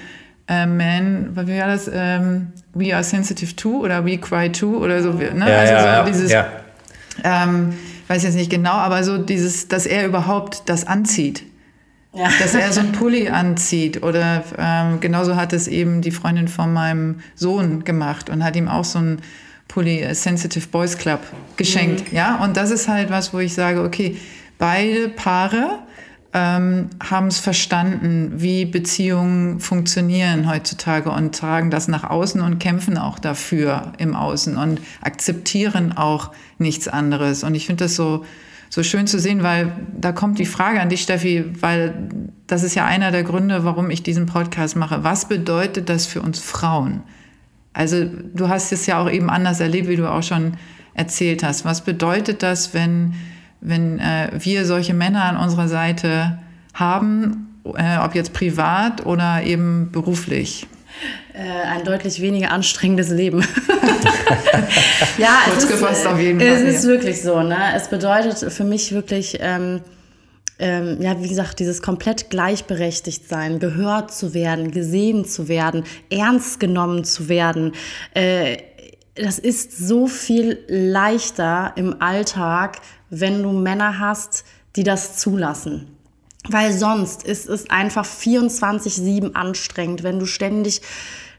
[0.47, 1.89] äh, Man, wie war das?
[1.91, 5.13] Ähm, we are sensitive too oder we cry too oder so.
[5.13, 5.33] Ne?
[5.39, 6.47] Ja, also ja, so dieses, ja.
[7.23, 7.73] Ähm,
[8.13, 11.43] weiß jetzt nicht genau, aber so dieses, dass er überhaupt das anzieht.
[12.13, 12.29] Ja.
[12.39, 14.03] Dass er so einen Pulli anzieht.
[14.03, 18.67] Oder ähm, genauso hat es eben die Freundin von meinem Sohn gemacht und hat ihm
[18.67, 19.21] auch so einen
[19.67, 21.21] Pulli äh, Sensitive Boys Club
[21.57, 22.11] geschenkt.
[22.11, 22.15] Mhm.
[22.15, 24.15] Ja, und das ist halt was, wo ich sage, okay,
[24.59, 25.79] beide Paare
[26.33, 32.97] ähm, haben es verstanden, wie Beziehungen funktionieren heutzutage und tragen das nach außen und kämpfen
[32.97, 37.43] auch dafür im Außen und akzeptieren auch nichts anderes.
[37.43, 38.25] Und ich finde das so,
[38.69, 42.09] so schön zu sehen, weil da kommt die Frage an dich, Steffi, weil
[42.47, 45.03] das ist ja einer der Gründe, warum ich diesen Podcast mache.
[45.03, 47.03] Was bedeutet das für uns Frauen?
[47.73, 50.53] Also du hast es ja auch eben anders erlebt, wie du auch schon
[50.95, 51.63] erzählt hast.
[51.63, 53.13] Was bedeutet das, wenn
[53.63, 56.37] wenn äh, wir solche Männer an unserer Seite
[56.73, 60.67] haben, äh, ob jetzt privat oder eben beruflich?
[61.33, 63.39] Äh, ein deutlich weniger anstrengendes Leben.
[65.17, 66.49] ja, Kurz es gefasst ist, auf jeden Fall.
[66.49, 67.41] Es ist wirklich so.
[67.41, 67.57] Ne?
[67.75, 69.81] Es bedeutet für mich wirklich, ähm,
[70.59, 76.59] ähm, ja, wie gesagt, dieses komplett gleichberechtigt sein, gehört zu werden, gesehen zu werden, ernst
[76.59, 77.71] genommen zu werden.
[78.13, 78.57] Äh,
[79.15, 82.77] das ist so viel leichter im Alltag,
[83.19, 84.43] wenn du Männer hast,
[84.75, 85.87] die das zulassen.
[86.49, 90.81] Weil sonst ist es einfach 24-7 anstrengend, wenn du ständig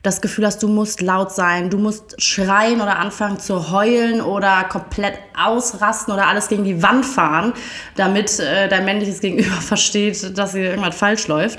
[0.05, 4.65] das Gefühl hast, du musst laut sein, du musst schreien oder anfangen zu heulen oder
[4.65, 7.55] komplett ausrasten oder alles gegen die Wand fahren,
[7.97, 11.59] damit äh, dein männliches Gegenüber versteht, dass hier irgendwas falsch läuft.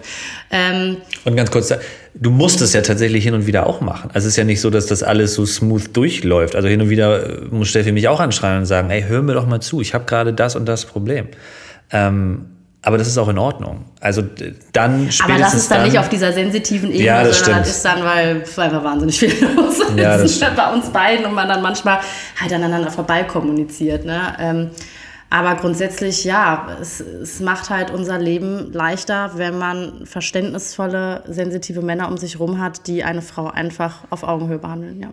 [0.51, 1.73] Ähm und ganz kurz,
[2.17, 4.09] du musst es ja tatsächlich hin und wieder auch machen.
[4.13, 6.55] Also es ist ja nicht so, dass das alles so smooth durchläuft.
[6.55, 9.33] Also hin und wieder äh, muss Steffi mich auch anschreien und sagen, ey, hör mir
[9.33, 11.27] doch mal zu, ich habe gerade das und das Problem.
[11.91, 12.45] Ähm,
[12.81, 13.85] aber das ist auch in Ordnung.
[13.99, 14.21] Also
[14.71, 17.65] dann spätestens Aber das ist dann, dann nicht auf dieser sensitiven Ebene, ja, das sondern
[17.65, 17.67] stimmt.
[17.67, 19.79] das ist dann, weil es einfach wahnsinnig viel los
[20.23, 21.99] ist ja, bei uns beiden und man dann manchmal
[22.39, 24.05] halt aneinander vorbei kommuniziert.
[24.05, 24.35] Ne?
[24.39, 24.69] Ähm,
[25.35, 32.07] aber grundsätzlich, ja, es, es macht halt unser Leben leichter, wenn man verständnisvolle, sensitive Männer
[32.07, 35.09] um sich rum hat, die eine Frau einfach auf Augenhöhe behandeln, ja.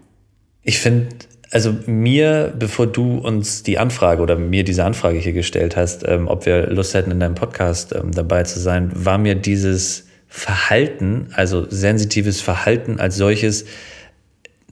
[0.62, 1.08] Ich finde,
[1.50, 6.28] also mir, bevor du uns die Anfrage oder mir diese Anfrage hier gestellt hast, ähm,
[6.28, 11.30] ob wir Lust hätten, in deinem Podcast ähm, dabei zu sein, war mir dieses Verhalten,
[11.34, 13.64] also sensitives Verhalten als solches,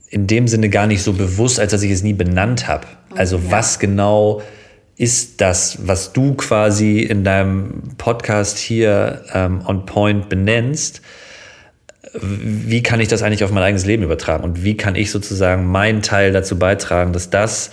[0.07, 2.87] in dem Sinne gar nicht so bewusst, als dass ich es nie benannt habe.
[3.17, 3.51] Also ja.
[3.51, 4.41] was genau
[5.01, 11.01] ist das, was du quasi in deinem Podcast hier ähm, on point benennst?
[12.13, 15.65] wie kann ich das eigentlich auf mein eigenes Leben übertragen und wie kann ich sozusagen
[15.65, 17.71] meinen Teil dazu beitragen, dass das,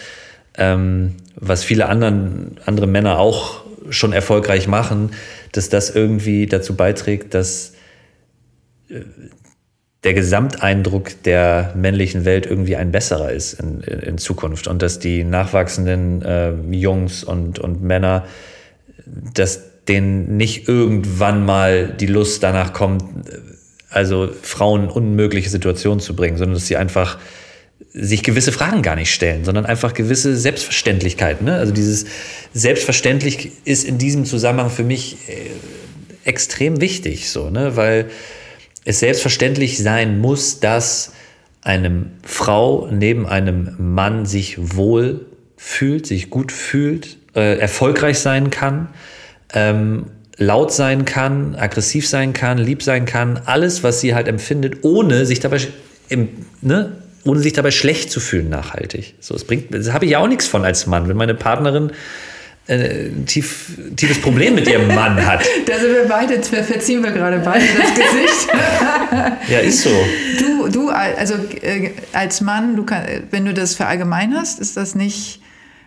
[0.57, 5.11] ähm, was viele anderen, andere Männer auch schon erfolgreich machen,
[5.53, 7.73] dass das irgendwie dazu beiträgt, dass
[8.89, 9.01] äh,
[10.05, 15.25] der Gesamteindruck der männlichen Welt irgendwie ein besserer ist in, in Zukunft und dass die
[15.25, 18.25] nachwachsenden äh, Jungs und, und Männer
[19.35, 23.05] dass denen nicht irgendwann mal die Lust danach kommt,
[23.91, 27.19] also Frauen unmögliche Situationen zu bringen, sondern dass sie einfach
[27.95, 31.47] sich gewisse Fragen gar nicht stellen, sondern einfach gewisse Selbstverständlichkeiten.
[31.47, 31.55] Ne?
[31.55, 32.05] Also dieses
[32.53, 37.77] selbstverständlich ist in diesem Zusammenhang für mich äh, extrem wichtig, so, ne?
[37.77, 38.11] weil
[38.89, 41.13] es selbstverständlich sein muss, dass
[41.61, 45.27] eine Frau neben einem Mann sich wohl
[45.59, 48.89] fühlt, sich gut fühlt, äh, erfolgreich sein kann,
[49.53, 50.07] ähm,
[50.39, 55.27] laut sein kann, aggressiv sein kann, lieb sein kann, alles, was sie halt empfindet, ohne
[55.27, 55.59] sich dabei
[56.63, 56.93] ne,
[57.25, 59.17] ohne sich dabei schlecht zu fühlen nachhaltig.
[59.21, 61.93] So, es bringt, das habe ich ja auch nichts von als Mann, wenn meine Partnerin
[62.69, 65.45] äh, ein tief, tiefes Problem mit ihrem Mann hat.
[65.67, 68.49] Da sind wir beide, verziehen wir gerade beide das Gesicht.
[69.49, 69.91] ja, ist so.
[70.39, 75.41] Du, du also äh, als Mann, du kann, wenn du das verallgemeinerst, ist das nicht,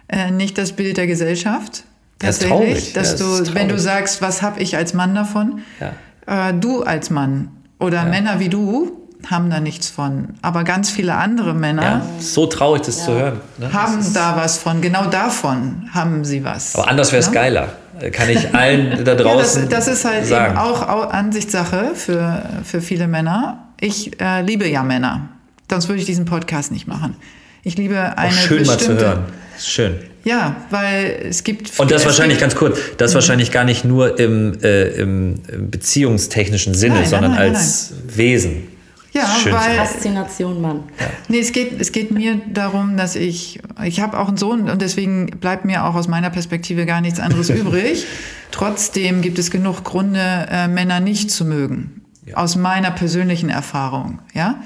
[0.08, 1.84] äh, nicht das Bild der Gesellschaft?
[2.20, 2.94] Tatsächlich, traurig.
[2.94, 5.62] dass ja, du, wenn du sagst, was habe ich als Mann davon?
[5.80, 6.50] Ja.
[6.50, 7.50] Äh, du als Mann
[7.80, 8.06] oder ja.
[8.06, 10.30] Männer wie du haben da nichts von.
[10.42, 11.82] Aber ganz viele andere Männer.
[11.82, 13.06] Ja, so traurig, das ja.
[13.06, 13.42] zu hören.
[13.58, 13.74] Ne?
[13.74, 14.82] Haben da was von.
[14.82, 16.76] Genau davon haben sie was.
[16.76, 17.34] Aber anders wäre es ne?
[17.34, 17.70] geiler.
[18.12, 19.64] Kann ich allen da draußen.
[19.64, 20.54] ja, das, das, ist halt sagen.
[20.54, 23.68] eben auch, auch Ansichtssache für, für viele Männer.
[23.80, 25.30] Ich äh, liebe ja Männer.
[25.70, 27.16] Sonst würde ich diesen Podcast nicht machen.
[27.64, 28.32] Ich liebe eine.
[28.32, 29.24] Auch schön bestimmte, mal zu hören.
[29.60, 30.00] Schön.
[30.24, 31.80] Ja, weil es gibt.
[31.80, 33.16] Und das wahrscheinlich ganz kurz, das mhm.
[33.16, 38.68] wahrscheinlich gar nicht nur im, äh, im beziehungstechnischen Sinne, nein, sondern nein, nein, als Wesen.
[39.14, 40.84] Ja, Schön weil Faszination Mann.
[41.00, 41.08] Ja.
[41.28, 44.82] Nee, es geht, es geht mir darum, dass ich, ich habe auch einen Sohn und
[44.82, 48.06] deswegen bleibt mir auch aus meiner Perspektive gar nichts anderes übrig.
[48.52, 52.04] Trotzdem gibt es genug Gründe, äh, Männer nicht zu mögen.
[52.26, 52.38] Ja.
[52.38, 54.64] Aus meiner persönlichen Erfahrung, ja.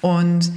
[0.00, 0.50] Und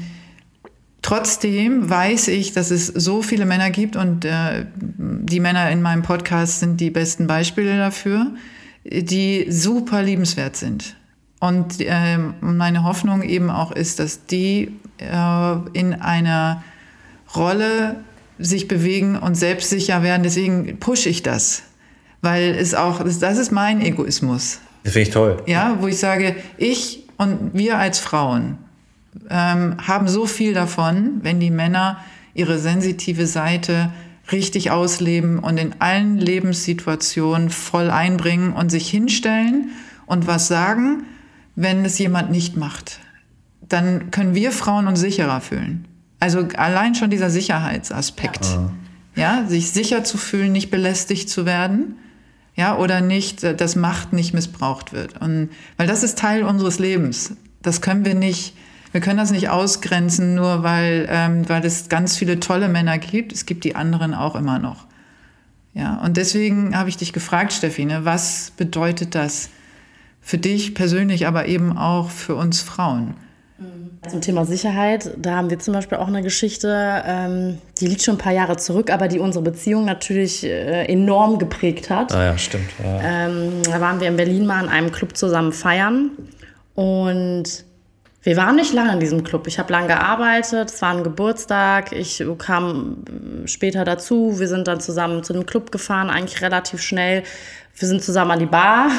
[1.03, 6.01] trotzdem weiß ich, dass es so viele Männer gibt und äh, die Männer in meinem
[6.01, 8.33] Podcast sind die besten Beispiele dafür,
[8.83, 10.96] die super liebenswert sind
[11.39, 16.63] und äh, meine Hoffnung eben auch ist, dass die äh, in einer
[17.35, 17.97] Rolle
[18.39, 20.23] sich bewegen und selbstsicher werden.
[20.23, 21.63] Deswegen pushe ich das,
[22.21, 24.59] weil es auch, das, ist mein Egoismus.
[24.83, 25.43] Das finde ich toll.
[25.45, 28.57] Ja, wo ich sage, ich und wir als Frauen
[29.29, 31.97] ähm, haben so viel davon, wenn die Männer
[32.33, 33.91] ihre sensitive Seite
[34.31, 39.71] richtig ausleben und in allen Lebenssituationen voll einbringen und sich hinstellen
[40.05, 41.03] und was sagen
[41.57, 42.99] wenn es jemand nicht macht.
[43.67, 45.85] Dann können wir Frauen uns sicherer fühlen.
[46.19, 48.45] Also allein schon dieser Sicherheitsaspekt.
[48.45, 49.41] Ja.
[49.41, 51.95] ja, sich sicher zu fühlen, nicht belästigt zu werden.
[52.55, 55.19] Ja, oder nicht, dass Macht nicht missbraucht wird.
[55.19, 57.35] Und, weil das ist Teil unseres Lebens.
[57.63, 58.55] Das können wir nicht,
[58.91, 63.33] wir können das nicht ausgrenzen, nur weil, ähm, weil es ganz viele tolle Männer gibt.
[63.33, 64.85] Es gibt die anderen auch immer noch.
[65.73, 69.49] Ja, und deswegen habe ich dich gefragt, Steffi, ne, was bedeutet das
[70.27, 73.13] für dich persönlich, aber eben auch für uns Frauen.
[74.09, 78.15] Zum Thema Sicherheit, da haben wir zum Beispiel auch eine Geschichte, ähm, die liegt schon
[78.15, 82.13] ein paar Jahre zurück, aber die unsere Beziehung natürlich äh, enorm geprägt hat.
[82.13, 82.69] Ah ja, stimmt.
[82.83, 83.27] Ja.
[83.27, 86.11] Ähm, da waren wir in Berlin mal in einem Club zusammen feiern
[86.75, 87.63] und
[88.23, 89.47] wir waren nicht lange in diesem Club.
[89.47, 92.97] Ich habe lange gearbeitet, es war ein Geburtstag, ich kam
[93.45, 97.23] später dazu, wir sind dann zusammen zu dem Club gefahren, eigentlich relativ schnell.
[97.79, 98.89] Wir sind zusammen an die Bar.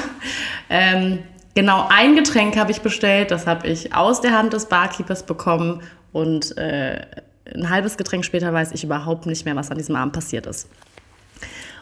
[0.71, 1.19] Ähm,
[1.55, 5.83] genau ein Getränk habe ich bestellt, das habe ich aus der Hand des Barkeepers bekommen
[6.13, 7.01] und äh,
[7.55, 10.69] ein halbes Getränk später weiß ich überhaupt nicht mehr, was an diesem Abend passiert ist.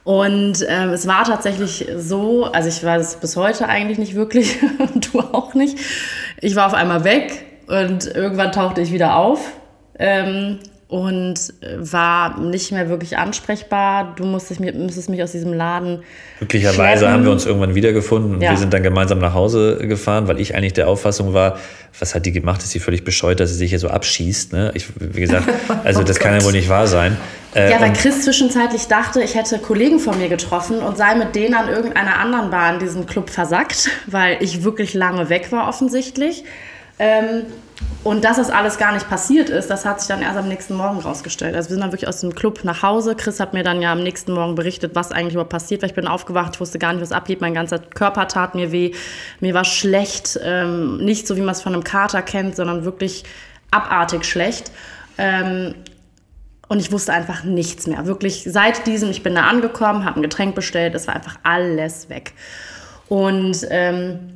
[0.05, 4.57] Und ähm, es war tatsächlich so, also ich weiß es bis heute eigentlich nicht wirklich,
[5.13, 5.79] du auch nicht.
[6.41, 9.53] Ich war auf einmal weg und irgendwann tauchte ich wieder auf.
[9.99, 14.15] Ähm, und äh, war nicht mehr wirklich ansprechbar.
[14.17, 16.03] Du musstest, musstest mich aus diesem Laden.
[16.39, 17.15] Glücklicherweise schleppen.
[17.15, 18.51] haben wir uns irgendwann wiedergefunden und ja.
[18.51, 21.59] wir sind dann gemeinsam nach Hause gefahren, weil ich eigentlich der Auffassung war,
[21.99, 22.63] was hat die gemacht?
[22.63, 24.53] Ist sie völlig bescheuert, dass sie sich hier so abschießt?
[24.53, 24.71] Ne?
[24.75, 25.49] Ich, wie gesagt,
[25.85, 27.17] also das oh kann ja wohl nicht wahr sein.
[27.55, 31.35] Äh, ja, weil Chris zwischenzeitlich dachte, ich hätte Kollegen von mir getroffen und sei mit
[31.35, 35.69] denen an irgendeiner anderen Bar in diesem Club versackt, weil ich wirklich lange weg war
[35.69, 36.45] offensichtlich.
[36.99, 37.45] Ähm,
[38.05, 40.75] und dass das alles gar nicht passiert ist, das hat sich dann erst am nächsten
[40.75, 41.55] Morgen rausgestellt.
[41.55, 43.15] Also wir sind dann wirklich aus dem Club nach Hause.
[43.17, 45.89] Chris hat mir dann ja am nächsten Morgen berichtet, was eigentlich überhaupt passiert war.
[45.89, 47.41] Ich bin aufgewacht, ich wusste gar nicht, was abgeht.
[47.41, 48.93] Mein ganzer Körper tat mir weh.
[49.41, 50.39] Mir war schlecht.
[50.43, 53.25] Ähm, nicht so, wie man es von einem Kater kennt, sondern wirklich
[53.71, 54.71] abartig schlecht.
[55.19, 55.75] Ähm,
[56.69, 58.07] und ich wusste einfach nichts mehr.
[58.07, 62.09] Wirklich seit diesem, ich bin da angekommen, habe ein Getränk bestellt, es war einfach alles
[62.09, 62.33] weg.
[63.09, 64.36] Und ähm,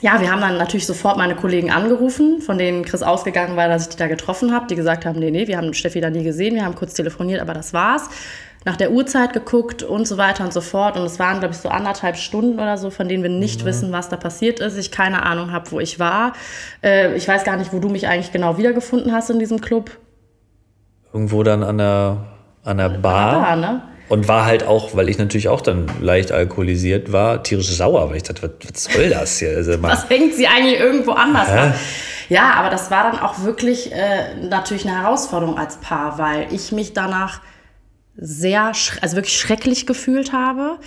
[0.00, 3.82] ja, wir haben dann natürlich sofort meine Kollegen angerufen, von denen Chris ausgegangen war, dass
[3.82, 6.24] ich die da getroffen habe, die gesagt haben, nee, nee, wir haben Steffi da nie
[6.24, 8.08] gesehen, wir haben kurz telefoniert, aber das war's.
[8.64, 10.96] nach der Uhrzeit geguckt und so weiter und so fort.
[10.96, 13.66] Und es waren, glaube ich, so anderthalb Stunden oder so, von denen wir nicht mhm.
[13.66, 14.76] wissen, was da passiert ist.
[14.76, 16.34] Ich keine Ahnung habe, wo ich war.
[16.82, 19.90] Äh, ich weiß gar nicht, wo du mich eigentlich genau wiedergefunden hast in diesem Club.
[21.12, 22.18] Irgendwo dann an der,
[22.64, 23.40] an der Bar.
[23.40, 23.82] Bar ne?
[24.10, 28.16] Und war halt auch, weil ich natürlich auch dann leicht alkoholisiert war, tierisch sauer, weil
[28.16, 29.56] ich dachte, was, was soll das hier?
[29.56, 31.74] Also was hängt sie eigentlich irgendwo anders an?
[32.28, 36.72] Ja, aber das war dann auch wirklich äh, natürlich eine Herausforderung als Paar, weil ich
[36.72, 37.40] mich danach
[38.16, 40.78] sehr, also wirklich schrecklich gefühlt habe.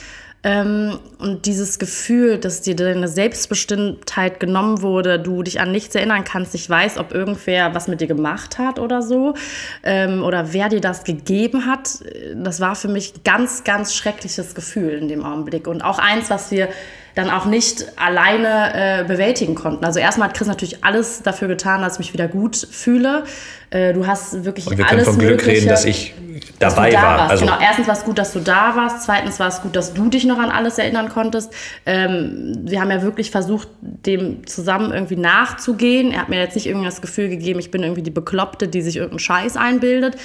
[0.44, 6.26] Ähm, und dieses Gefühl, dass dir deine Selbstbestimmtheit genommen wurde, du dich an nichts erinnern
[6.26, 9.36] kannst, ich weiß, ob irgendwer was mit dir gemacht hat oder so,
[9.84, 12.00] ähm, oder wer dir das gegeben hat,
[12.36, 15.68] das war für mich ganz, ganz schreckliches Gefühl in dem Augenblick.
[15.68, 16.68] Und auch eins, was wir
[17.16, 19.86] dann auch nicht alleine äh, bewältigen konnten.
[19.86, 23.26] Also erstmal hat Chris natürlich alles dafür getan, dass ich mich wieder gut fühle.
[23.70, 26.16] Äh, du hast wirklich Und wir alles können vom Glück reden, dass ich
[26.58, 27.30] dabei dass da war.
[27.30, 29.04] Also genau, erstens war es gut, dass du da warst.
[29.04, 31.54] Zweitens war es gut, dass du dich noch an alles erinnern konntest.
[31.86, 36.12] Ähm, wir haben ja wirklich versucht, dem zusammen irgendwie nachzugehen.
[36.12, 38.82] Er hat mir jetzt nicht irgendwie das Gefühl gegeben, ich bin irgendwie die Bekloppte, die
[38.82, 40.16] sich irgendeinen Scheiß einbildet.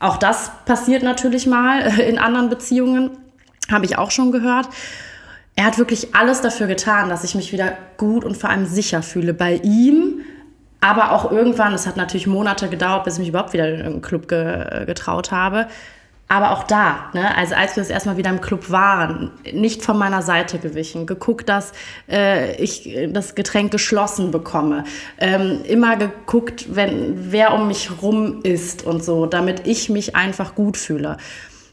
[0.00, 3.10] Auch das passiert natürlich mal in anderen Beziehungen.
[3.70, 4.68] Habe ich auch schon gehört
[5.54, 9.02] er hat wirklich alles dafür getan, dass ich mich wieder gut und vor allem sicher
[9.02, 10.20] fühle bei ihm.
[10.80, 14.02] Aber auch irgendwann, es hat natürlich Monate gedauert, bis ich mich überhaupt wieder in irgendeinen
[14.02, 15.68] Club ge getraut habe.
[16.32, 19.98] Aber auch da, ne, also als wir das erstmal wieder im Club waren, nicht von
[19.98, 21.72] meiner Seite gewichen, geguckt, dass
[22.10, 24.84] äh, ich das Getränk geschlossen bekomme,
[25.18, 30.54] ähm, immer geguckt, wenn wer um mich rum ist und so, damit ich mich einfach
[30.54, 31.18] gut fühle.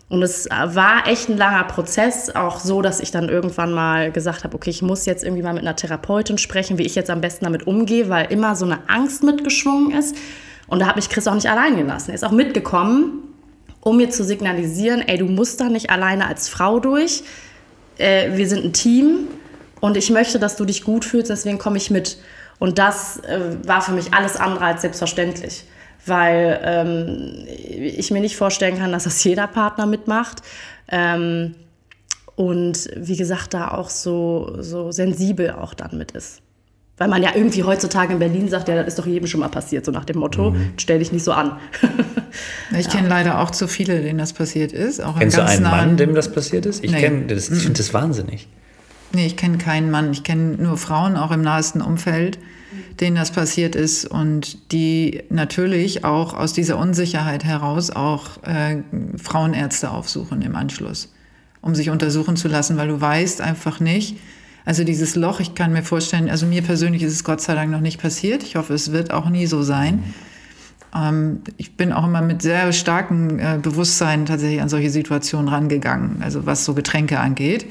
[0.10, 4.44] Und es war echt ein langer Prozess, auch so, dass ich dann irgendwann mal gesagt
[4.44, 7.22] habe, okay, ich muss jetzt irgendwie mal mit einer Therapeutin sprechen, wie ich jetzt am
[7.22, 10.16] besten damit umgehe, weil immer so eine Angst mitgeschwungen ist.
[10.66, 12.10] Und da habe ich Chris auch nicht allein gelassen.
[12.10, 13.24] Er ist auch mitgekommen,
[13.82, 17.24] um mir zu signalisieren, ey, du musst da nicht alleine als Frau durch.
[18.00, 19.28] Äh, wir sind ein Team
[19.80, 22.18] und ich möchte, dass du dich gut fühlst, deswegen komme ich mit.
[22.58, 25.66] Und das äh, war für mich alles andere als selbstverständlich
[26.06, 30.42] weil ähm, ich mir nicht vorstellen kann, dass das jeder Partner mitmacht.
[30.90, 31.56] Ähm,
[32.36, 36.42] und wie gesagt, da auch so, so sensibel auch dann mit ist.
[36.98, 39.50] Weil man ja irgendwie heutzutage in Berlin sagt, ja, das ist doch jedem schon mal
[39.50, 40.74] passiert, so nach dem Motto, mhm.
[40.78, 41.58] stell dich nicht so an.
[42.78, 42.92] ich ja.
[42.92, 45.02] kenne leider auch zu viele, denen das passiert ist.
[45.02, 46.84] Auch Kennst du einen Mann, dem das passiert ist?
[46.84, 47.26] Ich, nee.
[47.28, 48.48] das, ich finde das wahnsinnig.
[49.14, 50.12] Nee, ich kenne keinen Mann.
[50.12, 52.38] Ich kenne nur Frauen, auch im nahesten Umfeld
[53.00, 58.78] denen das passiert ist und die natürlich auch aus dieser Unsicherheit heraus auch äh,
[59.18, 61.12] Frauenärzte aufsuchen im Anschluss,
[61.62, 64.18] um sich untersuchen zu lassen, weil du weißt einfach nicht,
[64.66, 67.72] also dieses Loch, ich kann mir vorstellen, also mir persönlich ist es Gott sei Dank
[67.72, 68.44] noch nicht passiert.
[68.44, 70.04] Ich hoffe, es wird auch nie so sein.
[70.96, 76.22] Ähm, ich bin auch immer mit sehr starkem äh, Bewusstsein tatsächlich an solche Situationen rangegangen,
[76.22, 77.66] also was so Getränke angeht.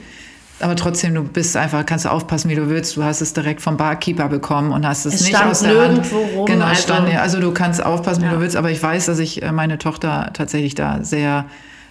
[0.60, 2.96] Aber trotzdem, du bist einfach, kannst du aufpassen, wie du willst.
[2.96, 5.72] Du hast es direkt vom Barkeeper bekommen und hast es, es nicht stand aus der
[5.72, 6.34] nirgendwo Hand.
[6.34, 8.30] Rum, genau, also, stand, also du kannst aufpassen, ja.
[8.30, 8.56] wie du willst.
[8.56, 11.44] Aber ich weiß, dass ich äh, meine Tochter tatsächlich da sehr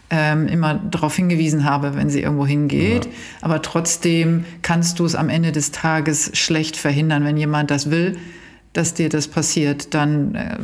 [0.09, 3.05] ähm, immer darauf hingewiesen habe, wenn sie irgendwo hingeht.
[3.05, 3.11] Ja.
[3.41, 8.17] Aber trotzdem kannst du es am Ende des Tages schlecht verhindern, wenn jemand das will,
[8.73, 9.93] dass dir das passiert.
[9.93, 10.57] Dann äh,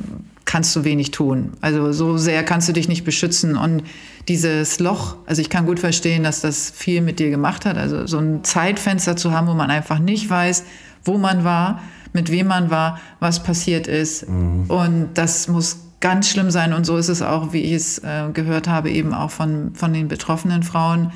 [0.45, 1.53] kannst du wenig tun.
[1.61, 3.55] Also so sehr kannst du dich nicht beschützen.
[3.57, 3.84] Und
[4.27, 7.77] dieses Loch, also ich kann gut verstehen, dass das viel mit dir gemacht hat.
[7.77, 10.63] Also so ein Zeitfenster zu haben, wo man einfach nicht weiß,
[11.03, 11.81] wo man war,
[12.13, 14.29] mit wem man war, was passiert ist.
[14.29, 14.65] Mhm.
[14.67, 16.73] Und das muss ganz schlimm sein.
[16.73, 19.93] Und so ist es auch, wie ich es äh, gehört habe, eben auch von, von
[19.93, 21.11] den betroffenen Frauen,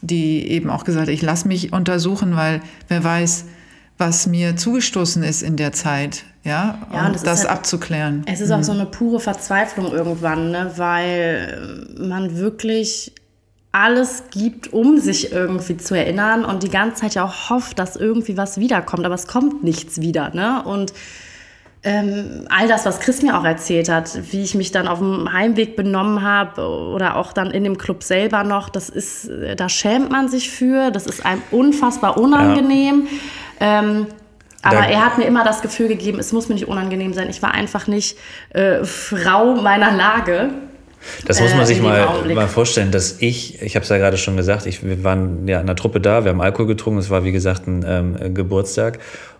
[0.00, 3.46] die eben auch gesagt haben, ich lasse mich untersuchen, weil wer weiß,
[3.98, 8.22] was mir zugestoßen ist in der Zeit, ja, ja um das, das halt, abzuklären.
[8.26, 8.54] Es ist mhm.
[8.54, 13.12] auch so eine pure Verzweiflung irgendwann, ne, weil man wirklich
[13.72, 17.96] alles gibt, um sich irgendwie zu erinnern und die ganze Zeit ja auch hofft, dass
[17.96, 20.62] irgendwie was wiederkommt, aber es kommt nichts wieder, ne?
[20.64, 20.94] Und
[21.84, 25.32] ähm, all das, was Chris mir auch erzählt hat, wie ich mich dann auf dem
[25.32, 30.10] Heimweg benommen habe oder auch dann in dem Club selber noch, das ist, da schämt
[30.10, 33.06] man sich für, das ist einem unfassbar unangenehm.
[33.60, 33.80] Ja.
[33.80, 34.06] Ähm,
[34.62, 37.30] aber er hat mir immer das Gefühl gegeben, es muss mir nicht unangenehm sein.
[37.30, 38.18] Ich war einfach nicht
[38.50, 40.50] äh, Frau meiner Lage.
[41.26, 44.16] Das muss man äh, sich mal, mal vorstellen, dass ich, ich habe es ja gerade
[44.16, 47.08] schon gesagt, ich, wir waren ja in der Truppe da, wir haben Alkohol getrunken, es
[47.08, 48.98] war wie gesagt ein ähm, Geburtstag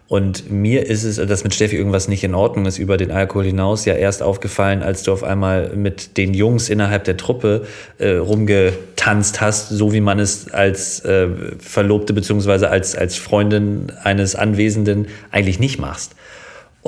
[0.09, 3.45] und mir ist es, dass mit Steffi irgendwas nicht in Ordnung ist über den Alkohol
[3.45, 7.67] hinaus, ja erst aufgefallen, als du auf einmal mit den Jungs innerhalb der Truppe
[7.99, 11.29] äh, rumgetanzt hast, so wie man es als äh,
[11.59, 16.13] Verlobte beziehungsweise als, als Freundin eines Anwesenden eigentlich nicht machst.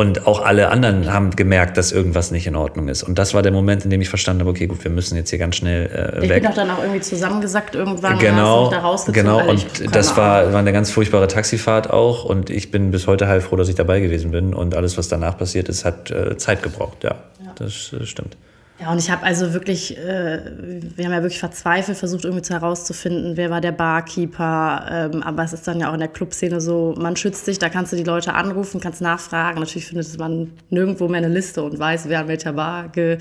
[0.01, 3.02] Und auch alle anderen haben gemerkt, dass irgendwas nicht in Ordnung ist.
[3.02, 5.28] Und das war der Moment, in dem ich verstanden habe, okay, gut, wir müssen jetzt
[5.28, 5.90] hier ganz schnell
[6.20, 6.43] äh, ich weg.
[6.43, 8.18] bin doch dann auch irgendwie zusammengesackt irgendwann.
[8.18, 9.22] Genau, und da rausgezogen.
[9.22, 9.39] genau.
[9.40, 12.24] Also Und ich- das war, war eine ganz furchtbare Taxifahrt auch.
[12.24, 14.55] Und ich bin bis heute heilfroh, dass ich dabei gewesen bin.
[14.55, 17.05] Und alles, was danach passiert ist, hat äh, Zeit gebraucht.
[17.05, 17.16] Ja,
[17.56, 18.39] das äh, stimmt.
[18.81, 20.40] Ja, und ich habe also wirklich, äh,
[20.97, 24.86] wir haben ja wirklich verzweifelt versucht, irgendwie zu herauszufinden, wer war der Barkeeper.
[24.90, 27.69] Ähm, aber es ist dann ja auch in der Clubszene so, man schützt sich, da
[27.69, 29.61] kannst du die Leute anrufen, kannst nachfragen.
[29.61, 33.19] Natürlich findet man nirgendwo mehr eine Liste und weiß, wer an welcher Bar ge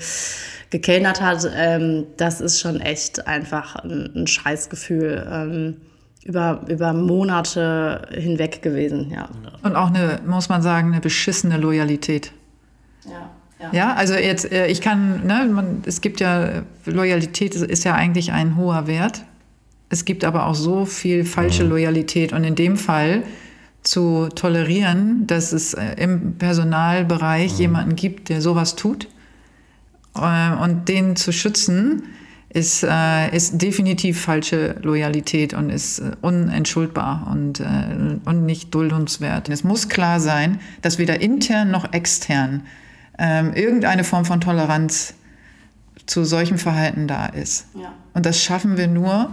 [0.70, 1.50] gekellnert hat.
[1.54, 5.26] Ähm, das ist schon echt einfach ein, ein Scheißgefühl.
[5.30, 5.76] Ähm,
[6.24, 9.28] über, über Monate hinweg gewesen, ja.
[9.62, 12.32] Und auch eine, muss man sagen, eine beschissene Loyalität.
[13.06, 13.30] Ja,
[13.72, 17.94] Ja, also jetzt, äh, ich kann, ne, man, es gibt ja, Loyalität ist, ist ja
[17.94, 19.24] eigentlich ein hoher Wert.
[19.90, 23.22] Es gibt aber auch so viel falsche Loyalität und in dem Fall
[23.82, 29.08] zu tolerieren, dass es äh, im Personalbereich jemanden gibt, der sowas tut
[30.16, 32.04] äh, und den zu schützen,
[32.50, 37.64] ist, äh, ist definitiv falsche Loyalität und ist unentschuldbar und, äh,
[38.24, 39.48] und nicht duldungswert.
[39.48, 42.62] Es muss klar sein, dass weder intern noch extern
[43.20, 45.14] ähm, irgendeine Form von Toleranz
[46.06, 47.66] zu solchem Verhalten da ist.
[47.74, 47.92] Ja.
[48.14, 49.32] Und das schaffen wir nur,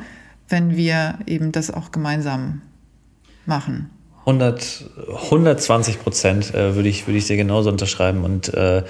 [0.49, 2.61] wenn wir eben das auch gemeinsam
[3.45, 3.89] machen.
[4.19, 4.85] 100,
[5.23, 8.25] 120 Prozent äh, würde ich, würde ich dir genauso unterschreiben.
[8.25, 8.83] Und äh,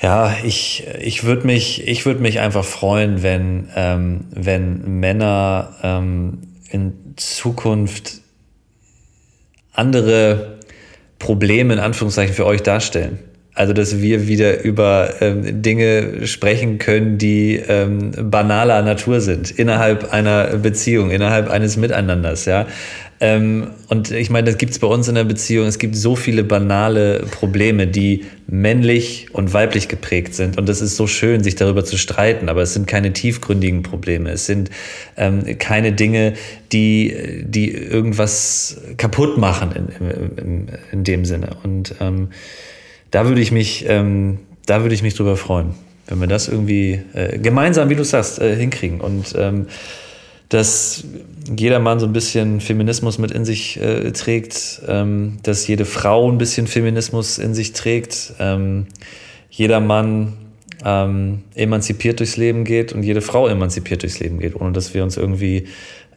[0.00, 6.38] ja, ich, ich würde mich, ich würd mich einfach freuen, wenn, ähm, wenn Männer ähm,
[6.70, 8.20] in Zukunft
[9.72, 10.60] andere
[11.18, 13.18] Probleme in Anführungszeichen für euch darstellen.
[13.54, 20.12] Also, dass wir wieder über ähm, Dinge sprechen können, die ähm, banaler Natur sind, innerhalb
[20.12, 22.66] einer Beziehung, innerhalb eines Miteinanders, ja.
[23.22, 25.68] Ähm, und ich meine, das gibt es bei uns in der Beziehung.
[25.68, 30.58] Es gibt so viele banale Probleme, die männlich und weiblich geprägt sind.
[30.58, 32.48] Und das ist so schön, sich darüber zu streiten.
[32.48, 34.30] Aber es sind keine tiefgründigen Probleme.
[34.30, 34.70] Es sind
[35.16, 36.32] ähm, keine Dinge,
[36.72, 41.50] die, die irgendwas kaputt machen in, in, in, dem Sinne.
[41.62, 42.30] Und ähm,
[43.12, 45.74] da würde ich mich, ähm, da würde ich mich drüber freuen,
[46.08, 49.00] wenn wir das irgendwie äh, gemeinsam, wie du sagst, äh, hinkriegen.
[49.00, 49.66] Und ähm,
[50.48, 51.04] dass
[51.56, 56.30] jeder Mann so ein bisschen Feminismus mit in sich äh, trägt, ähm, dass jede Frau
[56.30, 58.86] ein bisschen Feminismus in sich trägt, ähm,
[59.50, 60.34] jeder Mann
[60.84, 65.02] ähm, emanzipiert durchs Leben geht und jede Frau emanzipiert durchs Leben geht, ohne dass wir
[65.02, 65.68] uns irgendwie,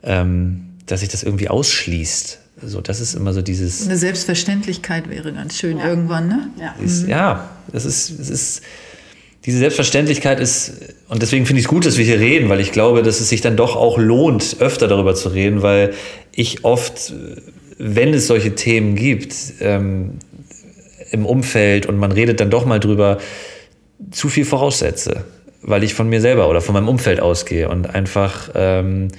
[0.03, 2.39] ähm, dass sich das irgendwie ausschließt.
[2.61, 3.85] So, das ist immer so dieses.
[3.85, 6.49] Eine Selbstverständlichkeit wäre ganz schön irgendwann, ne?
[6.59, 6.75] Ja.
[6.83, 8.61] Ist, ja, es ist, es ist,
[9.45, 10.73] diese Selbstverständlichkeit ist,
[11.09, 13.29] und deswegen finde ich es gut, dass wir hier reden, weil ich glaube, dass es
[13.29, 15.93] sich dann doch auch lohnt, öfter darüber zu reden, weil
[16.31, 17.13] ich oft,
[17.77, 20.13] wenn es solche Themen gibt, ähm,
[21.11, 23.19] im Umfeld und man redet dann doch mal drüber,
[24.11, 25.25] zu viel voraussetze,
[25.61, 29.09] weil ich von mir selber oder von meinem Umfeld ausgehe und einfach ähm,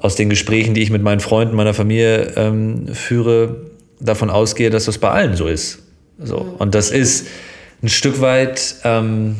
[0.00, 3.56] aus den Gesprächen, die ich mit meinen Freunden, meiner Familie ähm, führe,
[4.00, 5.82] davon ausgehe, dass das bei allen so ist.
[6.18, 6.54] So.
[6.58, 7.26] Und das ist
[7.82, 9.36] ein Stück weit ähm,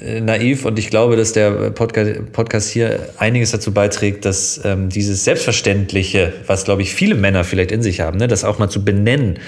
[0.00, 4.88] äh, naiv und ich glaube, dass der Podcast, Podcast hier einiges dazu beiträgt, dass ähm,
[4.88, 8.68] dieses Selbstverständliche, was glaube ich viele Männer vielleicht in sich haben, ne, das auch mal
[8.68, 9.38] zu benennen,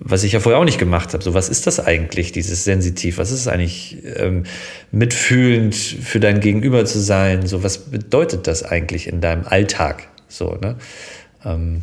[0.00, 1.22] was ich ja vorher auch nicht gemacht habe.
[1.24, 3.18] So, was ist das eigentlich, dieses Sensitiv?
[3.18, 4.44] Was ist es eigentlich, ähm,
[4.92, 7.46] mitfühlend für dein Gegenüber zu sein?
[7.46, 10.08] So, was bedeutet das eigentlich in deinem Alltag?
[10.28, 10.76] So, ne?
[11.44, 11.82] Ähm,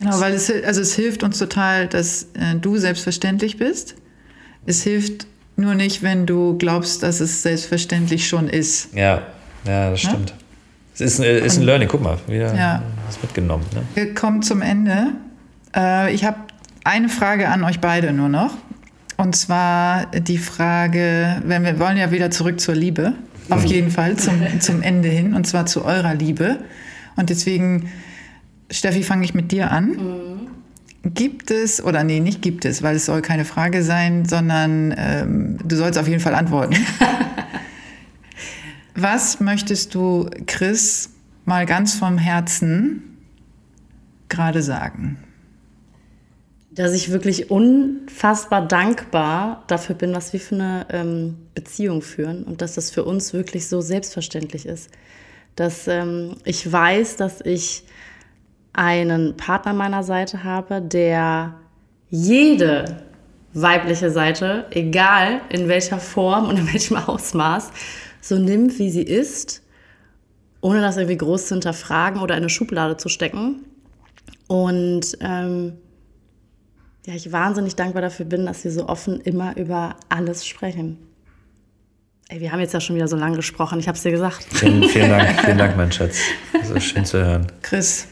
[0.00, 3.96] Genau, weil es, also es hilft uns total, dass äh, du selbstverständlich bist.
[4.64, 5.26] Es hilft
[5.56, 8.94] nur nicht, wenn du glaubst, dass es selbstverständlich schon ist.
[8.94, 9.22] ja,
[9.66, 10.34] ja, das stimmt.
[10.94, 12.82] Es ist, ein- ist ein Learning, guck mal, wieder Ja.
[13.08, 13.64] was mitgenommen.
[13.74, 13.82] Ne?
[13.96, 15.08] Wir kommen zum Ende.
[15.74, 16.36] Äh, ich habe
[16.84, 18.56] eine Frage an euch beide nur noch.
[19.16, 23.14] Und zwar die Frage, wenn wir wollen ja wieder zurück zur Liebe.
[23.50, 25.34] Auf jeden Fall zum, zum Ende hin.
[25.34, 26.58] Und zwar zu eurer Liebe.
[27.16, 27.90] Und deswegen,
[28.70, 30.48] Steffi, fange ich mit dir an.
[31.02, 35.58] Gibt es, oder nee, nicht gibt es, weil es soll keine Frage sein, sondern ähm,
[35.64, 36.76] du sollst auf jeden Fall antworten.
[38.94, 41.10] Was möchtest du Chris
[41.44, 43.02] mal ganz vom Herzen
[44.28, 45.16] gerade sagen?
[46.78, 52.62] Dass ich wirklich unfassbar dankbar dafür bin, was wir für eine ähm, Beziehung führen und
[52.62, 54.88] dass das für uns wirklich so selbstverständlich ist.
[55.56, 57.82] Dass ähm, ich weiß, dass ich
[58.74, 61.56] einen Partner meiner Seite habe, der
[62.10, 63.02] jede
[63.54, 67.72] weibliche Seite, egal in welcher Form und in welchem Ausmaß,
[68.20, 69.62] so nimmt, wie sie ist,
[70.60, 73.64] ohne das irgendwie groß zu hinterfragen oder in eine Schublade zu stecken.
[74.46, 75.72] Und ähm,
[77.08, 80.98] ja, ich wahnsinnig dankbar dafür bin, dass wir so offen immer über alles sprechen.
[82.28, 84.46] Ey, wir haben jetzt ja schon wieder so lange gesprochen, ich habe es dir gesagt.
[84.52, 86.18] Vielen, vielen Dank, vielen Dank, mein Schatz.
[86.52, 87.46] Das ist schön zu hören.
[87.62, 88.08] Chris,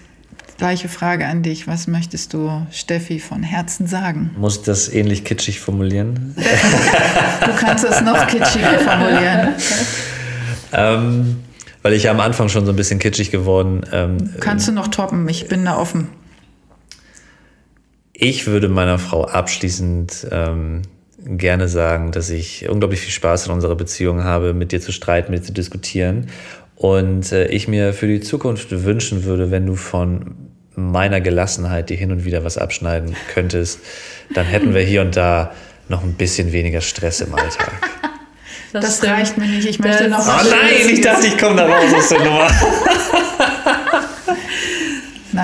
[0.57, 1.67] gleiche Frage an dich.
[1.69, 4.31] Was möchtest du Steffi von Herzen sagen?
[4.39, 6.35] Muss ich das ähnlich kitschig formulieren?
[7.45, 9.49] Du kannst es noch kitschiger formulieren.
[10.73, 11.37] ähm,
[11.83, 13.83] weil ich ja am Anfang schon so ein bisschen kitschig geworden.
[13.93, 15.29] Ähm, Kannst du noch toppen?
[15.29, 16.09] Ich bin da offen.
[18.19, 20.83] Ich würde meiner Frau abschließend ähm,
[21.27, 25.33] gerne sagen, dass ich unglaublich viel Spaß in unserer Beziehung habe, mit dir zu streiten,
[25.33, 26.29] mit dir zu diskutieren.
[26.77, 30.35] Und äh, ich mir für die Zukunft wünschen würde, wenn du von
[30.75, 33.81] meiner Gelassenheit dir hin und wieder was abschneiden könntest,
[34.35, 35.53] dann hätten wir hier und da
[35.89, 37.73] noch ein bisschen weniger Stress im Alltag.
[38.73, 39.67] Das, das reicht mir nicht.
[39.69, 42.09] Ich möchte Das- noch Oh was nein, Schönes ich dachte, ich komme da raus aus
[42.09, 42.49] der Nummer.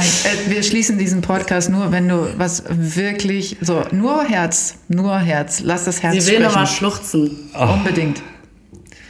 [0.03, 5.17] Nein, äh, wir schließen diesen Podcast nur, wenn du was wirklich so nur Herz, nur
[5.19, 5.61] Herz.
[5.61, 7.51] Lass das Herz Sie will nochmal schluchzen.
[7.55, 8.21] Unbedingt.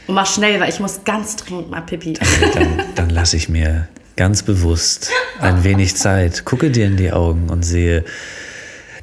[0.05, 2.13] Und mach schnell, weil ich muss ganz dringend mal Pipi.
[2.53, 5.09] Dann, dann lasse ich mir ganz bewusst
[5.39, 8.03] ein wenig Zeit, gucke dir in die Augen und sehe,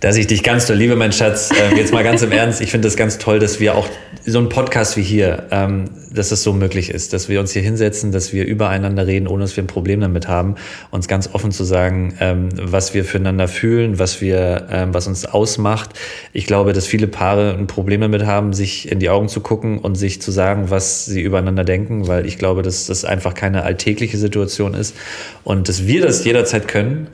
[0.01, 1.51] dass ich dich ganz doll liebe, mein Schatz.
[1.51, 3.87] Ähm, jetzt mal ganz im Ernst, ich finde das ganz toll, dass wir auch
[4.25, 7.61] so einen Podcast wie hier, ähm, dass es so möglich ist, dass wir uns hier
[7.63, 10.55] hinsetzen, dass wir übereinander reden, ohne dass wir ein Problem damit haben,
[10.91, 15.27] uns ganz offen zu sagen, ähm, was wir füreinander fühlen, was wir, ähm, was uns
[15.27, 15.91] ausmacht.
[16.33, 19.79] Ich glaube, dass viele Paare ein Problem damit haben, sich in die Augen zu gucken
[19.79, 23.65] und sich zu sagen, was sie übereinander denken, weil ich glaube, dass das einfach keine
[23.65, 24.97] alltägliche Situation ist
[25.45, 27.09] und dass wir das jederzeit können.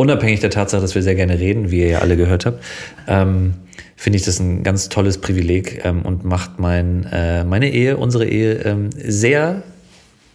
[0.00, 2.64] Unabhängig der Tatsache, dass wir sehr gerne reden, wie ihr ja alle gehört habt,
[3.06, 3.52] ähm,
[3.96, 8.24] finde ich das ein ganz tolles Privileg ähm, und macht mein, äh, meine Ehe, unsere
[8.26, 9.62] Ehe ähm, sehr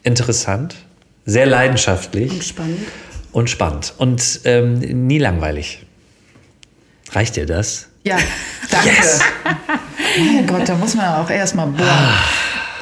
[0.03, 0.75] interessant,
[1.25, 2.77] sehr leidenschaftlich Und spannend.
[3.31, 5.83] und spannend und ähm, nie langweilig.
[7.11, 7.87] Reicht dir das?
[8.03, 8.17] Ja,
[8.69, 8.91] danke.
[10.19, 11.89] Mein Gott, da muss man auch erstmal bohren.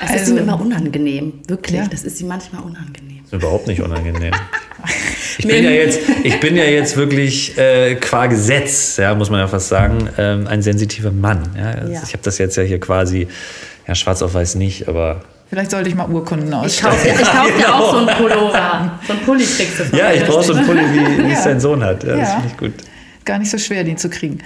[0.03, 1.33] Es ist Also- ihm immer unangenehm.
[1.47, 1.77] Wirklich.
[1.79, 1.87] Ja.
[1.87, 3.12] Das ist ihm manchmal unangenehm.
[3.33, 4.31] Ist überhaupt nicht unangenehm.
[5.39, 9.39] Ich bin ja jetzt, ich bin ja jetzt wirklich äh, qua Gesetz, ja, muss man
[9.39, 11.41] ja fast sagen, ähm, ein sensitiver Mann.
[11.57, 11.71] Ja?
[11.71, 12.01] Also Ja.
[12.05, 13.27] Ich habe das jetzt ja hier quasi,
[13.87, 16.93] ja, schwarz auf weiß nicht, aber Vielleicht sollte ich mal Urkunden Ich ausstellen.
[16.93, 17.73] kaufe ich kauf dir genau.
[17.73, 18.99] auch so einen Pullover.
[19.07, 21.39] So einen Pulli kriegst du von ja, ich brauche so einen Pulli, wie wie es
[21.39, 21.45] Ja.
[21.45, 22.03] dein Sohn hat.
[22.03, 22.35] Ja, Das Ja.
[22.35, 22.73] finde ich gut.
[23.25, 24.37] Gar nicht so schwer, den zu kriegen.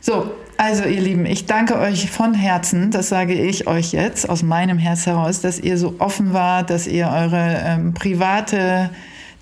[0.00, 0.30] So,
[0.60, 4.76] also ihr Lieben, ich danke euch von Herzen, das sage ich euch jetzt aus meinem
[4.76, 8.90] Herz heraus, dass ihr so offen wart, dass ihr eure ähm, private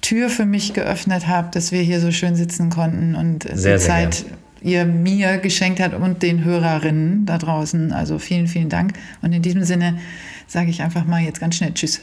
[0.00, 3.58] Tür für mich geöffnet habt, dass wir hier so schön sitzen konnten und Sehr, die
[3.58, 4.26] sehr Zeit
[4.62, 7.92] ihr mir geschenkt habt und den Hörerinnen da draußen.
[7.92, 8.92] Also vielen, vielen Dank.
[9.20, 9.98] Und in diesem Sinne
[10.46, 12.00] sage ich einfach mal jetzt ganz schnell Tschüss.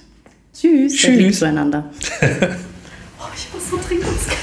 [0.53, 0.93] Tschüss.
[0.93, 1.39] Tschüss.
[1.39, 1.89] Zueinander.
[3.25, 4.37] Oh, ich muss so trinkungsgeil.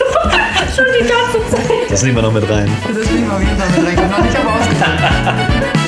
[0.75, 1.91] Schon die ganze Zeit.
[1.91, 2.71] Das nehmen wir noch mit rein.
[2.83, 4.29] Das nehmen wir auf jeden Fall mit rein.
[4.29, 5.82] Ich habe ausgetan.